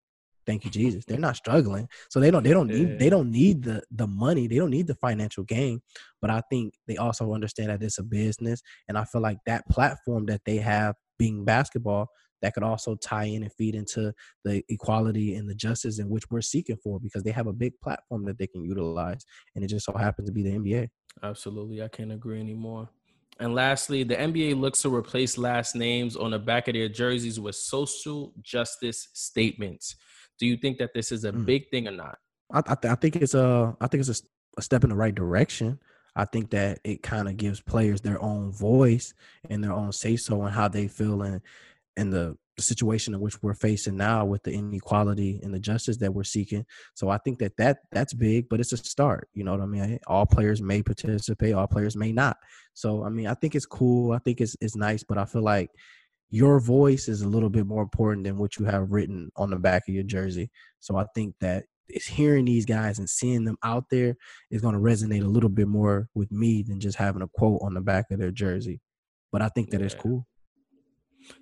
Thank 0.47 0.65
you, 0.65 0.71
Jesus. 0.71 1.05
They're 1.05 1.19
not 1.19 1.35
struggling. 1.35 1.87
So 2.09 2.19
they 2.19 2.31
don't 2.31 2.43
they 2.43 2.53
don't 2.53 2.67
need 2.67 2.97
they 2.97 3.09
don't 3.09 3.31
need 3.31 3.63
the 3.63 3.83
the 3.91 4.07
money. 4.07 4.47
They 4.47 4.55
don't 4.55 4.71
need 4.71 4.87
the 4.87 4.95
financial 4.95 5.43
gain. 5.43 5.81
But 6.19 6.31
I 6.31 6.41
think 6.49 6.73
they 6.87 6.97
also 6.97 7.33
understand 7.33 7.69
that 7.69 7.83
it's 7.83 7.99
a 7.99 8.03
business. 8.03 8.61
And 8.87 8.97
I 8.97 9.05
feel 9.05 9.21
like 9.21 9.37
that 9.45 9.67
platform 9.69 10.25
that 10.27 10.41
they 10.45 10.57
have 10.57 10.95
being 11.21 11.45
basketball 11.45 12.07
that 12.41 12.53
could 12.55 12.63
also 12.63 12.95
tie 12.95 13.25
in 13.25 13.43
and 13.43 13.53
feed 13.53 13.75
into 13.75 14.11
the 14.43 14.63
equality 14.69 15.35
and 15.35 15.47
the 15.47 15.53
justice 15.53 15.99
in 15.99 16.09
which 16.09 16.23
we're 16.31 16.41
seeking 16.41 16.77
for 16.83 16.99
because 16.99 17.21
they 17.23 17.29
have 17.31 17.45
a 17.45 17.53
big 17.53 17.73
platform 17.83 18.25
that 18.25 18.37
they 18.39 18.47
can 18.47 18.63
utilize. 18.65 19.23
And 19.53 19.63
it 19.63 19.67
just 19.67 19.85
so 19.85 19.93
happens 19.93 20.27
to 20.27 20.33
be 20.33 20.41
the 20.41 20.49
NBA. 20.57 20.89
Absolutely. 21.21 21.83
I 21.83 21.87
can't 21.87 22.11
agree 22.11 22.39
anymore. 22.39 22.89
And 23.39 23.53
lastly, 23.53 24.03
the 24.03 24.15
NBA 24.15 24.59
looks 24.59 24.81
to 24.81 24.89
replace 24.93 25.37
last 25.37 25.75
names 25.75 26.15
on 26.15 26.31
the 26.31 26.39
back 26.39 26.67
of 26.67 26.73
their 26.73 26.89
jerseys 26.89 27.39
with 27.39 27.55
social 27.55 28.33
justice 28.41 29.09
statements. 29.13 29.95
Do 30.39 30.47
you 30.47 30.57
think 30.57 30.79
that 30.79 30.91
this 30.95 31.11
is 31.11 31.23
a 31.25 31.31
Mm. 31.31 31.45
big 31.45 31.69
thing 31.69 31.87
or 31.87 31.91
not? 31.91 32.17
I, 32.51 32.59
I, 32.67 32.75
th- 32.75 32.91
I 32.91 32.95
think 32.95 33.15
it's 33.17 33.35
a 33.35 33.75
I 33.79 33.87
think 33.87 34.01
it's 34.01 34.23
a 34.57 34.61
step 34.61 34.83
in 34.83 34.89
the 34.89 34.95
right 34.95 35.13
direction. 35.13 35.79
I 36.15 36.25
think 36.25 36.51
that 36.51 36.79
it 36.83 37.03
kind 37.03 37.27
of 37.27 37.37
gives 37.37 37.61
players 37.61 38.01
their 38.01 38.21
own 38.21 38.51
voice 38.51 39.13
and 39.49 39.63
their 39.63 39.73
own 39.73 39.91
say 39.91 40.15
so 40.17 40.41
and 40.43 40.53
how 40.53 40.67
they 40.67 40.87
feel 40.87 41.21
and 41.21 41.41
and 41.97 42.11
the, 42.11 42.37
situation 42.59 43.13
in 43.13 43.19
which 43.19 43.41
we're 43.41 43.53
facing 43.53 43.97
now 43.97 44.23
with 44.23 44.43
the 44.43 44.51
inequality 44.51 45.39
and 45.41 45.53
the 45.53 45.59
justice 45.59 45.97
that 45.97 46.13
we're 46.13 46.23
seeking. 46.23 46.65
So 46.93 47.09
I 47.09 47.17
think 47.17 47.39
that 47.39 47.57
that 47.57 47.79
that's 47.91 48.13
big, 48.13 48.49
but 48.49 48.59
it's 48.59 48.73
a 48.73 48.77
start. 48.77 49.29
You 49.33 49.43
know 49.43 49.51
what 49.51 49.61
I 49.61 49.65
mean? 49.65 49.99
All 50.05 50.25
players 50.25 50.61
may 50.61 50.83
participate, 50.83 51.53
all 51.53 51.67
players 51.67 51.95
may 51.95 52.11
not. 52.11 52.37
So 52.73 53.03
I 53.03 53.09
mean, 53.09 53.27
I 53.27 53.33
think 53.33 53.55
it's 53.55 53.65
cool. 53.65 54.11
I 54.11 54.19
think 54.19 54.41
it's 54.41 54.55
it's 54.61 54.75
nice, 54.75 55.03
but 55.03 55.17
I 55.17 55.25
feel 55.25 55.41
like 55.41 55.71
your 56.29 56.59
voice 56.59 57.07
is 57.07 57.21
a 57.21 57.27
little 57.27 57.49
bit 57.49 57.65
more 57.65 57.81
important 57.81 58.25
than 58.25 58.37
what 58.37 58.57
you 58.57 58.65
have 58.65 58.91
written 58.91 59.31
on 59.35 59.49
the 59.49 59.57
back 59.57 59.83
of 59.87 59.93
your 59.93 60.03
jersey. 60.03 60.49
So 60.79 60.97
I 60.97 61.05
think 61.13 61.35
that 61.41 61.65
it's 61.93 62.07
hearing 62.07 62.45
these 62.45 62.65
guys 62.65 62.99
and 62.99 63.09
seeing 63.09 63.43
them 63.45 63.57
out 63.63 63.85
there 63.89 64.15
is 64.49 64.61
going 64.61 64.75
to 64.75 64.79
resonate 64.81 65.23
a 65.23 65.27
little 65.27 65.49
bit 65.49 65.67
more 65.67 66.07
with 66.15 66.31
me 66.31 66.63
than 66.63 66.79
just 66.79 66.97
having 66.97 67.21
a 67.21 67.27
quote 67.27 67.59
on 67.63 67.73
the 67.73 67.81
back 67.81 68.05
of 68.11 68.19
their 68.19 68.31
jersey. 68.31 68.81
But 69.31 69.41
I 69.41 69.49
think 69.49 69.69
that 69.71 69.81
it's 69.81 69.95
cool. 69.95 70.27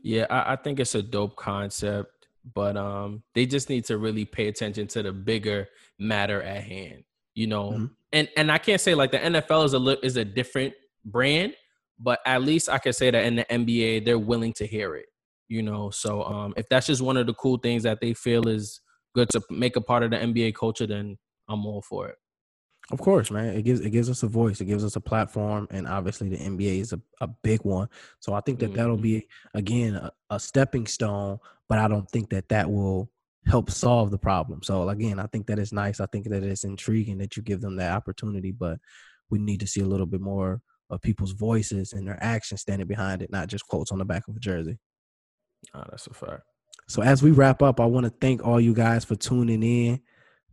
Yeah, 0.03 0.25
I, 0.29 0.53
I 0.53 0.55
think 0.55 0.79
it's 0.79 0.95
a 0.95 1.01
dope 1.01 1.35
concept, 1.35 2.27
but 2.53 2.77
um, 2.77 3.23
they 3.33 3.45
just 3.45 3.69
need 3.69 3.85
to 3.85 3.97
really 3.97 4.25
pay 4.25 4.47
attention 4.47 4.87
to 4.87 5.03
the 5.03 5.11
bigger 5.11 5.67
matter 5.97 6.41
at 6.41 6.63
hand. 6.63 7.03
You 7.35 7.47
know, 7.47 7.71
Mhm. 7.71 7.91
and 8.11 8.29
and 8.35 8.51
I 8.51 8.57
can't 8.57 8.81
say 8.81 8.95
like 8.95 9.11
the 9.11 9.19
NFL 9.19 9.65
is 9.65 9.73
a 9.73 10.05
is 10.05 10.17
a 10.17 10.25
different 10.25 10.73
brand, 11.05 11.53
but 11.97 12.19
at 12.25 12.41
least 12.41 12.67
I 12.69 12.77
can 12.77 12.91
say 12.93 13.11
that 13.11 13.23
in 13.23 13.35
the 13.37 13.45
NBA 13.45 14.03
they're 14.05 14.19
willing 14.19 14.53
to 14.53 14.65
hear 14.67 14.95
it. 14.95 15.05
You 15.47 15.63
know, 15.63 15.89
so 15.89 16.23
um, 16.23 16.53
if 16.57 16.67
that's 16.69 16.85
just 16.87 17.01
one 17.01 17.17
of 17.17 17.25
the 17.27 17.33
cool 17.33 17.57
things 17.57 17.83
that 17.83 18.01
they 18.01 18.13
feel 18.13 18.47
is 18.47 18.81
good 19.13 19.29
to 19.29 19.41
make 19.49 19.75
a 19.75 19.81
part 19.81 20.03
of 20.03 20.11
the 20.11 20.17
NBA 20.17 20.55
culture, 20.55 20.87
then 20.87 21.17
I'm 21.47 21.65
all 21.65 21.81
for 21.81 22.07
it. 22.09 22.15
Of 22.91 22.99
course, 22.99 23.29
man. 23.29 23.55
It 23.55 23.63
gives 23.63 23.81
it 23.81 23.91
gives 23.91 24.09
us 24.09 24.23
a 24.23 24.27
voice. 24.27 24.61
It 24.61 24.65
gives 24.65 24.83
us 24.83 24.95
a 24.95 25.01
platform, 25.01 25.67
and 25.69 25.87
obviously 25.87 26.29
the 26.29 26.37
NBA 26.37 26.79
is 26.79 26.91
a, 26.91 26.99
a 27.21 27.27
big 27.27 27.63
one. 27.63 27.87
So 28.19 28.33
I 28.33 28.41
think 28.41 28.59
that 28.59 28.73
that'll 28.73 28.97
Mhm. 28.97 29.01
be 29.01 29.27
again 29.53 29.95
a, 29.95 30.11
a 30.31 30.39
stepping 30.39 30.87
stone. 30.87 31.39
But 31.67 31.77
I 31.77 31.87
don't 31.87 32.09
think 32.09 32.31
that 32.31 32.49
that 32.49 32.71
will 32.71 33.11
help 33.45 33.69
solve 33.69 34.09
the 34.09 34.17
problem. 34.17 34.63
So 34.63 34.89
again, 34.89 35.19
I 35.19 35.27
think 35.27 35.45
that 35.47 35.59
it's 35.59 35.71
nice. 35.71 35.99
I 35.99 36.07
think 36.07 36.29
that 36.29 36.43
it's 36.43 36.63
intriguing 36.63 37.19
that 37.19 37.37
you 37.37 37.43
give 37.43 37.61
them 37.61 37.75
that 37.75 37.93
opportunity. 37.93 38.51
But 38.51 38.79
we 39.29 39.37
need 39.37 39.59
to 39.59 39.67
see 39.67 39.81
a 39.81 39.85
little 39.87 40.07
bit 40.07 40.21
more 40.21 40.61
of 40.89 40.99
people's 41.01 41.33
voices 41.33 41.93
and 41.93 42.07
their 42.07 42.17
actions 42.23 42.61
standing 42.61 42.87
behind 42.87 43.21
it, 43.21 43.31
not 43.31 43.49
just 43.49 43.67
quotes 43.67 43.91
on 43.91 43.99
the 43.99 44.05
back 44.05 44.27
of 44.27 44.35
a 44.35 44.39
jersey. 44.39 44.79
Ah, 45.75 45.85
that's 45.91 46.07
a 46.07 46.13
fact. 46.13 46.41
So 46.89 47.03
as 47.03 47.21
we 47.21 47.29
wrap 47.29 47.61
up, 47.61 47.79
I 47.79 47.85
want 47.85 48.05
to 48.05 48.13
thank 48.19 48.43
all 48.43 48.59
you 48.59 48.73
guys 48.73 49.05
for 49.05 49.15
tuning 49.15 49.61
in 49.61 50.01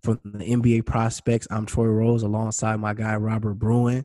from 0.03 0.21
the 0.23 0.45
NBA 0.45 0.85
prospects. 0.85 1.49
I'm 1.51 1.65
Troy 1.65 1.87
Rose 1.87 2.25
alongside 2.25 2.77
my 2.77 2.93
guy 2.93 3.17
Robert 3.17 3.55
Bruin. 3.55 4.05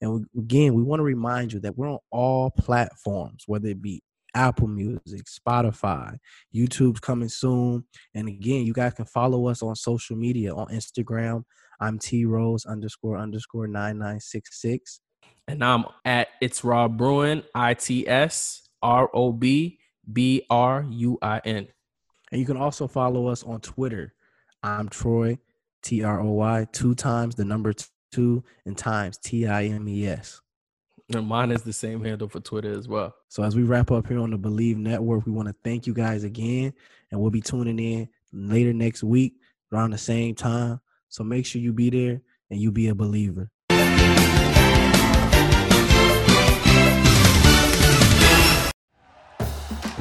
And 0.00 0.24
again, 0.34 0.72
we 0.72 0.82
want 0.82 1.00
to 1.00 1.04
remind 1.04 1.52
you 1.52 1.60
that 1.60 1.76
we're 1.76 1.90
on 1.90 1.98
all 2.10 2.50
platforms, 2.50 3.44
whether 3.46 3.68
it 3.68 3.82
be 3.82 4.02
Apple 4.34 4.68
Music, 4.68 5.26
Spotify, 5.26 6.16
YouTube's 6.54 7.00
coming 7.00 7.28
soon. 7.28 7.84
And 8.14 8.26
again, 8.26 8.64
you 8.64 8.72
guys 8.72 8.94
can 8.94 9.04
follow 9.04 9.46
us 9.48 9.62
on 9.62 9.76
social 9.76 10.16
media 10.16 10.54
on 10.54 10.68
Instagram. 10.68 11.44
I'm 11.78 11.98
T 11.98 12.24
Rose 12.24 12.64
underscore 12.64 13.18
underscore 13.18 13.66
nine 13.66 13.98
nine 13.98 14.20
six 14.20 14.62
six. 14.62 15.00
And 15.46 15.62
I'm 15.62 15.84
at 16.06 16.28
it's 16.40 16.64
Rob 16.64 16.96
Bruin, 16.96 17.42
I 17.54 17.74
T 17.74 18.08
S 18.08 18.66
R 18.82 19.10
O 19.12 19.30
B 19.30 19.78
B 20.12 20.44
R 20.50 20.86
U 20.88 21.18
I 21.22 21.40
N. 21.44 21.68
And 22.32 22.40
you 22.40 22.46
can 22.46 22.56
also 22.56 22.86
follow 22.88 23.26
us 23.28 23.42
on 23.42 23.60
Twitter. 23.60 24.14
I'm 24.62 24.88
Troy, 24.88 25.38
T 25.82 26.02
R 26.02 26.20
O 26.20 26.32
Y, 26.32 26.66
two 26.72 26.94
times 26.94 27.34
the 27.34 27.44
number 27.44 27.72
two 28.12 28.42
and 28.64 28.76
times 28.76 29.18
T 29.18 29.46
I 29.46 29.64
M 29.64 29.88
E 29.88 30.06
S. 30.08 30.40
And 31.14 31.26
mine 31.26 31.52
is 31.52 31.62
the 31.62 31.72
same 31.72 32.02
handle 32.02 32.28
for 32.28 32.40
Twitter 32.40 32.72
as 32.72 32.88
well. 32.88 33.14
So 33.28 33.44
as 33.44 33.54
we 33.54 33.62
wrap 33.62 33.92
up 33.92 34.08
here 34.08 34.18
on 34.18 34.32
the 34.32 34.38
Bleav 34.38 34.76
Network, 34.76 35.24
we 35.24 35.30
want 35.30 35.46
to 35.46 35.54
thank 35.62 35.86
you 35.86 35.94
guys 35.94 36.24
again, 36.24 36.72
and 37.10 37.20
we'll 37.20 37.30
be 37.30 37.40
tuning 37.40 37.78
in 37.78 38.08
later 38.32 38.72
next 38.72 39.04
week 39.04 39.34
around 39.72 39.90
the 39.90 39.98
same 39.98 40.34
time. 40.34 40.80
So 41.08 41.22
make 41.22 41.46
sure 41.46 41.60
you 41.60 41.72
be 41.72 41.90
there 41.90 42.22
and 42.50 42.60
you 42.60 42.72
be 42.72 42.88
a 42.88 42.94
believer. 42.94 43.50